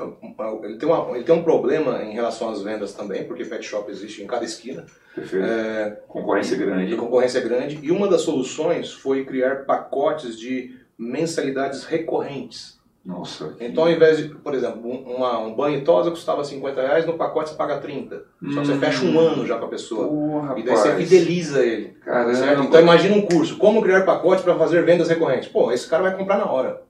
Ele 0.63 0.77
tem, 0.77 0.89
uma, 0.89 1.15
ele 1.17 1.25
tem 1.25 1.35
um 1.35 1.43
problema 1.43 2.03
em 2.05 2.13
relação 2.13 2.49
às 2.49 2.63
vendas 2.63 2.93
também, 2.93 3.25
porque 3.25 3.45
pet 3.45 3.65
shop 3.67 3.91
existe 3.91 4.23
em 4.23 4.27
cada 4.27 4.45
esquina, 4.45 4.87
Perfeito. 5.15 5.45
É. 5.47 5.99
Concorrência 6.07 6.55
e 6.55 6.59
grande. 6.59 6.97
concorrência 6.97 7.41
grande. 7.41 7.79
E 7.83 7.91
uma 7.91 8.07
das 8.07 8.21
soluções 8.21 8.93
foi 8.93 9.25
criar 9.25 9.65
pacotes 9.65 10.39
de 10.39 10.77
mensalidades 10.97 11.85
recorrentes. 11.85 12.79
Nossa. 13.05 13.55
que- 13.55 13.65
Então, 13.65 13.85
ao 13.85 13.91
invés 13.91 14.19
de, 14.19 14.29
por 14.35 14.55
exemplo, 14.55 14.83
um, 14.87 15.17
uma- 15.17 15.39
um 15.39 15.55
banho 15.55 15.79
e 15.79 15.85
tosa 15.85 16.11
custava 16.11 16.45
50 16.45 16.83
reais, 16.83 17.07
no 17.07 17.15
pacote 17.15 17.49
você 17.51 17.57
paga 17.57 17.79
30. 17.79 18.25
Só 18.53 18.61
que 18.61 18.67
você 18.67 18.73
Hum. 18.75 18.81
fecha 18.81 19.05
um 19.07 19.19
ano 19.19 19.47
já 19.47 19.57
com 19.57 19.65
a 19.65 19.69
pessoa. 19.69 20.07
Porra, 20.09 20.59
E 20.59 20.63
daí 20.63 20.77
você 20.77 20.89
rapaz. 20.91 21.09
fideliza 21.09 21.65
ele. 21.65 21.97
Caramba. 22.05 22.35
certo? 22.35 22.63
Então 22.65 22.81
imagina 22.81 23.17
um 23.17 23.23
curso, 23.23 23.57
como 23.57 23.81
criar 23.81 24.03
pacote 24.05 24.43
para 24.43 24.55
fazer 24.57 24.85
vendas 24.85 25.09
recorrentes. 25.09 25.49
Pô, 25.49 25.73
esse 25.73 25.89
cara 25.89 26.03
vai 26.03 26.17
comprar 26.19 26.37
na 26.37 26.51
hora. 26.51 26.83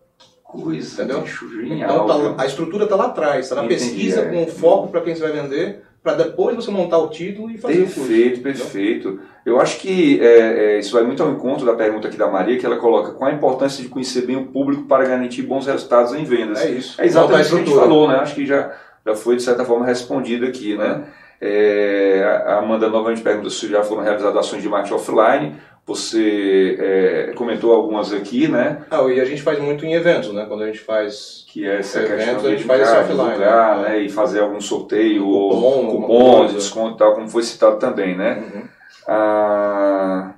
Coisa, 0.48 1.02
Entendeu? 1.02 1.20
bicho, 1.20 1.46
Então 1.62 2.06
tá- 2.06 2.42
a 2.42 2.46
estrutura 2.46 2.84
está 2.84 2.96
lá 2.96 3.06
atrás, 3.08 3.44
está 3.44 3.56
na 3.56 3.66
Entendi, 3.66 3.80
pesquisa 3.84 4.22
é. 4.22 4.24
com 4.30 4.46
foco 4.50 4.88
para 4.88 5.02
quem 5.02 5.14
você 5.14 5.20
vai 5.20 5.32
vender, 5.32 5.82
para 6.02 6.14
depois 6.14 6.56
você 6.56 6.70
montar 6.70 6.96
o 6.96 7.08
título 7.08 7.50
e 7.50 7.58
fazer 7.58 7.80
o 7.80 7.84
curso. 7.84 8.00
Perfeito, 8.00 8.40
perfeito. 8.40 9.20
Eu 9.44 9.60
acho 9.60 9.78
que 9.78 10.18
é, 10.22 10.76
é, 10.76 10.78
isso 10.78 10.94
vai 10.94 11.02
muito 11.02 11.22
ao 11.22 11.30
encontro 11.30 11.66
da 11.66 11.74
pergunta 11.74 12.08
aqui 12.08 12.16
da 12.16 12.28
Maria, 12.28 12.58
que 12.58 12.64
ela 12.64 12.78
coloca 12.78 13.10
qual 13.12 13.30
a 13.30 13.34
importância 13.34 13.82
de 13.82 13.90
conhecer 13.90 14.22
bem 14.24 14.36
o 14.36 14.46
público 14.46 14.84
para 14.84 15.04
garantir 15.04 15.42
bons 15.42 15.66
resultados 15.66 16.14
em 16.14 16.24
vendas. 16.24 16.62
É 16.62 16.70
isso. 16.70 16.98
É 16.98 17.04
exatamente 17.04 17.46
o 17.46 17.50
que 17.50 17.54
a 17.54 17.64
gente 17.66 17.74
falou, 17.74 18.08
né? 18.08 18.14
Acho 18.16 18.34
que 18.34 18.46
já, 18.46 18.72
já 19.06 19.14
foi, 19.14 19.36
de 19.36 19.42
certa 19.42 19.66
forma, 19.66 19.84
respondido 19.84 20.46
aqui, 20.46 20.74
né? 20.78 21.04
É, 21.40 22.42
a 22.46 22.58
Amanda 22.58 22.88
novamente 22.88 23.20
pergunta 23.20 23.50
se 23.50 23.68
já 23.68 23.82
foram 23.84 24.02
realizadas 24.02 24.36
ações 24.38 24.62
de 24.62 24.68
marketing 24.68 24.94
offline. 24.94 25.56
Você 25.88 26.76
é, 26.78 27.32
comentou 27.34 27.72
algumas 27.72 28.12
aqui, 28.12 28.46
né? 28.46 28.82
Ah, 28.90 29.02
e 29.04 29.18
a 29.18 29.24
gente 29.24 29.40
faz 29.40 29.58
muito 29.58 29.86
em 29.86 29.94
eventos, 29.94 30.34
né? 30.34 30.44
Quando 30.46 30.62
a 30.62 30.66
gente 30.66 30.80
faz 30.80 31.46
Que 31.48 31.66
é 31.66 31.78
essa 31.78 32.00
Eventos, 32.00 32.24
questão 32.26 32.46
a 32.46 32.50
gente 32.50 32.64
faz 32.64 32.82
isso 32.82 32.90
divulgar, 32.90 33.24
offline, 33.24 33.30
divulgar, 33.30 33.78
né? 33.78 33.88
né? 33.88 33.98
E 34.00 34.10
fazer 34.10 34.40
algum 34.40 34.60
sorteio, 34.60 35.24
Cupom, 35.24 35.86
ou 35.86 36.02
cupom, 36.02 36.46
desconto 36.48 36.94
e 36.94 36.98
tal, 36.98 37.14
como 37.14 37.26
foi 37.26 37.42
citado 37.42 37.78
também, 37.78 38.14
né? 38.14 38.44
Uhum. 38.54 38.68
A, 39.08 40.34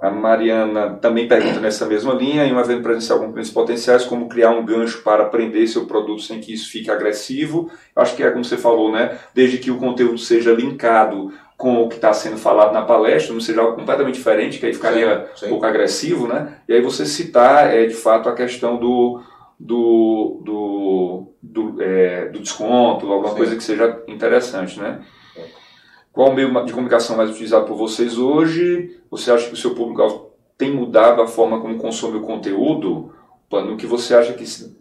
a 0.00 0.10
Mariana 0.10 0.94
também 0.94 1.28
pergunta 1.28 1.60
nessa 1.60 1.84
mesma 1.84 2.14
linha, 2.14 2.46
em 2.46 2.52
uma 2.52 2.64
vez 2.64 2.80
presenciar 2.80 3.18
alguns 3.18 3.32
clientes 3.32 3.52
potenciais, 3.52 4.04
como 4.06 4.30
criar 4.30 4.48
um 4.48 4.64
gancho 4.64 5.02
para 5.02 5.24
aprender 5.24 5.66
seu 5.66 5.84
produto 5.84 6.22
sem 6.22 6.40
que 6.40 6.54
isso 6.54 6.70
fique 6.70 6.90
agressivo. 6.90 7.70
Acho 7.94 8.16
que 8.16 8.22
é 8.22 8.30
como 8.30 8.42
você 8.42 8.56
falou, 8.56 8.90
né? 8.90 9.18
Desde 9.34 9.58
que 9.58 9.70
o 9.70 9.76
conteúdo 9.76 10.16
seja 10.16 10.54
linkado 10.54 11.30
com 11.60 11.82
o 11.82 11.90
que 11.90 11.96
está 11.96 12.10
sendo 12.14 12.38
falado 12.38 12.72
na 12.72 12.80
palestra, 12.80 13.34
não 13.34 13.40
seja 13.40 13.60
algo 13.60 13.76
completamente 13.76 14.14
diferente, 14.14 14.58
que 14.58 14.64
aí 14.64 14.72
ficaria 14.72 15.28
Sim, 15.34 15.40
sim. 15.40 15.46
um 15.46 15.48
pouco 15.50 15.66
agressivo, 15.66 16.26
né? 16.26 16.56
E 16.66 16.72
aí 16.72 16.80
você 16.80 17.04
citar, 17.04 17.66
é, 17.66 17.84
de 17.84 17.92
fato, 17.92 18.30
a 18.30 18.34
questão 18.34 18.78
do, 18.78 19.20
do, 19.58 20.40
do, 20.42 21.32
do, 21.42 21.82
é, 21.82 22.30
do 22.30 22.40
desconto, 22.40 23.12
alguma 23.12 23.32
Sim. 23.32 23.36
coisa 23.36 23.56
que 23.56 23.62
seja 23.62 24.02
interessante, 24.08 24.80
né? 24.80 25.02
Qual 26.10 26.30
o 26.30 26.34
meio 26.34 26.64
de 26.64 26.72
comunicação 26.72 27.14
mais 27.14 27.28
utilizado 27.28 27.66
por 27.66 27.76
vocês 27.76 28.16
hoje? 28.16 28.98
Você 29.10 29.30
acha 29.30 29.46
que 29.46 29.52
o 29.52 29.56
seu 29.56 29.74
público 29.74 30.30
tem 30.56 30.74
mudado 30.74 31.20
a 31.20 31.26
forma 31.26 31.60
como 31.60 31.76
consome 31.76 32.16
o 32.16 32.22
conteúdo? 32.22 33.12
No 33.52 33.76
que 33.76 33.86
você 33.86 34.14
acha 34.14 34.32
que 34.32 34.46
se, 34.46 34.78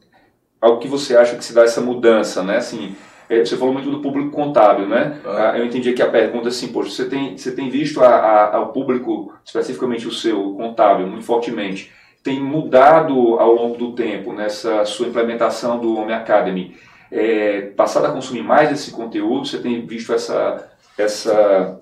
ao 0.61 0.79
que 0.79 0.87
você 0.87 1.17
acha 1.17 1.35
que 1.35 1.43
se 1.43 1.53
dá 1.53 1.63
essa 1.63 1.81
mudança, 1.81 2.41
né? 2.41 2.55
Assim, 2.55 2.95
você 3.29 3.55
falou 3.55 3.73
muito 3.73 3.91
do 3.91 4.01
público 4.01 4.31
contábil, 4.31 4.87
né? 4.87 5.21
Ah. 5.23 5.51
Ah, 5.51 5.57
Eu 5.59 5.65
entendi 5.65 5.89
aqui 5.89 6.01
a 6.01 6.09
pergunta 6.09 6.49
assim, 6.49 6.69
poxa, 6.69 6.89
você 6.89 7.05
tem, 7.05 7.37
você 7.37 7.51
tem 7.51 7.69
visto 7.69 8.01
ao 8.03 8.71
público, 8.71 9.33
especificamente 9.45 10.07
o 10.07 10.11
seu, 10.11 10.49
o 10.49 10.55
contábil, 10.55 11.05
muito 11.05 11.23
fortemente, 11.23 11.91
tem 12.23 12.41
mudado 12.43 13.39
ao 13.39 13.53
longo 13.53 13.77
do 13.77 13.93
tempo 13.93 14.33
nessa 14.33 14.83
sua 14.85 15.07
implementação 15.07 15.79
do 15.79 15.95
Home 15.95 16.11
Academy? 16.11 16.75
É, 17.11 17.61
passado 17.75 18.05
a 18.05 18.11
consumir 18.11 18.43
mais 18.43 18.71
esse 18.71 18.91
conteúdo, 18.91 19.47
você 19.47 19.59
tem 19.59 19.85
visto 19.85 20.13
essa, 20.13 20.69
essa, 20.97 21.79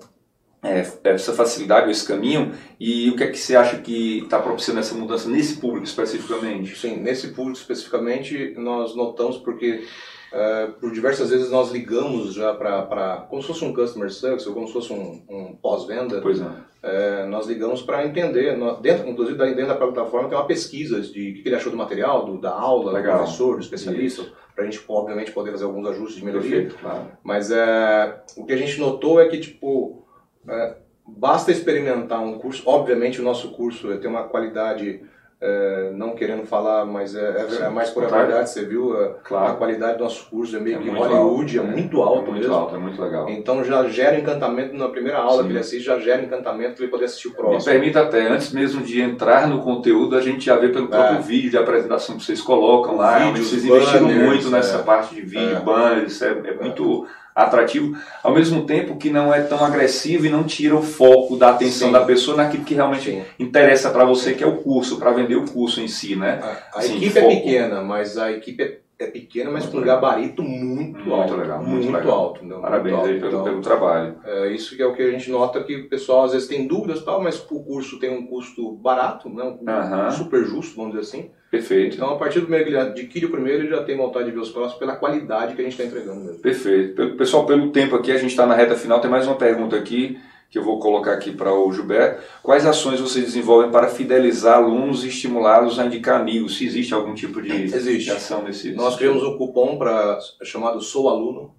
é, 0.62 0.86
essa 1.04 1.32
facilidade, 1.32 1.90
esse 1.90 2.06
caminho, 2.06 2.52
e 2.78 3.10
o 3.10 3.16
que 3.16 3.24
é 3.24 3.26
que 3.26 3.38
você 3.38 3.56
acha 3.56 3.78
que 3.78 4.20
está 4.20 4.38
propiciando 4.38 4.80
essa 4.80 4.94
mudança 4.94 5.28
nesse 5.28 5.56
público 5.56 5.86
especificamente? 5.86 6.76
Sim, 6.78 6.96
nesse 6.96 7.28
público 7.28 7.58
especificamente 7.58 8.54
nós 8.56 8.94
notamos 8.94 9.38
porque 9.38 9.84
é, 10.32 10.66
por 10.80 10.92
diversas 10.92 11.30
vezes 11.30 11.50
nós 11.50 11.70
ligamos 11.70 12.34
já 12.34 12.52
para 12.54 13.26
como 13.30 13.40
se 13.40 13.48
fosse 13.48 13.64
um 13.64 13.72
customer 13.72 14.10
service 14.10 14.46
ou 14.48 14.54
como 14.54 14.66
se 14.66 14.72
fosse 14.72 14.92
um, 14.92 15.22
um 15.28 15.56
pós-venda, 15.56 16.20
Pois 16.20 16.40
é, 16.82 17.26
nós 17.26 17.46
ligamos 17.46 17.82
para 17.82 18.04
entender, 18.06 18.56
nós- 18.56 18.78
dentro, 18.80 19.08
inclusive 19.08 19.36
dentro 19.38 19.66
da 19.66 19.74
plataforma 19.74 20.28
tem 20.28 20.38
uma 20.38 20.46
pesquisa 20.46 21.00
de 21.00 21.30
o 21.30 21.42
que 21.42 21.48
ele 21.48 21.56
achou 21.56 21.72
do 21.72 21.78
material, 21.78 22.24
do, 22.24 22.40
da 22.40 22.52
aula, 22.52 22.92
Legal. 22.92 23.14
do 23.14 23.18
professor, 23.22 23.54
do 23.56 23.60
especialista, 23.62 24.24
para 24.54 24.64
a 24.64 24.70
gente 24.70 24.84
obviamente 24.88 25.32
poder 25.32 25.50
fazer 25.52 25.64
alguns 25.64 25.86
ajustes 25.88 26.16
de 26.18 26.24
melhoria. 26.24 26.50
Perfeito, 26.50 26.76
claro. 26.80 27.06
Mas 27.24 27.50
é, 27.50 28.22
o 28.36 28.44
que 28.44 28.52
a 28.52 28.56
gente 28.56 28.78
notou 28.80 29.20
é 29.20 29.28
que, 29.28 29.38
tipo, 29.38 30.04
basta 31.06 31.50
experimentar 31.50 32.20
um 32.20 32.38
curso. 32.38 32.62
Obviamente, 32.66 33.20
o 33.20 33.24
nosso 33.24 33.50
curso 33.52 33.96
tem 33.98 34.10
uma 34.10 34.24
qualidade, 34.24 35.00
é, 35.40 35.90
não 35.94 36.16
querendo 36.16 36.44
falar, 36.44 36.84
mas 36.84 37.14
é, 37.14 37.20
é, 37.60 37.64
é 37.66 37.68
mais 37.68 37.90
por 37.90 38.02
a 38.04 38.08
claro. 38.08 38.26
verdade. 38.26 38.50
Você 38.50 38.64
viu 38.64 38.96
a, 38.96 39.04
a 39.04 39.08
Claro. 39.22 39.56
qualidade 39.56 39.98
do 39.98 40.02
nosso 40.04 40.28
curso 40.28 40.56
é 40.56 40.60
meio 40.60 40.76
É 40.76 40.80
que 40.80 40.88
Hollywood, 40.90 41.58
alto, 41.58 41.68
é 41.68 41.70
né? 41.70 41.76
muito 41.80 42.02
alto 42.02 42.18
é 42.22 42.24
muito 42.30 42.38
mesmo. 42.40 42.54
alto, 42.54 42.74
é 42.74 42.78
muito 42.78 43.00
legal. 43.00 43.28
Então 43.30 43.62
já 43.62 43.84
gera 43.88 44.18
encantamento 44.18 44.74
na 44.76 44.88
primeira 44.88 45.18
aula 45.18 45.42
Sim. 45.42 45.44
que 45.44 45.52
ele 45.52 45.58
assiste, 45.60 45.84
já 45.84 45.98
gera 46.00 46.22
encantamento 46.22 46.74
para 46.74 46.82
ele 46.82 46.90
poder 46.90 47.04
assistir 47.04 47.28
o 47.28 47.30
Me 47.30 47.36
próximo. 47.36 47.72
permita 47.72 48.00
até, 48.00 48.26
antes 48.28 48.52
mesmo 48.52 48.82
de 48.82 49.00
entrar 49.00 49.46
no 49.46 49.60
conteúdo, 49.62 50.16
a 50.16 50.20
gente 50.20 50.44
já 50.46 50.56
vê 50.56 50.70
pelo 50.70 50.88
próprio 50.88 51.18
É. 51.18 51.22
vídeo 51.22 51.50
de 51.50 51.56
apresentação 51.58 52.16
que 52.16 52.24
vocês 52.24 52.40
colocam 52.40 52.96
lá, 52.96 53.18
Vídeos, 53.18 53.48
vocês 53.48 53.64
investiram 53.64 54.08
banners, 54.08 54.26
muito 54.26 54.50
nessa 54.50 54.78
parte 54.80 55.14
de 55.14 55.20
vídeo, 55.22 55.60
banners, 55.62 56.20
é 56.20 56.34
muito 56.60 57.06
atrativo, 57.44 57.96
ao 58.22 58.34
mesmo 58.34 58.64
tempo 58.64 58.96
que 58.96 59.10
não 59.10 59.32
é 59.32 59.42
tão 59.42 59.64
agressivo 59.64 60.26
e 60.26 60.30
não 60.30 60.44
tira 60.44 60.76
o 60.76 60.82
foco 60.82 61.36
da 61.36 61.50
atenção 61.50 61.88
Sim. 61.88 61.92
da 61.92 62.04
pessoa 62.04 62.36
naquilo 62.36 62.64
que 62.64 62.74
realmente 62.74 63.10
Sim. 63.10 63.22
interessa 63.38 63.90
para 63.90 64.04
você, 64.04 64.34
que 64.34 64.42
é 64.42 64.46
o 64.46 64.56
curso, 64.56 64.98
para 64.98 65.12
vender 65.12 65.36
o 65.36 65.46
curso 65.46 65.80
em 65.80 65.88
si, 65.88 66.16
né? 66.16 66.40
A, 66.42 66.80
a 66.80 66.86
equipe 66.86 67.18
é 67.18 67.28
pequena, 67.28 67.82
mas 67.82 68.18
a 68.18 68.32
equipe 68.32 68.62
é 68.62 68.78
é 68.98 69.06
pequena, 69.06 69.48
mas 69.48 69.64
com 69.64 69.78
um 69.78 69.82
gabarito 69.82 70.42
muito, 70.42 70.98
muito 70.98 71.14
alto. 71.14 71.36
Legal, 71.36 71.58
muito, 71.62 71.84
muito 71.84 71.92
legal. 71.92 72.18
alto. 72.18 72.44
Não, 72.44 72.60
Parabéns 72.60 72.96
muito 72.96 73.08
aí 73.08 73.20
pelo, 73.20 73.28
então, 73.28 73.44
pelo 73.44 73.60
trabalho. 73.60 74.16
É, 74.24 74.48
isso 74.48 74.74
que 74.74 74.82
é 74.82 74.86
o 74.86 74.92
que 74.92 75.02
a 75.02 75.10
gente 75.12 75.30
nota 75.30 75.62
que 75.62 75.76
o 75.76 75.88
pessoal 75.88 76.24
às 76.24 76.32
vezes 76.32 76.48
tem 76.48 76.66
dúvidas 76.66 77.04
tal, 77.04 77.22
mas 77.22 77.38
o 77.48 77.62
curso 77.62 78.00
tem 78.00 78.10
um 78.10 78.26
custo 78.26 78.72
barato, 78.72 79.28
né, 79.28 79.44
um 79.44 79.50
uh 79.50 79.64
-huh. 79.64 80.10
super 80.10 80.44
justo, 80.44 80.74
vamos 80.74 80.98
dizer 80.98 81.02
assim. 81.02 81.30
Perfeito. 81.50 81.96
Então, 81.96 82.10
a 82.10 82.18
partir 82.18 82.40
do 82.40 82.46
momento 82.46 82.64
que 82.64 82.70
ele 82.70 82.78
adquire 82.78 83.26
o 83.26 83.30
primeiro, 83.30 83.62
ele 83.62 83.70
já 83.70 83.82
tem 83.82 83.96
vontade 83.96 84.26
de 84.26 84.32
ver 84.32 84.40
os 84.40 84.50
próximos 84.50 84.78
pela 84.78 84.96
qualidade 84.96 85.54
que 85.54 85.60
a 85.62 85.64
gente 85.64 85.72
está 85.72 85.84
entregando 85.84 86.20
mesmo. 86.20 86.40
Perfeito. 86.40 87.16
Pessoal, 87.16 87.46
pelo 87.46 87.70
tempo 87.70 87.96
aqui, 87.96 88.12
a 88.12 88.18
gente 88.18 88.30
está 88.30 88.46
na 88.46 88.54
reta 88.54 88.76
final, 88.76 89.00
tem 89.00 89.10
mais 89.10 89.26
uma 89.26 89.36
pergunta 89.36 89.74
aqui 89.74 90.18
que 90.50 90.58
eu 90.58 90.64
vou 90.64 90.78
colocar 90.78 91.12
aqui 91.12 91.30
para 91.30 91.52
o 91.52 91.72
Gilberto. 91.72 92.22
Quais 92.42 92.64
ações 92.64 93.00
você 93.00 93.20
desenvolve 93.20 93.70
para 93.70 93.88
fidelizar 93.88 94.56
alunos 94.56 95.04
e 95.04 95.08
estimulá-los 95.08 95.78
a 95.78 95.84
indicar 95.84 96.20
amigos? 96.20 96.56
Se 96.56 96.66
existe 96.66 96.94
algum 96.94 97.14
tipo 97.14 97.42
de, 97.42 97.52
existe. 97.64 98.10
ação 98.10 98.42
nesse 98.42 98.72
Nós 98.72 98.96
criamos 98.96 99.22
um 99.22 99.36
cupom 99.36 99.76
para 99.76 100.18
chamado 100.42 100.80
Sou 100.80 101.08
Aluno, 101.08 101.54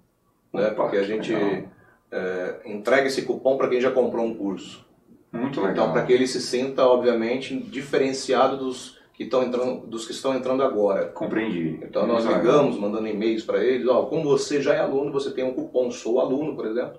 né, 0.52 0.68
Opa, 0.68 0.82
porque 0.82 0.96
a 0.96 1.04
gente 1.04 1.32
é, 1.32 2.56
entrega 2.66 3.06
esse 3.06 3.22
cupom 3.22 3.56
para 3.56 3.68
quem 3.68 3.80
já 3.80 3.92
comprou 3.92 4.26
um 4.26 4.34
curso. 4.34 4.84
Muito 5.32 5.60
legal. 5.60 5.72
Então, 5.72 5.92
para 5.92 6.02
que 6.02 6.12
ele 6.12 6.26
se 6.26 6.40
sinta, 6.40 6.84
obviamente, 6.84 7.56
diferenciado 7.56 8.56
dos 8.56 8.99
que 9.20 9.24
estão 9.24 9.42
entrando, 9.42 9.86
dos 9.86 10.06
que 10.06 10.12
estão 10.12 10.34
entrando 10.34 10.62
agora. 10.62 11.06
Compreendi. 11.06 11.78
Então, 11.82 12.06
nós 12.06 12.24
ligamos, 12.24 12.78
mandando 12.78 13.06
e-mails 13.06 13.44
para 13.44 13.62
eles. 13.62 13.86
Ó, 13.86 14.06
como 14.06 14.24
você 14.24 14.62
já 14.62 14.72
é 14.72 14.78
aluno, 14.78 15.12
você 15.12 15.30
tem 15.30 15.44
um 15.44 15.52
cupom 15.52 15.90
Sou 15.90 16.20
Aluno, 16.20 16.56
por 16.56 16.66
exemplo 16.66 16.98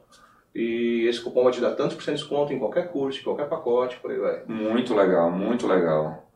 e 0.54 1.08
esse 1.08 1.22
cupom 1.22 1.44
vai 1.44 1.54
te 1.54 1.62
dar 1.62 1.72
tantos 1.72 1.96
por 1.96 2.04
cento 2.04 2.16
de 2.16 2.22
desconto 2.22 2.54
em 2.54 2.60
qualquer 2.60 2.90
curso, 2.90 3.20
em 3.20 3.24
qualquer 3.24 3.48
pacote, 3.48 3.98
por 4.02 4.12
aí 4.12 4.18
vai. 4.18 4.42
Muito 4.48 4.94
legal, 4.94 5.32
muito 5.32 5.66
legal. 5.66 6.28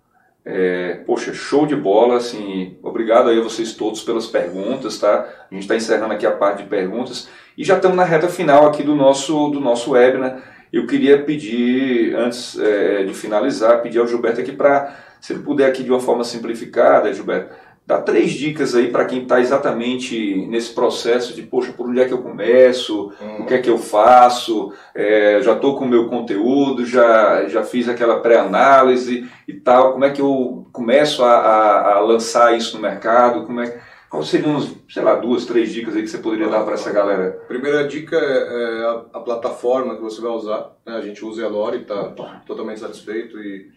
É, 0.46 1.02
poxa, 1.06 1.34
show 1.34 1.66
de 1.66 1.76
bola, 1.76 2.18
assim, 2.18 2.78
obrigado 2.82 3.30
aí 3.30 3.40
a 3.40 3.44
vocês 3.44 3.74
todos 3.74 4.04
pelas 4.04 4.28
perguntas, 4.28 5.00
tá? 5.00 5.28
A 5.52 5.54
gente 5.54 5.64
está 5.64 5.76
encerrando 5.76 6.14
aqui 6.14 6.26
a 6.26 6.32
parte 6.32 6.64
de 6.64 6.70
perguntas 6.70 7.28
e 7.58 7.64
já 7.64 7.76
estamos 7.76 7.98
na 7.98 8.06
reta 8.06 8.30
final 8.30 8.68
aqui 8.68 8.84
do 8.84 8.96
nosso, 8.96 9.50
do 9.50 9.60
nosso 9.60 9.92
web, 9.92 10.18
né? 10.18 10.42
Eu 10.72 10.86
queria 10.88 11.24
pedir, 11.24 12.16
antes 12.16 12.58
é, 12.60 13.04
de 13.04 13.14
finalizar, 13.14 13.82
pedir 13.82 14.00
ao 14.00 14.08
Gilberto 14.08 14.42
aqui 14.42 14.52
para, 14.52 14.96
se 15.26 15.34
ele 15.34 15.42
puder 15.42 15.68
aqui 15.68 15.84
de 15.84 15.90
uma 15.90 16.00
forma 16.00 16.24
simplificada, 16.24 17.12
Gilberto, 17.12 17.56
Dá 17.88 18.02
três 18.02 18.32
dicas 18.32 18.74
aí 18.74 18.90
para 18.90 19.06
quem 19.06 19.22
está 19.22 19.40
exatamente 19.40 20.48
nesse 20.48 20.74
processo 20.74 21.36
de, 21.36 21.44
poxa, 21.44 21.72
por 21.72 21.88
onde 21.88 22.00
é 22.00 22.06
que 22.06 22.14
eu 22.14 22.18
começo, 22.24 23.14
uhum. 23.22 23.42
o 23.42 23.46
que 23.46 23.54
é 23.54 23.60
que 23.60 23.70
eu 23.70 23.78
faço, 23.78 24.74
é, 24.96 25.40
já 25.44 25.54
estou 25.54 25.78
com 25.78 25.86
o 25.86 25.88
meu 25.88 26.10
conteúdo, 26.10 26.84
já, 26.84 27.48
já 27.48 27.64
fiz 27.64 27.88
aquela 27.88 28.22
pré-análise 28.22 29.30
e 29.48 29.54
tal, 29.54 29.94
como 29.94 30.04
é 30.04 30.10
que 30.10 30.20
eu 30.20 30.68
começo 30.72 31.24
a, 31.24 31.32
a, 31.32 31.94
a 31.94 32.00
lançar 32.00 32.58
isso 32.58 32.76
no 32.76 32.82
mercado, 32.82 33.46
como 33.46 33.62
é 33.62 33.80
Quais 34.10 34.30
seriam, 34.30 34.60
sei 34.90 35.04
lá, 35.04 35.16
duas, 35.16 35.46
três 35.46 35.72
dicas 35.72 35.96
aí 35.96 36.02
que 36.02 36.08
você 36.08 36.20
poderia 36.20 36.48
dar 36.48 36.64
para 36.64 36.76
essa 36.76 36.92
galera? 36.92 37.32
Primeira 37.48 37.88
dica 37.88 38.16
é, 38.16 38.82
é 38.82 38.86
a, 38.86 39.06
a, 39.14 39.20
plataforma 39.20 39.96
que 39.96 40.02
você 40.02 40.22
vai 40.22 40.32
usar. 40.32 40.72
Né? 40.86 40.96
A 40.96 41.02
gente 41.02 41.26
usa 41.26 41.46
a 41.46 41.50
Lore 41.50 41.82
está 41.82 42.14
totalmente 42.46 42.80
satisfeito 42.80 43.38
e 43.40 43.70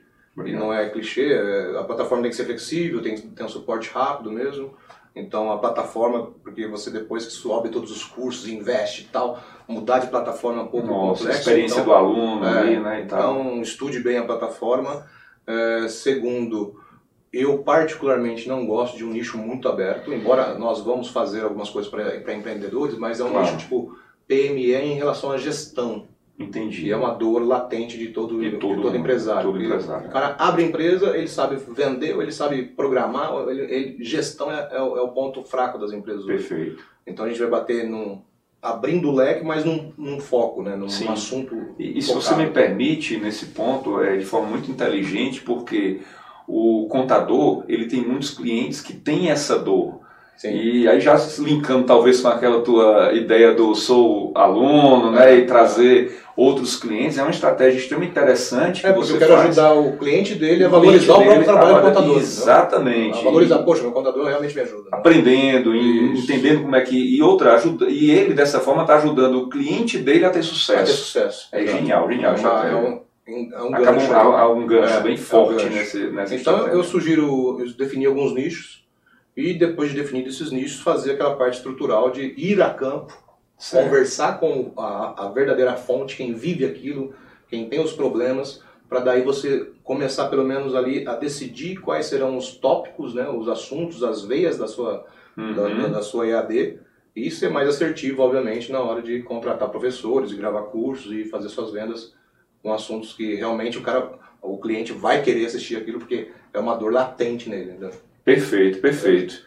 e 0.46 0.52
não 0.52 0.72
é 0.72 0.88
clichê, 0.88 1.32
é, 1.32 1.78
a 1.78 1.84
plataforma 1.84 2.22
tem 2.22 2.30
que 2.30 2.36
ser 2.36 2.44
flexível, 2.44 3.02
tem, 3.02 3.16
tem 3.16 3.46
um 3.46 3.48
suporte 3.48 3.90
rápido 3.90 4.30
mesmo. 4.30 4.74
Então 5.14 5.50
a 5.50 5.58
plataforma, 5.58 6.32
porque 6.42 6.66
você 6.66 6.90
depois 6.90 7.26
que 7.26 7.32
sobe 7.32 7.70
todos 7.70 7.90
os 7.90 8.04
cursos, 8.04 8.48
investe 8.48 9.02
e 9.02 9.06
tal, 9.06 9.42
mudar 9.66 9.98
de 9.98 10.06
plataforma 10.06 10.60
é 10.60 10.64
um 10.64 10.68
pouco 10.68 10.86
Nossa, 10.86 11.22
complexo. 11.22 11.40
experiência 11.40 11.80
então, 11.80 11.84
do 11.86 11.92
aluno 11.92 12.44
é, 12.46 12.58
ali, 12.58 12.80
né? 12.80 13.02
Então 13.02 13.60
estude 13.60 14.00
bem 14.00 14.18
a 14.18 14.24
plataforma. 14.24 15.06
É, 15.46 15.88
segundo, 15.88 16.80
eu 17.32 17.58
particularmente 17.58 18.48
não 18.48 18.66
gosto 18.66 18.96
de 18.96 19.04
um 19.04 19.10
nicho 19.10 19.38
muito 19.38 19.68
aberto, 19.68 20.12
embora 20.12 20.54
nós 20.54 20.80
vamos 20.80 21.08
fazer 21.08 21.42
algumas 21.42 21.70
coisas 21.70 21.90
para 21.90 22.34
empreendedores, 22.34 22.96
mas 22.96 23.18
é 23.18 23.24
um 23.24 23.30
claro. 23.30 23.46
nicho 23.46 23.58
tipo 23.58 23.96
PME 24.26 24.74
em 24.74 24.94
relação 24.94 25.32
à 25.32 25.38
gestão. 25.38 26.06
Entendi. 26.38 26.86
E 26.86 26.92
é 26.92 26.96
uma 26.96 27.12
dor 27.14 27.44
latente 27.44 27.98
de 27.98 28.08
todo, 28.08 28.38
de 28.38 28.52
todo, 28.58 28.76
de 28.76 28.82
todo 28.82 28.96
empresário. 28.96 29.42
Todo 29.42 29.60
empresário. 29.60 30.08
O 30.08 30.12
cara 30.12 30.36
abre 30.38 30.62
empresa, 30.62 31.16
ele 31.16 31.26
sabe 31.26 31.56
vender, 31.56 32.16
ele 32.16 32.30
sabe 32.30 32.62
programar, 32.62 33.32
ele, 33.48 33.62
ele 33.62 34.04
gestão 34.04 34.50
é, 34.50 34.68
é, 34.70 34.80
o, 34.80 34.96
é, 34.96 35.02
o, 35.02 35.08
ponto 35.08 35.42
fraco 35.42 35.78
das 35.78 35.92
empresas. 35.92 36.24
Perfeito. 36.24 36.84
Então 37.04 37.24
a 37.24 37.28
gente 37.28 37.40
vai 37.40 37.50
bater 37.50 37.88
num, 37.88 38.22
abrindo 38.62 39.08
o 39.08 39.14
leque, 39.14 39.44
mas 39.44 39.64
num, 39.64 39.92
num 39.98 40.20
foco, 40.20 40.62
né, 40.62 40.76
num 40.76 40.88
Sim. 40.88 41.08
assunto. 41.08 41.56
E, 41.76 41.98
e 41.98 42.02
se 42.02 42.14
você 42.14 42.36
me 42.36 42.48
permite, 42.50 43.16
nesse 43.16 43.46
ponto, 43.46 44.00
é 44.00 44.16
de 44.16 44.24
forma 44.24 44.48
muito 44.48 44.70
inteligente, 44.70 45.40
porque 45.40 46.00
o 46.46 46.86
contador 46.88 47.64
ele 47.68 47.86
tem 47.86 48.00
muitos 48.00 48.30
clientes 48.30 48.80
que 48.80 48.92
têm 48.92 49.28
essa 49.28 49.58
dor. 49.58 50.00
Sim. 50.38 50.52
E 50.52 50.88
aí 50.88 51.00
já 51.00 51.16
linkando 51.40 51.84
talvez 51.84 52.20
com 52.20 52.28
aquela 52.28 52.60
tua 52.60 53.12
ideia 53.12 53.52
do 53.52 53.74
sou 53.74 54.30
aluno, 54.36 55.10
né, 55.10 55.36
e 55.36 55.46
trazer 55.46 56.16
outros 56.36 56.76
clientes, 56.76 57.18
é 57.18 57.22
uma 57.22 57.32
estratégia 57.32 57.76
extremamente 57.76 58.12
interessante. 58.12 58.86
É, 58.86 58.92
porque 58.92 59.14
eu 59.14 59.18
quero 59.18 59.34
faz. 59.34 59.58
ajudar 59.58 59.74
o 59.74 59.96
cliente 59.96 60.36
dele 60.36 60.64
a 60.64 60.68
valorizar 60.68 61.14
o, 61.14 61.24
próprio 61.24 61.44
trabalho 61.44 61.74
do 61.74 61.82
contador. 61.82 62.18
Exatamente. 62.18 63.18
A 63.18 63.22
valorizar, 63.22 63.58
poxa, 63.58 63.82
meu 63.82 63.90
contador 63.90 64.26
realmente 64.26 64.54
me 64.54 64.60
ajuda. 64.60 64.84
Né? 64.84 64.88
Aprendendo, 64.92 65.74
entendendo 65.74 66.62
como 66.62 66.76
é 66.76 66.82
que. 66.82 66.96
E 66.96 67.20
outra, 67.20 67.54
ajuda, 67.54 67.86
e 67.88 68.08
ele 68.12 68.32
dessa 68.32 68.60
forma 68.60 68.82
está 68.82 68.94
ajudando 68.94 69.42
o 69.42 69.48
cliente 69.48 69.98
dele 69.98 70.24
a 70.24 70.30
ter 70.30 70.44
sucesso. 70.44 70.80
A 70.80 70.84
ter 70.84 70.92
sucesso. 70.92 71.48
É 71.50 71.62
Exato. 71.64 71.78
genial, 71.78 72.08
genial. 72.08 72.34
É, 72.36 72.38
uma, 72.38 72.64
é 72.64 72.74
um, 72.76 73.00
é 73.52 73.62
um 73.62 73.74
Acaba 73.74 73.92
gancho, 73.98 74.12
um, 74.12 74.62
um 74.62 74.66
gancho 74.68 74.94
é, 74.94 75.00
bem 75.00 75.16
forte 75.16 75.50
é 75.50 75.54
um 75.54 75.58
gancho. 75.58 75.70
nesse, 75.70 75.98
nessa 76.12 76.34
Então 76.36 76.68
eu 76.68 76.84
sugiro 76.84 77.58
eu 77.58 77.72
definir 77.76 78.06
alguns 78.06 78.32
nichos 78.32 78.86
e 79.38 79.54
depois 79.54 79.90
de 79.90 79.96
definir 79.96 80.26
esses 80.26 80.50
nichos 80.50 80.80
fazer 80.80 81.12
aquela 81.12 81.36
parte 81.36 81.58
estrutural 81.58 82.10
de 82.10 82.34
ir 82.36 82.60
a 82.60 82.74
campo 82.74 83.16
Certo. 83.56 83.84
conversar 83.84 84.40
com 84.40 84.72
a, 84.76 85.26
a, 85.26 85.28
verdadeira 85.28 85.76
fonte, 85.76 86.16
quem 86.16 86.34
vive 86.34 86.64
aquilo, 86.64 87.14
quem 87.48 87.68
tem 87.68 87.80
os 87.80 87.92
problemas, 87.92 88.60
para 88.88 88.98
daí 88.98 89.22
você 89.22 89.70
começar 89.84 90.28
pelo 90.28 90.44
menos 90.44 90.74
ali 90.74 91.06
a 91.06 91.14
decidir 91.14 91.76
quais 91.80 92.06
serão 92.06 92.36
os 92.36 92.56
tópicos, 92.56 93.14
né, 93.14 93.28
os 93.28 93.48
assuntos, 93.48 94.02
as 94.02 94.24
veias 94.24 94.58
da 94.58 94.66
sua, 94.66 95.06
uhum. 95.36 95.54
da, 95.54 95.68
da, 95.68 95.86
da, 95.86 96.02
sua 96.02 96.26
EAD 96.26 96.80
e 97.14 97.30
ser 97.30 97.48
mais 97.48 97.68
assertivo, 97.68 98.22
obviamente, 98.22 98.72
na 98.72 98.80
hora 98.80 99.00
de 99.00 99.22
contratar 99.22 99.68
professores, 99.68 100.30
de 100.30 100.36
gravar 100.36 100.62
cursos 100.62 101.12
e 101.12 101.24
fazer 101.24 101.48
suas 101.48 101.70
vendas 101.70 102.12
com 102.60 102.72
assuntos 102.72 103.12
que 103.12 103.36
realmente 103.36 103.78
o 103.78 103.82
cara, 103.82 104.18
o 104.42 104.58
cliente 104.58 104.92
vai 104.92 105.22
querer 105.22 105.46
assistir 105.46 105.76
aquilo 105.76 106.00
porque 106.00 106.32
é 106.52 106.58
uma 106.58 106.74
dor 106.74 106.92
latente 106.92 107.48
nele. 107.48 107.72
Né? 107.72 107.90
Perfeito, 108.28 108.78
perfeito. 108.80 109.40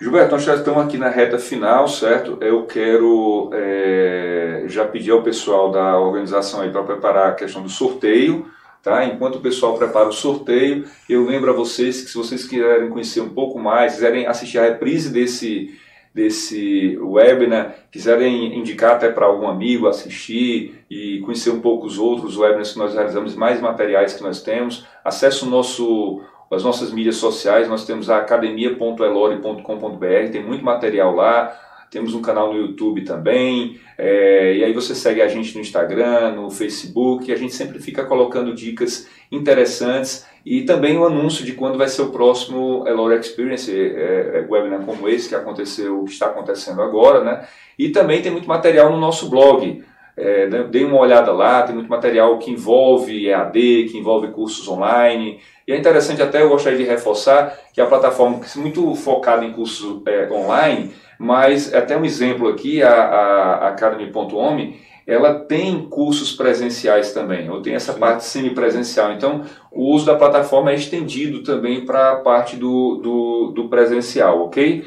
Gilberto, 0.00 0.30
nós 0.30 0.44
já 0.44 0.54
estamos 0.54 0.84
aqui 0.84 0.96
na 0.96 1.08
reta 1.08 1.40
final, 1.40 1.88
certo? 1.88 2.38
Eu 2.40 2.66
quero 2.66 3.50
é, 3.52 4.62
já 4.68 4.84
pedir 4.84 5.10
ao 5.10 5.24
pessoal 5.24 5.72
da 5.72 5.98
organização 5.98 6.60
aí 6.60 6.70
para 6.70 6.84
preparar 6.84 7.30
a 7.30 7.34
questão 7.34 7.60
do 7.64 7.68
sorteio, 7.68 8.46
tá? 8.80 9.04
Enquanto 9.04 9.36
o 9.36 9.40
pessoal 9.40 9.76
prepara 9.76 10.08
o 10.08 10.12
sorteio, 10.12 10.84
eu 11.08 11.26
lembro 11.26 11.50
a 11.50 11.52
vocês 11.52 12.00
que 12.00 12.10
se 12.10 12.16
vocês 12.16 12.46
quiserem 12.46 12.90
conhecer 12.90 13.20
um 13.20 13.30
pouco 13.30 13.58
mais, 13.58 13.94
quiserem 13.94 14.24
assistir 14.24 14.60
a 14.60 14.66
reprise 14.66 15.12
desse 15.12 15.76
desse 16.14 16.98
webinar, 16.98 17.74
quiserem 17.90 18.58
indicar 18.58 18.92
até 18.92 19.10
para 19.10 19.24
algum 19.24 19.48
amigo 19.48 19.88
assistir 19.88 20.84
e 20.90 21.20
conhecer 21.20 21.50
um 21.50 21.60
pouco 21.60 21.86
os 21.86 21.98
outros 21.98 22.36
webinars 22.36 22.72
que 22.72 22.78
nós 22.78 22.94
realizamos, 22.94 23.34
mais 23.34 23.60
materiais 23.62 24.12
que 24.12 24.22
nós 24.22 24.42
temos, 24.42 24.86
acesse 25.02 25.42
o 25.42 25.48
nosso 25.48 26.22
as 26.52 26.62
nossas 26.62 26.92
mídias 26.92 27.16
sociais, 27.16 27.68
nós 27.68 27.86
temos 27.86 28.10
a 28.10 28.18
academia.elore.com.br, 28.18 30.30
tem 30.30 30.44
muito 30.44 30.64
material 30.64 31.14
lá, 31.14 31.58
temos 31.90 32.14
um 32.14 32.22
canal 32.22 32.52
no 32.52 32.60
YouTube 32.60 33.02
também, 33.02 33.80
é, 33.98 34.56
e 34.56 34.64
aí 34.64 34.72
você 34.72 34.94
segue 34.94 35.20
a 35.20 35.28
gente 35.28 35.54
no 35.54 35.60
Instagram, 35.60 36.32
no 36.32 36.50
Facebook, 36.50 37.30
a 37.32 37.36
gente 37.36 37.54
sempre 37.54 37.78
fica 37.78 38.04
colocando 38.04 38.54
dicas 38.54 39.06
interessantes 39.30 40.26
e 40.44 40.62
também 40.62 40.98
o 40.98 41.06
anúncio 41.06 41.44
de 41.44 41.52
quando 41.52 41.78
vai 41.78 41.88
ser 41.88 42.02
o 42.02 42.10
próximo 42.10 42.84
Elore 42.86 43.18
Experience, 43.18 43.70
é, 43.70 44.38
é, 44.38 44.46
webinar 44.48 44.84
como 44.84 45.08
esse 45.08 45.28
que 45.28 45.34
aconteceu, 45.34 46.04
que 46.04 46.12
está 46.12 46.26
acontecendo 46.26 46.82
agora, 46.82 47.22
né? 47.22 47.46
E 47.78 47.90
também 47.90 48.20
tem 48.20 48.32
muito 48.32 48.48
material 48.48 48.90
no 48.90 48.98
nosso 48.98 49.30
blog, 49.30 49.84
é, 50.16 50.46
né, 50.46 50.62
dê 50.64 50.84
uma 50.84 50.98
olhada 50.98 51.32
lá, 51.32 51.62
tem 51.62 51.74
muito 51.74 51.88
material 51.88 52.38
que 52.38 52.50
envolve 52.50 53.28
EAD, 53.28 53.88
que 53.90 53.98
envolve 53.98 54.28
cursos 54.28 54.66
online. 54.68 55.40
E 55.66 55.72
é 55.72 55.76
interessante 55.76 56.22
até, 56.22 56.42
eu 56.42 56.48
gostaria 56.48 56.78
de 56.78 56.84
reforçar, 56.84 57.56
que 57.72 57.80
a 57.80 57.86
plataforma 57.86 58.40
é 58.44 58.58
muito 58.58 58.94
focada 58.94 59.44
em 59.44 59.52
cursos 59.52 60.02
é, 60.06 60.28
online, 60.30 60.92
mas 61.18 61.72
até 61.72 61.96
um 61.96 62.04
exemplo 62.04 62.48
aqui, 62.48 62.82
a, 62.82 62.92
a 62.92 63.68
Academy.home, 63.68 64.80
ela 65.06 65.34
tem 65.34 65.88
cursos 65.88 66.32
presenciais 66.32 67.12
também, 67.12 67.50
ou 67.50 67.60
tem 67.60 67.74
essa 67.74 67.92
parte 67.94 68.24
semipresencial. 68.24 69.12
Então, 69.12 69.42
o 69.70 69.92
uso 69.92 70.06
da 70.06 70.14
plataforma 70.14 70.70
é 70.70 70.74
estendido 70.74 71.42
também 71.42 71.84
para 71.84 72.12
a 72.12 72.16
parte 72.16 72.56
do, 72.56 72.96
do, 72.96 73.52
do 73.52 73.68
presencial, 73.68 74.44
ok? 74.44 74.84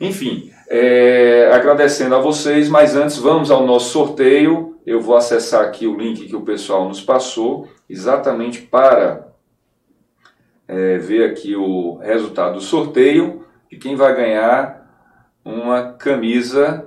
Enfim, 0.00 0.50
É, 0.72 1.50
agradecendo 1.52 2.14
a 2.14 2.20
vocês, 2.20 2.68
mas 2.68 2.94
antes 2.94 3.16
vamos 3.16 3.50
ao 3.50 3.66
nosso 3.66 3.90
sorteio. 3.90 4.78
Eu 4.86 5.00
vou 5.00 5.16
acessar 5.16 5.64
aqui 5.64 5.84
o 5.84 5.96
link 5.96 6.28
que 6.28 6.36
o 6.36 6.42
pessoal 6.42 6.86
nos 6.86 7.00
passou, 7.00 7.66
exatamente 7.88 8.62
para 8.62 9.32
é, 10.68 10.96
ver 10.98 11.28
aqui 11.28 11.56
o 11.56 11.96
resultado 11.96 12.54
do 12.54 12.60
sorteio 12.60 13.44
e 13.68 13.76
quem 13.76 13.96
vai 13.96 14.14
ganhar 14.14 14.88
uma 15.44 15.92
camisa. 15.94 16.86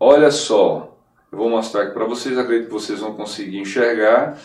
Olha 0.00 0.30
só, 0.30 0.96
eu 1.30 1.36
vou 1.36 1.50
mostrar 1.50 1.82
aqui 1.82 1.92
para 1.92 2.06
vocês, 2.06 2.38
acredito 2.38 2.68
que 2.68 2.72
vocês 2.72 3.00
vão 3.00 3.12
conseguir 3.12 3.58
enxergar. 3.58 4.38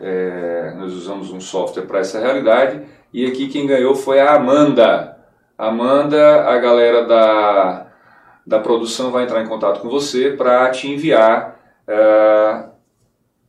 É, 0.00 0.72
nós 0.78 0.94
usamos 0.94 1.30
um 1.30 1.40
software 1.40 1.84
para 1.84 1.98
essa 1.98 2.18
realidade. 2.18 2.80
E 3.12 3.26
aqui 3.26 3.48
quem 3.48 3.66
ganhou 3.66 3.94
foi 3.94 4.18
a 4.18 4.34
Amanda. 4.34 5.18
Amanda, 5.58 6.48
a 6.48 6.58
galera 6.58 7.04
da 7.04 7.89
da 8.50 8.58
produção 8.58 9.12
vai 9.12 9.22
entrar 9.22 9.40
em 9.40 9.46
contato 9.46 9.80
com 9.80 9.88
você 9.88 10.32
para 10.32 10.68
te 10.70 10.90
enviar 10.90 11.56
uh, 11.86 12.68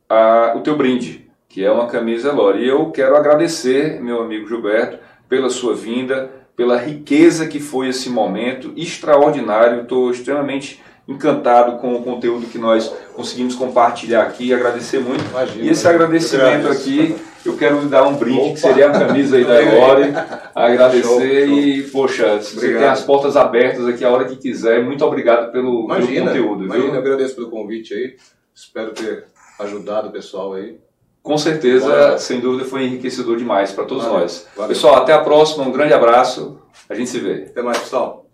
a, 0.08 0.52
o 0.54 0.60
teu 0.60 0.76
brinde, 0.76 1.28
que 1.48 1.64
é 1.64 1.72
uma 1.72 1.88
camisa 1.88 2.30
Lore. 2.30 2.62
E 2.62 2.68
eu 2.68 2.88
quero 2.92 3.16
agradecer, 3.16 4.00
meu 4.00 4.22
amigo 4.22 4.46
Gilberto, 4.46 5.00
pela 5.28 5.50
sua 5.50 5.74
vinda, 5.74 6.30
pela 6.54 6.76
riqueza 6.76 7.48
que 7.48 7.58
foi 7.58 7.88
esse 7.88 8.08
momento 8.08 8.72
extraordinário. 8.76 9.82
Estou 9.82 10.08
extremamente 10.08 10.80
encantado 11.06 11.78
com 11.78 11.94
o 11.94 12.02
conteúdo 12.02 12.46
que 12.46 12.58
nós 12.58 12.92
conseguimos 13.14 13.54
compartilhar 13.54 14.22
aqui. 14.22 14.52
Agradecer 14.54 15.00
muito. 15.00 15.24
Imagina, 15.30 15.64
e 15.64 15.68
esse 15.68 15.86
agradecimento 15.86 16.68
aqui 16.68 17.16
eu 17.44 17.56
quero 17.56 17.80
lhe 17.80 17.88
dar 17.88 18.06
um 18.06 18.14
brinde, 18.14 18.40
Opa. 18.40 18.52
que 18.52 18.60
seria 18.60 18.88
a 18.88 18.92
camisa 18.92 19.36
aí 19.36 19.44
da 19.44 19.62
Elore. 19.62 20.12
Agradecer 20.54 21.02
show, 21.02 21.20
show. 21.20 21.58
e, 21.58 21.82
poxa, 21.90 22.36
você 22.36 22.74
tem 22.74 22.84
as 22.84 23.02
portas 23.02 23.36
abertas 23.36 23.86
aqui 23.86 24.04
a 24.04 24.10
hora 24.10 24.24
que 24.24 24.36
quiser, 24.36 24.84
muito 24.84 25.04
obrigado 25.04 25.50
pelo, 25.50 25.84
imagina, 25.84 26.08
pelo 26.08 26.26
conteúdo. 26.26 26.64
Imagina, 26.64 26.86
viu? 26.86 26.94
eu 26.94 27.00
agradeço 27.00 27.34
pelo 27.34 27.50
convite 27.50 27.94
aí. 27.94 28.16
Espero 28.54 28.92
ter 28.92 29.24
ajudado 29.58 30.08
o 30.08 30.12
pessoal 30.12 30.54
aí. 30.54 30.78
Com 31.22 31.38
certeza, 31.38 32.18
sem 32.18 32.40
dúvida, 32.40 32.68
foi 32.68 32.84
enriquecedor 32.84 33.36
demais 33.36 33.70
para 33.70 33.84
todos 33.84 34.04
Valeu. 34.04 34.20
nós. 34.20 34.48
Valeu. 34.56 34.68
Pessoal, 34.68 34.96
até 34.96 35.12
a 35.12 35.20
próxima, 35.20 35.64
um 35.64 35.70
grande 35.70 35.92
abraço, 35.92 36.60
a 36.88 36.94
gente 36.94 37.10
se 37.10 37.20
vê. 37.20 37.44
Até 37.48 37.62
mais, 37.62 37.78
pessoal. 37.78 38.26